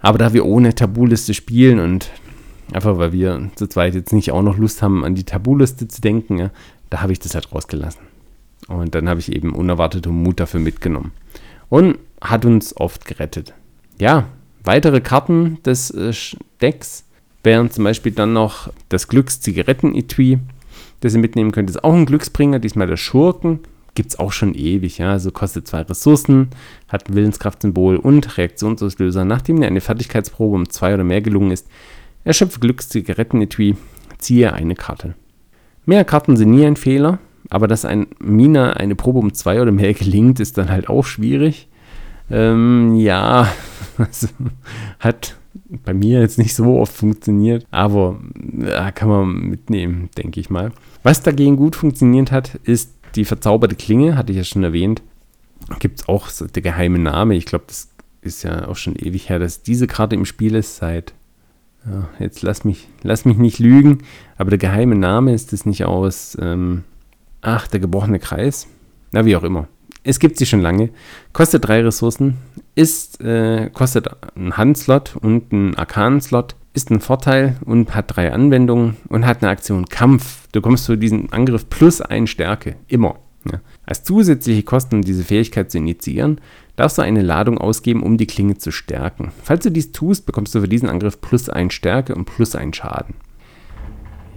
Aber 0.00 0.18
da 0.18 0.32
wir 0.32 0.46
ohne 0.46 0.72
Tabuliste 0.72 1.34
spielen 1.34 1.80
und 1.80 2.10
einfach 2.72 2.96
weil 2.96 3.12
wir 3.12 3.50
zu 3.56 3.66
zweit 3.66 3.96
jetzt 3.96 4.12
nicht 4.12 4.30
auch 4.30 4.42
noch 4.42 4.56
Lust 4.56 4.82
haben, 4.82 5.04
an 5.04 5.16
die 5.16 5.24
Tabuliste 5.24 5.88
zu 5.88 6.00
denken, 6.00 6.38
ja, 6.38 6.50
da 6.90 7.02
habe 7.02 7.12
ich 7.12 7.18
das 7.18 7.34
halt 7.34 7.52
rausgelassen. 7.52 8.02
Und 8.68 8.94
dann 8.94 9.08
habe 9.08 9.18
ich 9.18 9.32
eben 9.32 9.56
unerwarteten 9.56 10.14
Mut 10.14 10.38
dafür 10.38 10.60
mitgenommen. 10.60 11.10
Und 11.70 11.98
hat 12.20 12.44
uns 12.44 12.76
oft 12.76 13.04
gerettet. 13.04 13.52
Ja, 13.98 14.28
weitere 14.62 15.00
Karten 15.00 15.58
des 15.64 15.90
äh, 15.90 16.12
Decks 16.60 17.04
wären 17.42 17.70
zum 17.70 17.84
Beispiel 17.84 18.12
dann 18.12 18.32
noch 18.32 18.70
das 18.88 19.08
Glückszigaretten-Etui, 19.08 20.38
das 21.00 21.14
ihr 21.14 21.20
mitnehmen 21.20 21.52
könnt. 21.52 21.68
Das 21.68 21.76
ist 21.76 21.84
auch 21.84 21.94
ein 21.94 22.06
Glücksbringer, 22.06 22.58
diesmal 22.58 22.86
der 22.86 22.96
Schurken. 22.96 23.60
Gibt 23.94 24.10
es 24.10 24.18
auch 24.18 24.32
schon 24.32 24.54
ewig, 24.54 24.98
ja. 24.98 25.10
Also 25.10 25.30
kostet 25.30 25.68
zwei 25.68 25.82
Ressourcen, 25.82 26.48
hat 26.88 27.08
ein 27.08 27.14
Willenskraftsymbol 27.14 27.96
und 27.96 28.38
Reaktionsauslöser. 28.38 29.24
Nachdem 29.24 29.60
dir 29.60 29.66
eine 29.66 29.80
Fertigkeitsprobe 29.80 30.56
um 30.56 30.68
zwei 30.70 30.94
oder 30.94 31.04
mehr 31.04 31.20
gelungen 31.20 31.50
ist, 31.50 31.66
erschöpfe 32.24 32.60
Glückszigaretten-Etui, 32.60 33.76
ziehe 34.18 34.52
eine 34.52 34.74
Karte. 34.74 35.14
Mehr 35.84 36.04
Karten 36.04 36.36
sind 36.36 36.50
nie 36.50 36.64
ein 36.64 36.76
Fehler, 36.76 37.18
aber 37.50 37.66
dass 37.66 37.84
ein 37.84 38.06
Mina 38.20 38.72
eine 38.74 38.94
Probe 38.94 39.18
um 39.18 39.34
zwei 39.34 39.60
oder 39.60 39.72
mehr 39.72 39.92
gelingt, 39.94 40.40
ist 40.40 40.56
dann 40.56 40.70
halt 40.70 40.88
auch 40.88 41.04
schwierig. 41.04 41.68
Ähm, 42.30 42.94
ja, 42.94 43.52
also, 43.98 44.28
hat 45.00 45.36
bei 45.84 45.94
mir 45.94 46.20
jetzt 46.20 46.38
nicht 46.38 46.54
so 46.54 46.78
oft 46.78 46.92
funktioniert, 46.92 47.66
aber 47.70 48.20
ja, 48.58 48.90
kann 48.90 49.08
man 49.08 49.32
mitnehmen, 49.48 50.10
denke 50.16 50.40
ich 50.40 50.50
mal. 50.50 50.72
Was 51.02 51.22
dagegen 51.22 51.56
gut 51.56 51.76
funktioniert 51.76 52.30
hat, 52.30 52.56
ist 52.64 52.94
die 53.14 53.24
verzauberte 53.24 53.76
Klinge, 53.76 54.16
hatte 54.16 54.32
ich 54.32 54.38
ja 54.38 54.44
schon 54.44 54.64
erwähnt. 54.64 55.02
Gibt 55.78 56.00
es 56.00 56.08
auch 56.08 56.28
der 56.30 56.62
geheime 56.62 56.98
Name. 56.98 57.34
Ich 57.34 57.46
glaube, 57.46 57.64
das 57.68 57.88
ist 58.20 58.42
ja 58.42 58.68
auch 58.68 58.76
schon 58.76 58.96
ewig 58.96 59.28
her, 59.28 59.38
dass 59.38 59.62
diese 59.62 59.86
Karte 59.86 60.16
im 60.16 60.24
Spiel 60.24 60.54
ist 60.54 60.76
seit. 60.76 61.14
Ja, 61.84 62.08
jetzt 62.20 62.42
lass 62.42 62.64
mich, 62.64 62.88
lass 63.02 63.24
mich 63.24 63.38
nicht 63.38 63.58
lügen, 63.58 63.98
aber 64.36 64.50
der 64.50 64.58
geheime 64.58 64.94
Name 64.94 65.34
ist 65.34 65.52
es 65.52 65.66
nicht 65.66 65.84
aus. 65.84 66.36
Ähm, 66.40 66.84
ach, 67.40 67.66
der 67.66 67.80
gebrochene 67.80 68.20
Kreis. 68.20 68.68
Na, 69.10 69.24
wie 69.24 69.34
auch 69.34 69.42
immer. 69.42 69.66
Es 70.04 70.18
gibt 70.18 70.36
sie 70.36 70.46
schon 70.46 70.60
lange. 70.60 70.90
Kostet 71.32 71.66
drei 71.66 71.82
Ressourcen. 71.82 72.38
Ist, 72.74 73.20
äh, 73.20 73.70
kostet 73.72 74.08
einen 74.36 74.56
Handslot 74.56 75.16
und 75.20 75.52
einen 75.52 75.76
Arkan-Slot. 75.76 76.56
Ist 76.74 76.90
ein 76.90 77.00
Vorteil 77.00 77.56
und 77.64 77.94
hat 77.94 78.16
drei 78.16 78.32
Anwendungen 78.32 78.96
und 79.08 79.26
hat 79.26 79.42
eine 79.42 79.50
Aktion 79.50 79.86
Kampf. 79.86 80.48
Du 80.52 80.60
kommst 80.60 80.84
zu 80.84 80.96
diesem 80.96 81.28
Angriff 81.30 81.68
plus 81.68 82.00
ein 82.00 82.26
Stärke. 82.26 82.76
Immer. 82.88 83.16
Ja. 83.44 83.60
Als 83.84 84.04
zusätzliche 84.04 84.62
Kosten, 84.62 84.96
um 84.96 85.02
diese 85.02 85.24
Fähigkeit 85.24 85.70
zu 85.70 85.78
initiieren, 85.78 86.40
darfst 86.76 86.98
du 86.98 87.02
eine 87.02 87.22
Ladung 87.22 87.58
ausgeben, 87.58 88.02
um 88.02 88.16
die 88.16 88.26
Klinge 88.26 88.56
zu 88.56 88.70
stärken. 88.70 89.32
Falls 89.42 89.64
du 89.64 89.70
dies 89.70 89.92
tust, 89.92 90.26
bekommst 90.26 90.54
du 90.54 90.60
für 90.60 90.68
diesen 90.68 90.88
Angriff 90.88 91.20
plus 91.20 91.48
ein 91.48 91.70
Stärke 91.70 92.14
und 92.14 92.24
plus 92.24 92.54
ein 92.54 92.72
Schaden. 92.72 93.14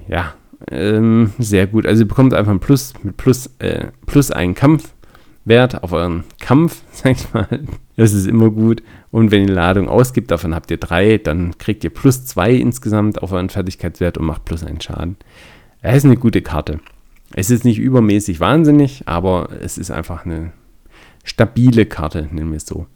Ja, 0.07 0.33
ähm, 0.71 1.31
sehr 1.37 1.67
gut. 1.67 1.85
Also 1.85 2.03
ihr 2.03 2.07
bekommt 2.07 2.33
einfach 2.33 2.51
ein 2.51 2.59
Plus 2.59 2.93
mit 3.03 3.17
Plus, 3.17 3.49
äh, 3.59 3.87
plus 4.05 4.31
einen 4.31 4.55
Kampfwert 5.45 5.83
auf 5.83 5.91
euren 5.91 6.23
Kampf, 6.39 6.81
sag 6.91 7.11
ich 7.11 7.33
mal. 7.33 7.47
Das 7.97 8.13
ist 8.13 8.25
immer 8.25 8.49
gut. 8.49 8.81
Und 9.11 9.31
wenn 9.31 9.47
ihr 9.47 9.53
Ladung 9.53 9.87
ausgibt, 9.87 10.31
davon 10.31 10.55
habt 10.55 10.71
ihr 10.71 10.77
drei, 10.77 11.19
dann 11.19 11.57
kriegt 11.59 11.83
ihr 11.83 11.91
plus 11.91 12.25
zwei 12.25 12.51
insgesamt 12.51 13.21
auf 13.21 13.31
euren 13.31 13.49
Fertigkeitswert 13.49 14.17
und 14.17 14.25
macht 14.25 14.43
plus 14.45 14.63
einen 14.63 14.81
Schaden. 14.81 15.17
Es 15.81 15.97
ist 15.97 16.05
eine 16.05 16.17
gute 16.17 16.41
Karte. 16.41 16.79
Es 17.33 17.51
ist 17.51 17.63
nicht 17.63 17.77
übermäßig 17.77 18.39
wahnsinnig, 18.39 19.03
aber 19.05 19.49
es 19.61 19.77
ist 19.77 19.91
einfach 19.91 20.25
eine 20.25 20.51
stabile 21.23 21.85
Karte, 21.85 22.27
nennen 22.31 22.49
wir 22.49 22.57
es 22.57 22.65
so. 22.65 22.87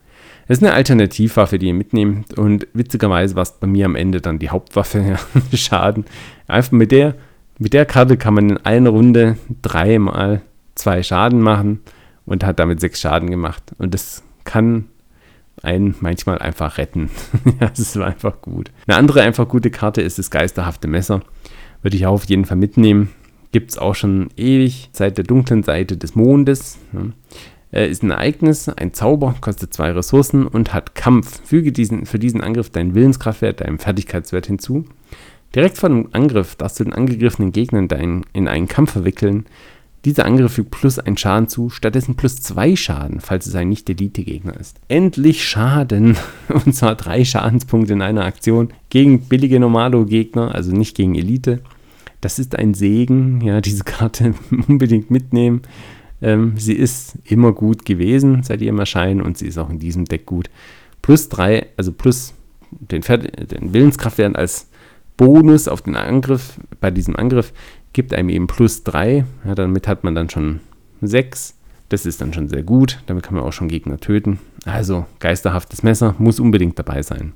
Es 0.48 0.58
ist 0.58 0.64
eine 0.64 0.74
Alternativwaffe, 0.74 1.60
die 1.60 1.68
ihr 1.68 1.74
mitnehmt 1.76 2.34
und 2.34 2.68
witzigerweise 2.74 3.36
war 3.36 3.44
es 3.44 3.52
bei 3.52 3.68
mir 3.68 3.86
am 3.86 3.96
Ende 3.96 4.22
dann 4.22 4.40
die 4.40 4.50
Hauptwaffe, 4.50 5.18
Schaden. 5.54 6.06
Einfach 6.48 6.72
mit 6.72 6.92
der, 6.92 7.16
mit 7.60 7.74
der 7.74 7.86
Karte 7.86 8.18
kann 8.18 8.34
man 8.34 8.50
in 8.50 8.58
einer 8.58 8.90
Runde 8.90 9.38
dreimal 9.62 10.42
zwei 10.74 11.04
Schaden 11.04 11.42
machen 11.42 11.82
und 12.30 12.44
hat 12.46 12.60
damit 12.60 12.80
sechs 12.80 13.02
Schaden 13.02 13.30
gemacht. 13.30 13.64
Und 13.80 13.94
das 13.94 14.24
kann 14.44 14.86
einen 15.64 15.96
manchmal 16.00 16.38
einfach 16.38 16.78
retten. 16.78 17.10
ja, 17.60 17.68
das 17.68 17.80
ist 17.80 17.98
einfach 17.98 18.40
gut. 18.40 18.72
Eine 18.88 18.98
andere 18.98 19.24
einfach 19.24 19.48
gute 19.48 19.72
Karte 19.72 20.02
ist 20.02 20.20
das 20.20 20.30
geisterhafte 20.30 20.88
Messer. 20.88 21.22
Würde 21.82 21.98
ich 21.98 22.06
auch 22.06 22.14
auf 22.14 22.26
jeden 22.26 22.46
Fall 22.46 22.58
mitnehmen. 22.58 23.10
Gibt 23.52 23.72
es 23.72 23.78
auch 23.80 23.96
schon 23.96 24.30
ewig, 24.38 24.90
seit 24.94 25.18
der 25.18 25.26
dunklen 25.26 25.64
Seite 25.64 25.98
des 25.98 26.14
Mondes. 26.16 26.78
Ja. 26.94 27.82
ist 27.82 28.04
ein 28.04 28.12
Ereignis, 28.12 28.70
ein 28.70 28.94
Zauber, 28.94 29.34
kostet 29.42 29.74
zwei 29.74 29.92
Ressourcen 29.92 30.46
und 30.46 30.72
hat 30.72 30.94
Kampf. 30.94 31.42
Füge 31.44 31.72
diesen, 31.72 32.06
für 32.06 32.20
diesen 32.20 32.42
Angriff 32.42 32.70
deinen 32.70 32.94
Willenskraftwert, 32.94 33.62
deinen 33.62 33.80
Fertigkeitswert 33.80 34.46
hinzu. 34.46 34.86
Direkt 35.56 35.80
vor 35.80 35.90
dem 35.90 36.10
Angriff 36.12 36.56
darfst 36.56 36.80
du 36.80 36.84
den 36.84 36.94
angegriffenen 36.94 37.52
Gegner 37.52 37.92
in, 38.00 38.24
in 38.34 38.48
einen 38.48 38.68
Kampf 38.68 38.92
verwickeln. 38.92 39.46
Dieser 40.06 40.26
Angriff 40.26 40.54
fügt 40.54 40.72
plus 40.72 40.98
ein 40.98 41.18
Schaden 41.18 41.50
zu, 41.50 41.70
stattdessen 41.70 42.16
plus 42.16 42.38
zwei 42.38 42.76
Schaden, 42.76 43.20
falls 43.20 43.48
es 43.48 43.56
ein 43.56 43.68
Nicht-Elite-Gegner 43.70 44.58
ist. 44.58 44.80
Endlich 44.88 45.46
Schaden, 45.48 46.16
und 46.66 46.74
zwar 46.74 46.96
drei 46.96 47.26
Schadenspunkte 47.26 47.94
in 47.94 48.02
einer 48.02 48.26
Aktion 48.26 48.70
gegen 48.90 49.22
billige 49.28 49.60
Normalo-Gegner, 49.60 50.56
also 50.56 50.72
nicht 50.72 50.96
gegen 50.96 51.16
Elite. 51.16 51.62
Das 52.22 52.40
ist 52.40 52.58
ein 52.58 52.74
Segen, 52.74 53.42
ja, 53.42 53.62
diese 53.62 53.84
Karte 53.84 54.34
unbedingt 54.68 55.12
mitnehmen. 55.12 55.62
Ähm, 56.22 56.54
sie 56.58 56.74
ist 56.74 57.18
immer 57.26 57.52
gut 57.52 57.86
gewesen 57.86 58.44
seit 58.44 58.62
ihrem 58.62 58.80
Erscheinen 58.80 59.22
und 59.22 59.38
sie 59.38 59.48
ist 59.48 59.58
auch 59.58 59.70
in 59.70 59.80
diesem 59.80 60.06
Deck 60.06 60.26
gut. 60.26 60.50
Plus 61.02 61.30
drei, 61.30 61.68
also 61.78 61.92
plus 61.92 62.34
den, 62.72 63.02
den 63.02 63.74
Willenskraftwert 63.74 64.36
als 64.36 64.68
Bonus 65.18 65.68
auf 65.68 65.82
den 65.82 65.96
Angriff, 65.96 66.60
bei 66.80 66.92
diesem 66.92 67.16
Angriff 67.18 67.52
gibt 67.94 68.14
einem 68.14 68.30
eben 68.30 68.48
plus 68.48 68.84
3. 68.84 69.26
Ja, 69.46 69.56
damit 69.56 69.88
hat 69.88 70.04
man 70.04 70.16
dann 70.16 70.30
schon 70.30 70.60
6. 71.02 71.56
Das 71.90 72.06
ist 72.06 72.22
dann 72.22 72.34
schon 72.34 72.48
sehr 72.48 72.64
gut. 72.64 73.00
Damit 73.08 73.24
kann 73.24 73.36
man 73.36 73.44
auch 73.44 73.54
schon 73.54 73.68
Gegner 73.68 74.00
töten. 74.00 74.40
Also 74.66 75.06
geisterhaftes 75.20 75.84
Messer 75.84 76.16
muss 76.20 76.40
unbedingt 76.40 76.78
dabei 76.78 77.02
sein. 77.02 77.34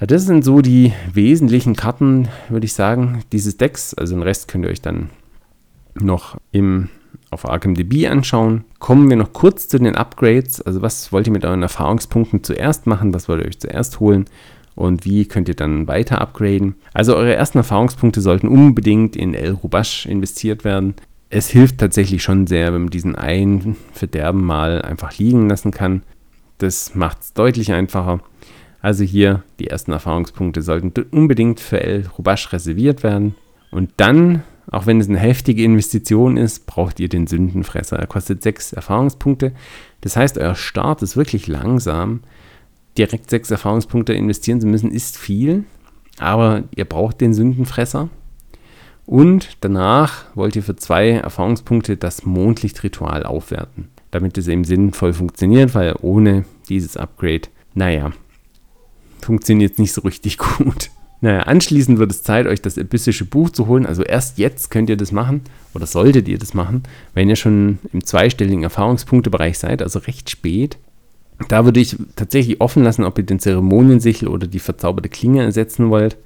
Ja, 0.00 0.06
das 0.06 0.26
sind 0.26 0.44
so 0.44 0.60
die 0.60 0.92
wesentlichen 1.12 1.76
Karten, 1.76 2.28
würde 2.48 2.66
ich 2.66 2.72
sagen, 2.72 3.22
dieses 3.32 3.56
Decks. 3.56 3.94
Also 3.94 4.14
den 4.14 4.22
Rest 4.22 4.48
könnt 4.48 4.64
ihr 4.64 4.70
euch 4.70 4.82
dann 4.82 5.10
noch 5.94 6.36
im, 6.50 6.88
auf 7.30 7.48
ArkhamDB 7.48 8.08
anschauen. 8.08 8.64
Kommen 8.80 9.08
wir 9.08 9.16
noch 9.16 9.32
kurz 9.32 9.68
zu 9.68 9.78
den 9.78 9.94
Upgrades. 9.94 10.60
Also 10.60 10.82
was 10.82 11.12
wollt 11.12 11.28
ihr 11.28 11.32
mit 11.32 11.44
euren 11.44 11.62
Erfahrungspunkten 11.62 12.42
zuerst 12.42 12.88
machen? 12.88 13.14
Was 13.14 13.28
wollt 13.28 13.42
ihr 13.42 13.46
euch 13.46 13.60
zuerst 13.60 14.00
holen? 14.00 14.24
Und 14.74 15.04
wie 15.04 15.26
könnt 15.26 15.48
ihr 15.48 15.54
dann 15.54 15.86
weiter 15.86 16.20
upgraden. 16.20 16.74
Also 16.92 17.16
eure 17.16 17.34
ersten 17.34 17.58
Erfahrungspunkte 17.58 18.20
sollten 18.20 18.48
unbedingt 18.48 19.16
in 19.16 19.34
El 19.34 19.52
Rubash 19.52 20.06
investiert 20.06 20.64
werden. 20.64 20.94
Es 21.30 21.48
hilft 21.48 21.78
tatsächlich 21.78 22.22
schon 22.22 22.46
sehr, 22.46 22.72
wenn 22.72 22.82
man 22.82 22.90
diesen 22.90 23.16
einen 23.16 23.76
Verderben 23.92 24.44
mal 24.44 24.82
einfach 24.82 25.16
liegen 25.18 25.48
lassen 25.48 25.70
kann. 25.70 26.02
Das 26.58 26.94
macht 26.94 27.22
es 27.22 27.32
deutlich 27.32 27.72
einfacher. 27.72 28.20
Also 28.80 29.02
hier 29.02 29.42
die 29.58 29.68
ersten 29.68 29.92
Erfahrungspunkte 29.92 30.62
sollten 30.62 30.92
unbedingt 31.10 31.58
für 31.58 31.82
El 31.82 32.06
Rubash 32.18 32.52
reserviert 32.52 33.02
werden. 33.02 33.34
Und 33.70 33.90
dann, 33.96 34.42
auch 34.70 34.86
wenn 34.86 35.00
es 35.00 35.08
eine 35.08 35.18
heftige 35.18 35.64
Investition 35.64 36.36
ist, 36.36 36.66
braucht 36.66 37.00
ihr 37.00 37.08
den 37.08 37.26
Sündenfresser. 37.26 37.98
Er 37.98 38.06
kostet 38.06 38.42
6 38.42 38.74
Erfahrungspunkte. 38.74 39.52
Das 40.02 40.16
heißt, 40.16 40.38
euer 40.38 40.54
Start 40.54 41.02
ist 41.02 41.16
wirklich 41.16 41.46
langsam 41.46 42.20
direkt 42.96 43.30
sechs 43.30 43.50
Erfahrungspunkte 43.50 44.12
investieren 44.12 44.60
zu 44.60 44.66
müssen, 44.66 44.90
ist 44.90 45.18
viel. 45.18 45.64
Aber 46.18 46.64
ihr 46.74 46.84
braucht 46.84 47.20
den 47.20 47.34
Sündenfresser. 47.34 48.08
Und 49.06 49.58
danach 49.60 50.24
wollt 50.34 50.56
ihr 50.56 50.62
für 50.62 50.76
zwei 50.76 51.10
Erfahrungspunkte 51.10 51.96
das 51.96 52.24
Mondlichtritual 52.24 53.24
aufwerten, 53.24 53.88
damit 54.10 54.38
es 54.38 54.48
eben 54.48 54.64
sinnvoll 54.64 55.12
funktioniert, 55.12 55.74
weil 55.74 55.94
ohne 56.00 56.44
dieses 56.68 56.96
Upgrade, 56.96 57.48
naja, 57.74 58.12
funktioniert 59.20 59.72
es 59.72 59.78
nicht 59.78 59.92
so 59.92 60.02
richtig 60.02 60.38
gut. 60.58 60.90
Naja, 61.20 61.40
anschließend 61.40 61.98
wird 61.98 62.10
es 62.10 62.22
Zeit, 62.22 62.46
euch 62.46 62.60
das 62.60 62.78
abyssische 62.78 63.24
Buch 63.24 63.50
zu 63.50 63.66
holen. 63.66 63.86
Also 63.86 64.02
erst 64.02 64.38
jetzt 64.38 64.70
könnt 64.70 64.90
ihr 64.90 64.96
das 64.96 65.10
machen 65.10 65.42
oder 65.74 65.86
solltet 65.86 66.28
ihr 66.28 66.38
das 66.38 66.52
machen, 66.52 66.82
wenn 67.14 67.28
ihr 67.28 67.36
schon 67.36 67.78
im 67.92 68.04
zweistelligen 68.04 68.62
Erfahrungspunktebereich 68.62 69.58
seid, 69.58 69.80
also 69.80 70.00
recht 70.00 70.28
spät. 70.28 70.78
Da 71.48 71.64
würde 71.64 71.80
ich 71.80 71.96
tatsächlich 72.16 72.60
offen 72.60 72.84
lassen, 72.84 73.04
ob 73.04 73.18
ihr 73.18 73.24
den 73.24 73.40
Zeremoniensichel 73.40 74.28
oder 74.28 74.46
die 74.46 74.60
verzauberte 74.60 75.08
Klinge 75.08 75.42
ersetzen 75.42 75.90
wollt. 75.90 76.16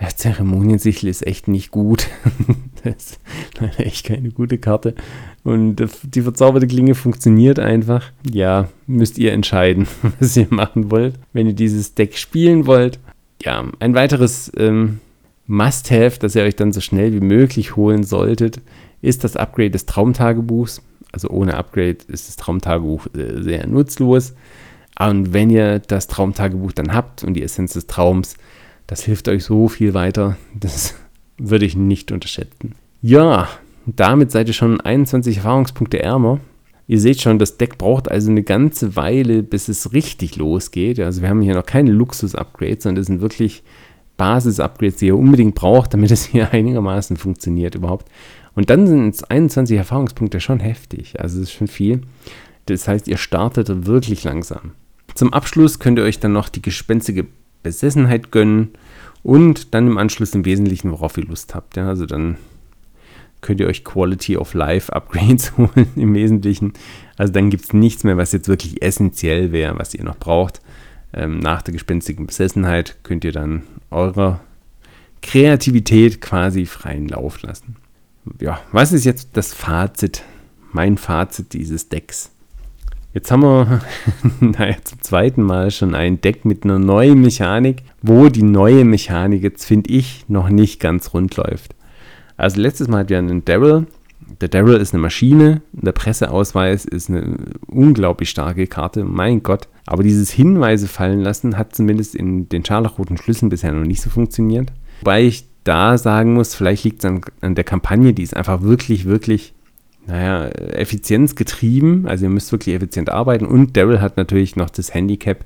Ja, 0.00 0.08
Zeremoniensichel 0.08 1.08
ist 1.08 1.26
echt 1.26 1.48
nicht 1.48 1.70
gut. 1.70 2.06
das 2.84 2.94
ist 2.94 3.20
leider 3.58 3.80
echt 3.80 4.06
keine 4.06 4.30
gute 4.30 4.58
Karte. 4.58 4.94
Und 5.42 5.82
die 6.04 6.22
verzauberte 6.22 6.66
Klinge 6.66 6.94
funktioniert 6.94 7.58
einfach. 7.58 8.12
Ja, 8.30 8.68
müsst 8.86 9.18
ihr 9.18 9.32
entscheiden, 9.32 9.88
was 10.20 10.36
ihr 10.36 10.46
machen 10.50 10.90
wollt, 10.90 11.18
wenn 11.32 11.46
ihr 11.46 11.54
dieses 11.54 11.94
Deck 11.94 12.16
spielen 12.16 12.66
wollt. 12.66 13.00
Ja, 13.42 13.64
ein 13.80 13.94
weiteres 13.94 14.52
ähm, 14.56 15.00
Must-Have, 15.46 16.18
das 16.20 16.34
ihr 16.34 16.42
euch 16.42 16.56
dann 16.56 16.72
so 16.72 16.80
schnell 16.80 17.12
wie 17.12 17.24
möglich 17.24 17.74
holen 17.74 18.04
solltet, 18.04 18.60
ist 19.00 19.24
das 19.24 19.36
Upgrade 19.36 19.70
des 19.70 19.86
Traumtagebuchs. 19.86 20.82
Also 21.12 21.28
ohne 21.28 21.56
Upgrade 21.56 21.98
ist 22.08 22.28
das 22.28 22.36
Traumtagebuch 22.36 23.06
äh, 23.14 23.42
sehr 23.42 23.66
nutzlos. 23.66 24.34
Und 24.98 25.32
wenn 25.32 25.50
ihr 25.50 25.78
das 25.78 26.08
Traumtagebuch 26.08 26.72
dann 26.72 26.92
habt 26.92 27.24
und 27.24 27.34
die 27.34 27.42
Essenz 27.42 27.74
des 27.74 27.86
Traums, 27.86 28.34
das 28.86 29.02
hilft 29.02 29.28
euch 29.28 29.44
so 29.44 29.68
viel 29.68 29.94
weiter. 29.94 30.36
Das 30.54 30.94
würde 31.38 31.66
ich 31.66 31.76
nicht 31.76 32.10
unterschätzen. 32.12 32.74
Ja, 33.00 33.48
damit 33.86 34.32
seid 34.32 34.48
ihr 34.48 34.54
schon 34.54 34.80
21 34.80 35.38
Erfahrungspunkte 35.38 36.02
ärmer. 36.02 36.40
Ihr 36.88 36.98
seht 36.98 37.20
schon, 37.20 37.38
das 37.38 37.58
Deck 37.58 37.78
braucht 37.78 38.10
also 38.10 38.30
eine 38.30 38.42
ganze 38.42 38.96
Weile, 38.96 39.42
bis 39.42 39.68
es 39.68 39.92
richtig 39.92 40.36
losgeht. 40.36 40.98
Also 40.98 41.20
wir 41.20 41.28
haben 41.28 41.42
hier 41.42 41.54
noch 41.54 41.66
keine 41.66 41.92
Luxus-Upgrades, 41.92 42.84
sondern 42.84 43.02
das 43.02 43.06
sind 43.06 43.20
wirklich 43.20 43.62
Basis-Upgrades, 44.16 44.96
die 44.96 45.06
ihr 45.06 45.16
unbedingt 45.16 45.54
braucht, 45.54 45.94
damit 45.94 46.10
es 46.10 46.24
hier 46.24 46.50
einigermaßen 46.52 47.16
funktioniert 47.16 47.74
überhaupt. 47.74 48.08
Und 48.58 48.70
dann 48.70 48.88
sind 48.88 49.14
es 49.14 49.22
21 49.22 49.78
Erfahrungspunkte 49.78 50.40
schon 50.40 50.58
heftig. 50.58 51.20
Also 51.20 51.38
das 51.38 51.50
ist 51.50 51.54
schon 51.54 51.68
viel. 51.68 52.00
Das 52.66 52.88
heißt, 52.88 53.06
ihr 53.06 53.16
startet 53.16 53.86
wirklich 53.86 54.24
langsam. 54.24 54.72
Zum 55.14 55.32
Abschluss 55.32 55.78
könnt 55.78 55.96
ihr 55.96 56.04
euch 56.04 56.18
dann 56.18 56.32
noch 56.32 56.48
die 56.48 56.60
gespenstige 56.60 57.28
Besessenheit 57.62 58.32
gönnen 58.32 58.70
und 59.22 59.74
dann 59.74 59.86
im 59.86 59.96
Anschluss 59.96 60.34
im 60.34 60.44
Wesentlichen, 60.44 60.90
worauf 60.90 61.16
ihr 61.16 61.24
Lust 61.24 61.54
habt. 61.54 61.76
Ja, 61.76 61.86
also 61.86 62.04
dann 62.04 62.36
könnt 63.42 63.60
ihr 63.60 63.68
euch 63.68 63.84
Quality 63.84 64.36
of 64.36 64.54
Life 64.54 64.92
Upgrades 64.92 65.52
holen 65.56 65.86
im 65.94 66.12
Wesentlichen. 66.14 66.72
Also 67.16 67.32
dann 67.32 67.50
gibt 67.50 67.62
es 67.66 67.72
nichts 67.72 68.02
mehr, 68.02 68.16
was 68.16 68.32
jetzt 68.32 68.48
wirklich 68.48 68.82
essentiell 68.82 69.52
wäre, 69.52 69.78
was 69.78 69.94
ihr 69.94 70.02
noch 70.02 70.18
braucht. 70.18 70.62
Ähm, 71.12 71.38
nach 71.38 71.62
der 71.62 71.74
gespenstigen 71.74 72.26
Besessenheit 72.26 72.96
könnt 73.04 73.24
ihr 73.24 73.30
dann 73.30 73.62
eurer 73.92 74.40
Kreativität 75.22 76.20
quasi 76.20 76.66
freien 76.66 77.06
Lauf 77.06 77.40
lassen 77.42 77.76
ja, 78.40 78.60
was 78.72 78.92
ist 78.92 79.04
jetzt 79.04 79.30
das 79.34 79.54
Fazit, 79.54 80.22
mein 80.72 80.98
Fazit 80.98 81.52
dieses 81.52 81.88
Decks? 81.88 82.30
Jetzt 83.14 83.30
haben 83.30 83.42
wir 83.42 83.80
naja, 84.40 84.76
zum 84.84 85.00
zweiten 85.02 85.42
Mal 85.42 85.70
schon 85.70 85.94
ein 85.94 86.20
Deck 86.20 86.44
mit 86.44 86.64
einer 86.64 86.78
neuen 86.78 87.20
Mechanik, 87.20 87.82
wo 88.02 88.28
die 88.28 88.42
neue 88.42 88.84
Mechanik 88.84 89.42
jetzt, 89.42 89.64
finde 89.64 89.90
ich, 89.90 90.24
noch 90.28 90.48
nicht 90.50 90.78
ganz 90.78 91.14
rund 91.14 91.36
läuft. 91.36 91.74
Also 92.36 92.60
letztes 92.60 92.88
Mal 92.88 93.00
hatten 93.00 93.08
wir 93.08 93.18
einen 93.18 93.44
Daryl. 93.44 93.86
Der 94.40 94.48
Daryl 94.48 94.76
ist 94.76 94.92
eine 94.92 95.02
Maschine, 95.02 95.62
der 95.72 95.92
Presseausweis 95.92 96.84
ist 96.84 97.08
eine 97.08 97.34
unglaublich 97.66 98.28
starke 98.30 98.66
Karte, 98.66 99.04
mein 99.04 99.42
Gott. 99.42 99.68
Aber 99.86 100.02
dieses 100.02 100.30
Hinweise 100.30 100.86
fallen 100.86 101.20
lassen 101.20 101.56
hat 101.56 101.74
zumindest 101.74 102.14
in 102.14 102.48
den 102.48 102.64
scharlachroten 102.64 103.16
Schlüsseln 103.16 103.48
bisher 103.48 103.72
noch 103.72 103.86
nicht 103.86 104.02
so 104.02 104.10
funktioniert. 104.10 104.70
Wobei 105.00 105.22
ich 105.22 105.47
da 105.68 105.98
sagen 105.98 106.32
muss, 106.32 106.54
vielleicht 106.54 106.84
liegt 106.84 107.00
es 107.00 107.04
an, 107.04 107.20
an, 107.42 107.54
der 107.54 107.64
Kampagne, 107.64 108.14
die 108.14 108.22
ist 108.22 108.34
einfach 108.34 108.62
wirklich, 108.62 109.04
wirklich, 109.04 109.52
naja, 110.06 110.48
effizienzgetrieben. 110.48 112.06
Also 112.06 112.24
ihr 112.24 112.30
müsst 112.30 112.50
wirklich 112.50 112.74
effizient 112.74 113.10
arbeiten. 113.10 113.44
Und 113.44 113.76
Daryl 113.76 114.00
hat 114.00 114.16
natürlich 114.16 114.56
noch 114.56 114.70
das 114.70 114.94
Handicap, 114.94 115.44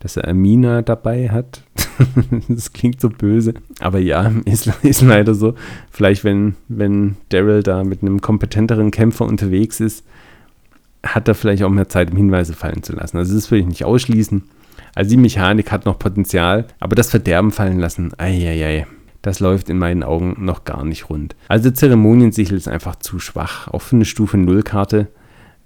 dass 0.00 0.16
er 0.16 0.26
Amina 0.26 0.80
dabei 0.80 1.28
hat. 1.28 1.62
das 2.48 2.72
klingt 2.72 3.00
so 3.00 3.10
böse. 3.10 3.52
Aber 3.80 3.98
ja, 3.98 4.32
ist, 4.46 4.72
ist 4.82 5.02
leider 5.02 5.34
so. 5.34 5.54
Vielleicht, 5.90 6.24
wenn, 6.24 6.54
wenn 6.68 7.16
Daryl 7.28 7.62
da 7.62 7.84
mit 7.84 8.00
einem 8.00 8.22
kompetenteren 8.22 8.90
Kämpfer 8.90 9.26
unterwegs 9.26 9.80
ist, 9.80 10.02
hat 11.04 11.28
er 11.28 11.34
vielleicht 11.34 11.62
auch 11.62 11.70
mehr 11.70 11.90
Zeit, 11.90 12.10
um 12.10 12.16
Hinweise 12.16 12.54
fallen 12.54 12.82
zu 12.82 12.94
lassen. 12.94 13.18
Also 13.18 13.34
das 13.34 13.50
würde 13.50 13.60
ich 13.60 13.68
nicht 13.68 13.84
ausschließen. 13.84 14.44
Also 14.94 15.10
die 15.10 15.16
Mechanik 15.18 15.70
hat 15.70 15.84
noch 15.84 15.98
Potenzial, 15.98 16.66
aber 16.80 16.96
das 16.96 17.10
Verderben 17.10 17.52
fallen 17.52 17.78
lassen, 17.78 18.12
eieiei, 18.18 18.86
das 19.22 19.40
läuft 19.40 19.68
in 19.68 19.78
meinen 19.78 20.02
Augen 20.02 20.36
noch 20.38 20.64
gar 20.64 20.84
nicht 20.84 21.10
rund. 21.10 21.34
Also 21.48 21.70
Zeremoniensichel 21.70 22.56
ist 22.56 22.68
einfach 22.68 22.96
zu 22.96 23.18
schwach, 23.18 23.68
auch 23.68 23.82
für 23.82 23.96
eine 23.96 24.04
Stufe 24.04 24.36
0 24.38 24.62
Karte. 24.62 25.08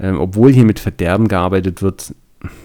Ähm, 0.01 0.19
obwohl 0.19 0.53
hier 0.53 0.65
mit 0.65 0.81
Verderben 0.81 1.29
gearbeitet 1.29 1.83
wird, 1.83 2.15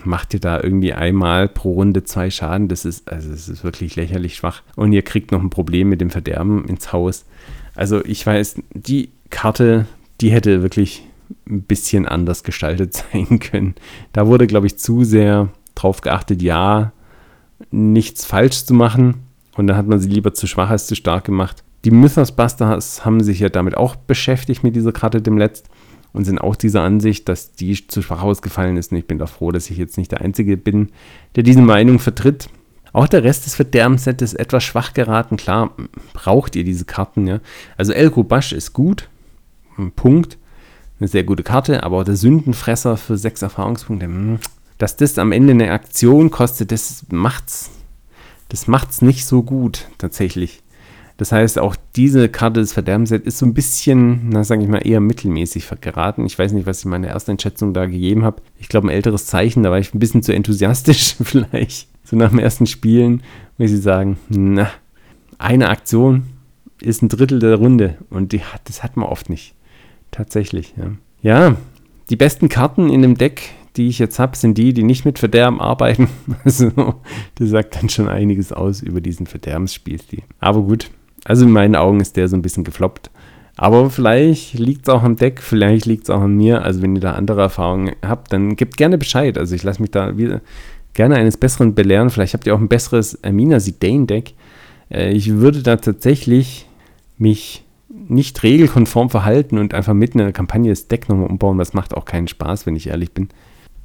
macht 0.04 0.34
ihr 0.34 0.40
da 0.40 0.62
irgendwie 0.62 0.94
einmal 0.94 1.48
pro 1.48 1.74
Runde 1.74 2.04
zwei 2.04 2.30
Schaden. 2.30 2.68
Das 2.68 2.86
ist, 2.86 3.12
also 3.12 3.30
das 3.30 3.50
ist 3.50 3.64
wirklich 3.64 3.96
lächerlich 3.96 4.36
schwach. 4.36 4.64
Und 4.76 4.94
ihr 4.94 5.04
kriegt 5.04 5.32
noch 5.32 5.42
ein 5.42 5.50
Problem 5.50 5.90
mit 5.90 6.02
dem 6.02 6.10
Verderben 6.10 6.66
ins 6.66 6.94
Haus. 6.94 7.26
Also 7.76 8.04
ich 8.06 8.26
weiß, 8.26 8.62
die 8.74 9.10
Karte, 9.30 9.86
die 10.22 10.32
hätte 10.32 10.64
wirklich 10.64 11.04
ein 11.48 11.62
bisschen 11.62 12.08
anders 12.08 12.44
gestaltet 12.44 13.04
sein 13.14 13.40
können. 13.40 13.76
Da 14.14 14.28
wurde, 14.28 14.48
glaube 14.48 14.68
ich, 14.68 14.80
zu 14.80 15.04
sehr 15.04 15.50
drauf 15.76 16.02
geachtet, 16.02 16.42
ja, 16.42 16.92
nichts 17.72 18.26
falsch 18.26 18.66
zu 18.66 18.74
machen. 18.74 19.27
Und 19.58 19.68
dann 19.68 19.78
hat 19.78 19.88
man 19.88 20.00
sie 20.00 20.10
lieber 20.10 20.34
zu 20.34 20.48
schwach 20.48 20.70
als 20.70 20.88
zu 20.88 20.96
stark 20.96 21.26
gemacht. 21.26 21.64
Die 21.84 21.92
Mythos 21.92 22.32
Busters 22.32 23.06
haben 23.06 23.22
sich 23.22 23.40
ja 23.40 23.50
damit 23.50 23.76
auch 23.76 23.96
beschäftigt 23.96 24.64
mit 24.64 24.76
dieser 24.76 24.92
Karte 24.92 25.22
dem 25.22 25.42
und 26.14 26.26
sind 26.26 26.40
auch 26.40 26.56
dieser 26.56 26.82
Ansicht, 26.82 27.28
dass 27.28 27.52
die 27.52 27.88
zu 27.88 28.02
schwach 28.02 28.22
ausgefallen 28.24 28.78
ist. 28.78 28.92
Und 28.92 28.98
ich 28.98 29.08
bin 29.08 29.18
da 29.18 29.26
froh, 29.26 29.52
dass 29.52 29.70
ich 29.70 29.78
jetzt 29.78 29.98
nicht 29.98 30.12
der 30.12 30.22
Einzige 30.22 30.58
bin, 30.58 30.90
der 31.36 31.44
diese 31.44 31.62
Meinung 31.62 32.00
vertritt. 32.00 32.50
Auch 32.94 33.08
der 33.08 33.24
Rest 33.24 33.46
des 33.46 33.56
Verderbensets 33.56 34.24
ist 34.24 34.34
etwas 34.34 34.64
schwach 34.64 34.94
geraten. 34.94 35.38
Klar, 35.38 35.72
braucht 36.14 36.56
ihr 36.56 36.64
diese 36.64 36.86
Karten, 36.86 37.28
ja. 37.28 37.40
Also 37.76 37.94
El 37.94 38.10
Kubash 38.10 38.54
ist 38.54 38.74
gut. 38.74 39.10
Punkt 39.96 40.38
eine 41.00 41.08
sehr 41.08 41.24
gute 41.24 41.44
Karte, 41.44 41.84
aber 41.84 41.98
auch 41.98 42.04
der 42.04 42.16
Sündenfresser 42.16 42.98
für 42.98 43.18
sechs 43.18 43.42
Erfahrungspunkte, 43.42 44.08
hm, 44.08 44.40
dass 44.78 44.98
das 44.98 45.18
am 45.18 45.32
Ende 45.32 45.52
eine 45.52 45.72
Aktion 45.72 46.32
kostet, 46.32 46.72
das 46.72 47.06
macht's, 47.10 47.70
das 48.50 48.68
macht's 48.68 49.02
nicht 49.02 49.26
so 49.26 49.44
gut 49.44 49.88
tatsächlich. 49.98 50.64
Das 51.18 51.32
heißt, 51.32 51.58
auch 51.58 51.76
diese 51.96 52.30
Karte 52.30 52.60
des 52.60 52.74
Verderbensets 52.74 53.26
ist 53.26 53.40
so 53.40 53.46
ein 53.48 53.56
bisschen, 53.56 54.30
na, 54.30 54.44
sage 54.44 54.62
ich 54.62 54.68
mal, 54.68 54.86
eher 54.88 55.00
mittelmäßig 55.00 55.68
geraten. 55.82 56.28
Ich 56.28 56.38
weiß 56.38 56.52
nicht, 56.52 56.68
was 56.68 56.80
ich 56.80 56.86
meine 56.86 57.08
erste 57.08 57.32
Einschätzung 57.32 57.74
da 57.74 57.88
gegeben 57.88 58.24
habe. 58.24 58.44
Ich 58.60 58.70
glaube, 58.70 58.88
ein 58.88 58.92
älteres 58.92 59.26
Zeichen, 59.26 59.64
da 59.64 59.72
war 59.72 59.80
ich 59.80 59.94
ein 59.94 60.00
bisschen 60.00 60.22
zu 60.22 60.34
enthusiastisch 60.34 61.16
vielleicht. 61.24 61.90
So 62.04 62.16
nach 62.16 62.30
dem 62.30 62.40
ersten 62.40 62.68
Spielen, 62.68 63.24
muss 63.58 63.72
ich 63.72 63.82
sagen, 63.82 64.18
na, 64.30 64.70
eine 65.40 65.70
Aktion 65.70 66.28
ist 66.82 67.02
ein 67.02 67.10
Drittel 67.10 67.40
der 67.40 67.56
Runde 67.56 67.98
und 68.12 68.32
die 68.32 68.44
hat, 68.44 68.62
das 68.66 68.84
hat 68.84 68.96
man 68.96 69.10
oft 69.10 69.30
nicht. 69.30 69.56
Tatsächlich, 70.12 70.76
ja. 70.78 70.92
Ja, 71.24 71.58
die 72.12 72.16
besten 72.16 72.48
Karten 72.48 72.90
in 72.90 73.02
dem 73.02 73.18
Deck, 73.18 73.50
die 73.78 73.88
ich 73.88 74.00
jetzt 74.00 74.20
habe, 74.20 74.36
sind 74.36 74.58
die, 74.58 74.74
die 74.74 74.84
nicht 74.84 75.06
mit 75.06 75.20
Verderben 75.20 75.62
arbeiten. 75.62 76.10
Also, 76.44 76.72
das 77.36 77.50
sagt 77.50 77.76
dann 77.76 77.90
schon 77.90 78.08
einiges 78.08 78.54
aus 78.54 78.82
über 78.82 79.02
diesen 79.02 79.28
Verderbensspielstil. 79.28 80.22
Aber 80.40 80.62
gut, 80.62 80.90
also 81.26 81.46
in 81.46 81.52
meinen 81.52 81.76
Augen 81.76 82.00
ist 82.00 82.16
der 82.16 82.28
so 82.28 82.38
ein 82.38 82.42
bisschen 82.42 82.64
gefloppt. 82.64 83.10
Aber 83.58 83.90
vielleicht 83.90 84.54
liegt 84.54 84.88
es 84.88 84.94
auch 84.94 85.04
am 85.04 85.16
Deck, 85.16 85.42
vielleicht 85.42 85.86
liegt 85.86 86.04
es 86.04 86.10
auch 86.10 86.22
an 86.22 86.36
mir. 86.36 86.62
Also 86.62 86.82
wenn 86.82 86.96
ihr 86.96 87.02
da 87.02 87.14
andere 87.14 87.42
Erfahrungen 87.42 87.96
habt, 88.06 88.32
dann 88.32 88.56
gebt 88.56 88.78
gerne 88.78 88.98
Bescheid. 88.98 89.38
Also 89.38 89.56
ich 89.56 89.64
lasse 89.64 89.82
mich 89.82 89.92
da 89.92 90.18
wieder 90.18 90.42
gerne 90.94 91.16
eines 91.16 91.38
Besseren 91.38 91.74
belehren. 91.74 92.10
Vielleicht 92.10 92.34
habt 92.34 92.46
ihr 92.46 92.56
auch 92.56 92.60
ein 92.60 92.70
besseres 92.70 93.24
Amina 93.24 93.60
Zidane 93.60 94.06
Deck. 94.06 94.34
Äh, 94.92 95.12
ich 95.12 95.34
würde 95.34 95.64
da 95.64 95.76
tatsächlich 95.78 96.68
mich 97.18 97.64
nicht 97.90 98.44
regelkonform 98.44 99.10
verhalten 99.10 99.58
und 99.58 99.74
einfach 99.74 99.94
mitten 99.94 100.20
in 100.20 100.26
der 100.26 100.34
Kampagne 100.34 100.70
das 100.70 100.88
Deck 100.88 101.10
nochmal 101.10 101.28
umbauen, 101.28 101.58
das 101.58 101.74
macht 101.74 101.96
auch 101.96 102.06
keinen 102.06 102.28
Spaß, 102.28 102.66
wenn 102.66 102.76
ich 102.76 102.88
ehrlich 102.88 103.12
bin. 103.12 103.30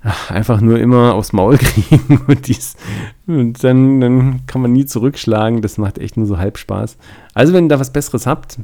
Ach, 0.04 0.30
einfach 0.30 0.60
nur 0.60 0.80
immer 0.80 1.14
aufs 1.14 1.32
Maul 1.32 1.58
kriegen 1.58 2.20
und, 2.26 2.48
dies, 2.48 2.74
und 3.26 3.62
dann, 3.62 4.00
dann 4.00 4.46
kann 4.46 4.60
man 4.60 4.72
nie 4.72 4.84
zurückschlagen. 4.84 5.62
Das 5.62 5.78
macht 5.78 5.98
echt 5.98 6.16
nur 6.16 6.26
so 6.26 6.38
halb 6.38 6.58
Spaß. 6.58 6.96
Also, 7.34 7.52
wenn 7.52 7.66
ihr 7.66 7.70
da 7.70 7.80
was 7.80 7.92
Besseres 7.92 8.26
habt, 8.26 8.58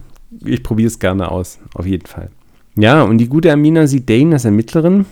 ich 0.44 0.62
probiere 0.62 0.88
es 0.88 0.98
gerne 0.98 1.30
aus, 1.30 1.58
auf 1.74 1.86
jeden 1.86 2.06
Fall. 2.06 2.30
Ja, 2.76 3.02
und 3.02 3.18
die 3.18 3.28
gute 3.28 3.52
Amina 3.52 3.86
Zidane 3.86 4.34
als 4.34 4.44
Ermittlerin 4.44 5.06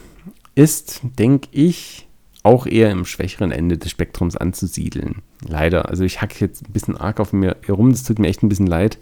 ist, 0.54 1.00
denke 1.18 1.48
ich, 1.52 2.06
auch 2.42 2.66
eher 2.66 2.92
im 2.92 3.04
schwächeren 3.04 3.50
Ende 3.50 3.76
des 3.76 3.90
Spektrums 3.90 4.36
anzusiedeln. 4.36 5.22
Leider. 5.46 5.88
Also 5.88 6.04
ich 6.04 6.22
hacke 6.22 6.36
jetzt 6.38 6.68
ein 6.68 6.72
bisschen 6.72 6.96
arg 6.96 7.18
auf 7.18 7.32
mir 7.32 7.56
herum, 7.64 7.90
das 7.90 8.04
tut 8.04 8.20
mir 8.20 8.28
echt 8.28 8.42
ein 8.42 8.48
bisschen 8.48 8.68
leid. 8.68 8.98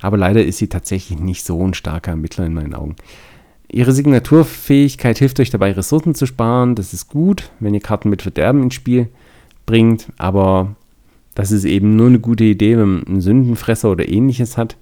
Aber 0.00 0.16
leider 0.16 0.44
ist 0.44 0.58
sie 0.58 0.68
tatsächlich 0.68 1.18
nicht 1.18 1.44
so 1.44 1.64
ein 1.64 1.74
starker 1.74 2.12
Ermittler 2.12 2.46
in 2.46 2.54
meinen 2.54 2.74
Augen. 2.74 2.96
Ihre 3.70 3.92
Signaturfähigkeit 3.92 5.18
hilft 5.18 5.40
euch 5.40 5.50
dabei, 5.50 5.72
Ressourcen 5.72 6.14
zu 6.14 6.26
sparen. 6.26 6.74
Das 6.74 6.94
ist 6.94 7.08
gut, 7.08 7.50
wenn 7.60 7.74
ihr 7.74 7.80
Karten 7.80 8.08
mit 8.08 8.22
Verderben 8.22 8.62
ins 8.62 8.74
Spiel 8.74 9.08
bringt. 9.66 10.06
Aber 10.16 10.74
das 11.34 11.52
ist 11.52 11.64
eben 11.64 11.94
nur 11.94 12.06
eine 12.06 12.18
gute 12.18 12.44
Idee, 12.44 12.78
wenn 12.78 12.88
man 12.88 13.06
einen 13.06 13.20
Sündenfresser 13.20 13.90
oder 13.90 14.08
ähnliches 14.08 14.56
hat. 14.56 14.76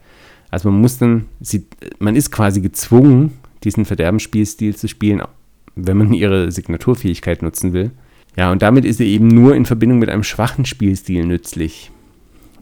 Also 0.51 0.71
man 0.71 0.81
muss 0.81 0.99
dann, 0.99 1.27
sie, 1.41 1.67
man 1.99 2.15
ist 2.15 2.31
quasi 2.31 2.61
gezwungen, 2.61 3.33
diesen 3.65 3.85
Verderbensspielstil 3.85 4.77
zu 4.77 4.87
spielen, 4.87 5.21
wenn 5.75 5.97
man 5.97 6.13
ihre 6.13 6.53
Signaturfähigkeit 6.53 7.43
nutzen 7.43 7.73
will. 7.73 7.91
Ja, 8.37 8.53
und 8.53 8.63
damit 8.63 8.85
ist 8.85 8.99
sie 8.99 9.09
eben 9.09 9.29
nur 9.29 9.57
in 9.57 9.67
Verbindung 9.67 9.99
mit 9.99 10.11
einem 10.11 10.23
schwachen 10.23 10.65
Spielstil 10.65 11.25
nützlich 11.25 11.91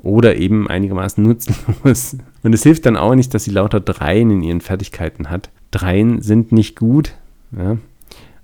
oder 0.03 0.37
eben 0.37 0.68
einigermaßen 0.68 1.22
nutzlos. 1.22 2.16
Und 2.43 2.53
es 2.53 2.62
hilft 2.62 2.85
dann 2.85 2.97
auch 2.97 3.14
nicht, 3.14 3.33
dass 3.33 3.45
sie 3.45 3.51
lauter 3.51 3.81
Dreien 3.81 4.31
in 4.31 4.43
ihren 4.43 4.61
Fertigkeiten 4.61 5.31
hat. 5.31 5.51
Dreien 5.75 6.22
sind 6.22 6.53
nicht 6.53 6.77
gut. 6.77 7.14
Ja. 7.57 7.79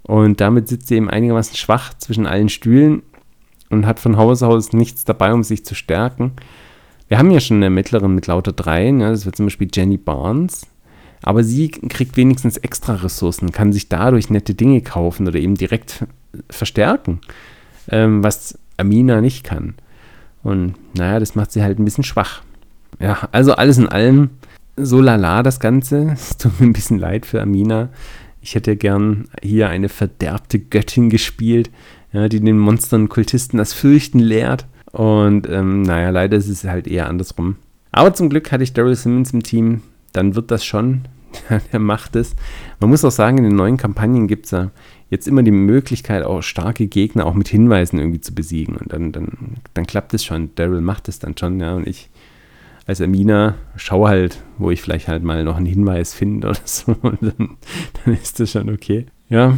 Und 0.03 0.41
damit 0.41 0.69
sitzt 0.69 0.89
sie 0.89 0.97
eben 0.97 1.11
einigermaßen 1.11 1.57
schwach 1.57 1.95
zwischen 1.95 2.27
allen 2.27 2.49
Stühlen 2.49 3.03
und 3.69 3.87
hat 3.87 4.01
von 4.01 4.17
Haus 4.17 4.43
aus 4.43 4.73
nichts 4.73 5.05
dabei, 5.05 5.33
um 5.33 5.45
sich 5.45 5.65
zu 5.65 5.75
stärken. 5.75 6.33
Wir 7.09 7.19
haben 7.19 7.31
ja 7.31 7.41
schon 7.41 7.59
eine 7.59 7.71
Mittlerin 7.71 8.15
mit 8.15 8.27
lauter 8.27 8.53
Dreien, 8.53 9.01
ja, 9.01 9.11
das 9.11 9.25
wird 9.25 9.37
zum 9.37 9.47
Beispiel 9.47 9.69
Jenny 9.73 9.97
Barnes. 9.97 10.67
Aber 11.23 11.45
sie 11.45 11.69
kriegt 11.69 12.17
wenigstens 12.17 12.57
extra 12.57 12.95
Ressourcen, 12.95 13.53
kann 13.53 13.73
sich 13.73 13.89
dadurch 13.89 14.31
nette 14.31 14.55
Dinge 14.55 14.81
kaufen 14.81 15.29
oder 15.29 15.39
eben 15.39 15.55
direkt 15.55 16.07
verstärken, 16.49 17.21
ähm, 17.91 18.25
was 18.25 18.59
Amina 18.79 19.21
nicht 19.21 19.45
kann. 19.45 19.75
Und 20.43 20.75
naja, 20.95 21.21
das 21.21 21.35
macht 21.35 21.53
sie 21.53 21.63
halt 21.63 21.79
ein 21.79 21.85
bisschen 21.85 22.05
schwach. 22.05 22.43
Ja, 22.99 23.29
also 23.33 23.53
alles 23.53 23.79
in 23.79 23.89
allem 23.89 24.31
so 24.77 25.01
lala 25.01 25.43
das 25.43 25.61
Ganze. 25.61 26.11
Es 26.15 26.37
tut 26.37 26.61
mir 26.61 26.67
ein 26.67 26.73
bisschen 26.73 26.99
leid 26.99 27.27
für 27.27 27.41
Amina. 27.41 27.89
Ich 28.43 28.55
hätte 28.55 28.77
gern 28.77 29.29
hier 29.43 29.69
eine 29.69 29.89
verderbte 29.89 30.59
Göttin 30.59 31.11
gespielt, 31.11 31.71
ja, 32.13 32.29
die 32.29 32.41
den 32.41 32.59
Monstern 32.59 33.03
und 33.03 33.09
Kultisten 33.09 33.59
das 33.59 33.73
Fürchten 33.73 34.19
lehrt. 34.19 34.67
Und 34.93 35.49
ähm, 35.49 35.83
naja, 35.83 36.11
leider 36.11 36.37
ist 36.37 36.49
es 36.49 36.65
halt 36.65 36.89
eher 36.89 37.09
andersrum. 37.09 37.57
Aber 37.93 38.15
zum 38.15 38.29
Glück 38.29 38.51
hatte 38.51 38.65
ich 38.65 38.73
Daryl 38.73 38.97
Simmons 38.97 39.33
im 39.33 39.43
Team. 39.43 39.83
Dann 40.13 40.35
wird 40.35 40.51
das 40.51 40.65
schon. 40.65 41.03
er 41.71 41.79
macht 41.79 42.17
es. 42.17 42.35
Man 42.81 42.91
muss 42.91 43.05
auch 43.05 43.11
sagen, 43.11 43.39
in 43.39 43.45
den 43.45 43.57
neuen 43.57 43.77
Kampagnen 43.77 44.27
gibt 44.27 44.47
es 44.47 44.53
ja 44.53 44.71
jetzt 45.11 45.27
immer 45.27 45.43
die 45.43 45.51
Möglichkeit, 45.51 46.25
auch 46.25 46.43
starke 46.43 46.87
Gegner 46.87 47.27
auch 47.27 47.35
mit 47.35 47.49
Hinweisen 47.49 47.99
irgendwie 47.99 48.21
zu 48.21 48.35
besiegen. 48.35 48.77
Und 48.77 48.93
dann, 48.93 49.13
dann, 49.13 49.57
dann 49.75 49.87
klappt 49.87 50.15
es 50.15 50.25
schon. 50.25 50.55
Daryl 50.55 50.81
macht 50.81 51.09
es 51.09 51.19
dann 51.19 51.37
schon, 51.37 51.61
ja. 51.61 51.75
Und 51.75 51.87
ich 51.87 52.09
als 52.91 53.01
Amina 53.01 53.55
schaue 53.77 54.09
halt, 54.09 54.43
wo 54.59 54.71
ich 54.71 54.83
vielleicht 54.83 55.09
halt 55.09 55.23
mal 55.23 55.45
noch 55.45 55.57
einen 55.57 55.67
Hinweis 55.67 56.13
finde 56.13 56.49
oder 56.49 56.59
so. 56.65 56.95
Dann, 57.03 57.57
dann 58.05 58.15
ist 58.15 58.41
das 58.41 58.51
schon 58.51 58.69
okay. 58.69 59.07
Ja. 59.29 59.57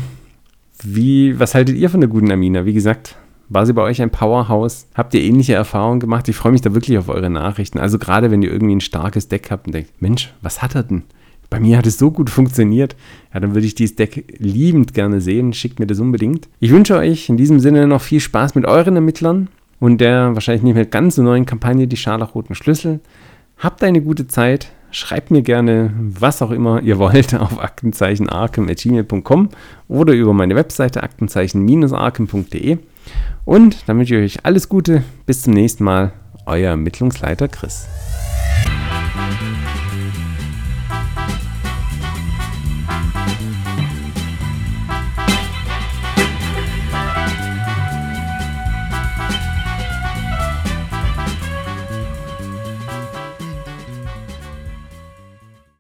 Wie, 0.85 1.39
was 1.41 1.55
haltet 1.55 1.77
ihr 1.77 1.89
von 1.89 2.01
der 2.01 2.11
guten 2.11 2.31
Amina? 2.31 2.67
Wie 2.67 2.75
gesagt, 2.75 3.17
war 3.49 3.65
sie 3.65 3.73
bei 3.73 3.83
euch 3.83 4.03
ein 4.03 4.11
Powerhouse? 4.11 4.87
Habt 4.95 5.15
ihr 5.15 5.23
ähnliche 5.23 5.55
Erfahrungen 5.55 6.01
gemacht? 6.01 6.29
Ich 6.29 6.37
freue 6.37 6.53
mich 6.53 6.61
da 6.61 6.75
wirklich 6.75 6.99
auf 6.99 7.09
eure 7.09 7.31
Nachrichten. 7.31 7.79
Also 7.79 7.99
gerade 7.99 8.31
wenn 8.31 8.43
ihr 8.43 8.53
irgendwie 8.53 8.77
ein 8.77 8.81
starkes 8.81 9.29
Deck 9.29 9.51
habt 9.51 9.67
und 9.67 9.75
denkt, 9.75 9.91
Mensch, 10.01 10.33
was 10.43 10.61
hat 10.61 10.75
er 10.75 10.83
denn? 10.83 11.05
Bei 11.49 11.59
mir 11.59 11.79
hat 11.79 11.87
es 11.87 11.99
so 11.99 12.11
gut 12.11 12.29
funktioniert. 12.29 12.97
Ja, 13.33 13.41
dann 13.41 13.55
würde 13.55 13.67
ich 13.67 13.75
dieses 13.75 13.97
Deck 13.97 14.37
liebend 14.39 14.93
gerne 14.93 15.21
sehen. 15.21 15.53
Schickt 15.53 15.81
mir 15.81 15.87
das 15.87 16.01
unbedingt. 16.01 16.49
Ich 16.61 16.71
wünsche 16.71 16.97
euch 16.97 17.29
in 17.29 17.37
diesem 17.39 17.61
Sinne 17.61 17.87
noch 17.87 18.03
viel 18.03 18.21
Spaß 18.21 18.55
mit 18.55 18.67
euren 18.67 18.97
Ermittlern 18.97 19.49
und 19.83 19.99
der 20.01 20.33
wahrscheinlich 20.35 20.63
nicht 20.63 20.77
mehr 20.77 20.87
ganz 20.87 21.17
so 21.17 21.25
neuen 21.25 21.45
Kampagne, 21.45 21.89
die 21.89 21.97
Scharlachroten 21.97 22.55
Schlüssel. 22.55 23.01
Habt 23.59 23.83
eine 23.83 24.01
gute 24.01 24.29
Zeit. 24.29 24.71
Schreibt 24.93 25.33
mir 25.33 25.43
gerne, 25.43 25.93
was 25.99 26.41
auch 26.41 26.53
immer 26.53 26.81
ihr 26.83 27.01
wollt, 27.01 27.35
auf 27.41 27.59
aktenzeichen.arkham.gmail.com 27.59 29.49
oder 29.89 30.13
über 30.13 30.35
meine 30.35 30.55
Webseite 30.55 31.03
aktenzeichen-arkham.de. 31.03 32.79
Und 33.45 33.89
dann 33.89 33.99
wünsche 33.99 34.15
ich 34.15 34.37
euch 34.37 34.47
alles 34.47 34.69
Gute. 34.69 35.03
Bis 35.27 35.43
zum 35.43 35.53
nächsten 35.53 35.83
Mal. 35.83 36.13
Euer 36.47 36.71
Ermittlungsleiter 36.71 37.49
Chris. 37.49 37.89